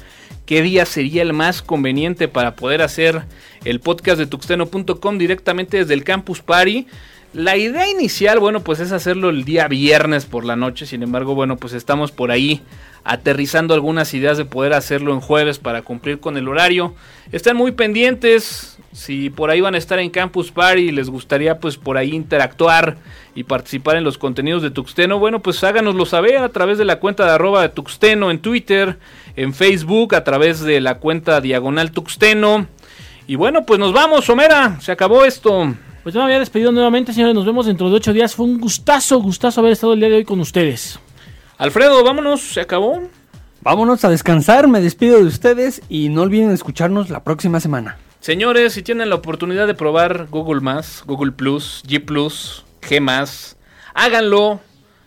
qué 0.48 0.64
día 0.64 0.88
sería 0.88 1.22
el 1.22 1.34
más 1.34 1.62
conveniente 1.62 2.28
para 2.28 2.56
poder 2.56 2.82
hacer 2.82 3.26
el 3.64 3.80
podcast 3.80 4.18
de 4.18 4.26
tuxteno.com 4.26 5.20
directamente 5.20 5.78
desde 5.78 5.94
el 5.94 6.04
Campus 6.04 6.42
Party. 6.42 6.88
La 7.34 7.58
idea 7.58 7.88
inicial, 7.88 8.40
bueno, 8.40 8.62
pues 8.62 8.80
es 8.80 8.92
hacerlo 8.92 9.30
el 9.30 9.46
día 9.46 9.68
viernes 9.68 10.26
por 10.26 10.46
la 10.46 10.56
noche. 10.56 10.88
Sin 10.88 11.04
embargo, 11.04 11.36
bueno, 11.36 11.58
pues 11.58 11.74
estamos 11.74 12.12
por 12.12 12.32
ahí 12.32 12.64
aterrizando 13.04 13.76
algunas 13.76 14.14
ideas 14.16 14.38
de 14.40 14.46
poder 14.46 14.74
hacerlo 14.74 15.14
en 15.14 15.20
jueves 15.20 15.60
para 15.60 15.84
cumplir 15.84 16.20
con 16.20 16.38
el 16.38 16.48
horario. 16.48 16.96
Están 17.32 17.56
muy 17.56 17.72
pendientes. 17.72 18.80
Si 18.92 19.30
por 19.30 19.52
ahí 19.52 19.62
van 19.62 19.76
a 19.76 19.78
estar 19.78 20.00
en 20.00 20.10
Campus 20.10 20.52
Party 20.52 20.82
y 20.82 20.92
les 20.92 21.12
gustaría 21.12 21.60
pues 21.60 21.78
por 21.78 21.98
ahí 21.98 22.16
interactuar 22.16 22.98
y 23.36 23.44
participar 23.44 23.98
en 23.98 24.04
los 24.04 24.18
contenidos 24.18 24.64
de 24.64 24.72
Tuxteno, 24.72 25.20
bueno 25.20 25.44
pues 25.44 25.64
háganoslo 25.64 26.08
saber 26.08 26.38
a 26.38 26.50
través 26.50 26.80
de 26.80 26.86
la 26.86 27.00
cuenta 27.00 27.26
de 27.26 27.32
arroba 27.32 27.62
de 27.62 27.70
Tuxteno 27.70 28.32
en 28.32 28.40
Twitter, 28.40 28.98
en 29.36 29.54
Facebook, 29.54 30.16
a 30.16 30.24
través 30.24 30.62
de 30.62 30.82
la 30.82 30.98
cuenta 30.98 31.40
diagonal 31.40 31.92
Tuxteno. 31.92 32.66
Y 33.28 33.36
bueno 33.36 33.64
pues 33.64 33.80
nos 33.80 33.94
vamos, 33.94 34.26
Somera, 34.26 34.80
se 34.82 34.92
acabó 34.92 35.24
esto. 35.24 35.76
Pues 36.10 36.16
ya 36.16 36.22
me 36.22 36.26
había 36.26 36.40
despedido 36.40 36.72
nuevamente, 36.72 37.14
señores. 37.14 37.36
Nos 37.36 37.46
vemos 37.46 37.68
dentro 37.68 37.88
de 37.88 37.98
ocho 37.98 38.14
días. 38.14 38.34
Fue 38.34 38.44
un 38.44 38.60
gustazo, 38.60 39.20
gustazo 39.20 39.62
haber 39.62 39.74
estado 39.74 39.94
el 39.94 40.00
día 40.00 40.10
de 40.10 40.16
hoy 40.16 40.26
con 40.26 40.40
ustedes. 40.40 40.98
Alfredo, 41.60 42.04
vámonos, 42.04 42.42
se 42.42 42.62
acabó. 42.62 43.04
Vámonos 43.62 44.04
a 44.04 44.10
descansar, 44.10 44.68
me 44.68 44.82
despido 44.82 45.20
de 45.20 45.26
ustedes 45.26 45.84
y 45.88 46.10
no 46.10 46.24
olviden 46.24 46.50
escucharnos 46.50 47.12
la 47.12 47.24
próxima 47.24 47.60
semana. 47.60 48.00
Señores, 48.22 48.74
si 48.74 48.82
tienen 48.82 49.10
la 49.10 49.18
oportunidad 49.18 49.68
de 49.68 49.76
probar 49.76 50.26
Google 50.32 50.62
Google 51.06 51.32
Plus, 51.34 51.84
G 51.88 52.04
Plus, 52.04 52.66
G 52.82 53.56
háganlo 53.94 54.60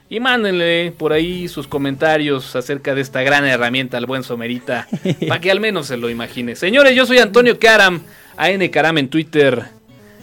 y 0.08 0.20
mándenle 0.20 0.94
por 0.96 1.12
ahí 1.12 1.48
sus 1.48 1.66
comentarios 1.66 2.54
acerca 2.54 2.94
de 2.94 3.00
esta 3.00 3.22
gran 3.22 3.44
herramienta 3.44 3.96
al 3.96 4.06
buen 4.06 4.22
Somerita, 4.22 4.86
para 5.28 5.40
que 5.40 5.50
al 5.50 5.58
menos 5.58 5.88
se 5.88 5.96
lo 5.96 6.08
imagine. 6.08 6.54
Señores, 6.54 6.94
yo 6.94 7.06
soy 7.06 7.18
Antonio 7.18 7.58
Karam, 7.58 8.02
AN 8.36 8.68
Karam 8.68 8.98
en 8.98 9.08
Twitter, 9.08 9.64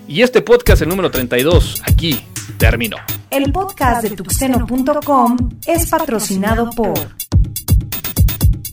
y 0.09 0.23
este 0.23 0.41
podcast, 0.41 0.81
el 0.81 0.89
número 0.89 1.11
32, 1.11 1.83
aquí 1.85 2.25
terminó. 2.57 2.97
El 3.29 3.51
podcast 3.51 4.01
de 4.01 4.15
tuxteno.com 4.15 5.37
es 5.67 5.87
patrocinado 5.87 6.71
por 6.71 6.97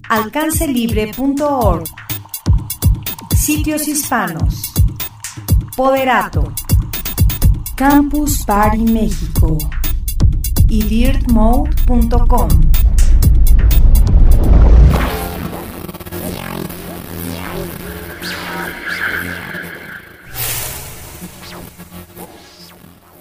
alcancelibre.org, 0.08 1.84
Sitios 3.36 3.86
Hispanos, 3.86 4.72
Poderato, 5.76 6.54
Campus 7.76 8.42
Party 8.46 8.84
México 8.84 9.58
y 10.68 10.82
dirtmode.com. 10.84 12.48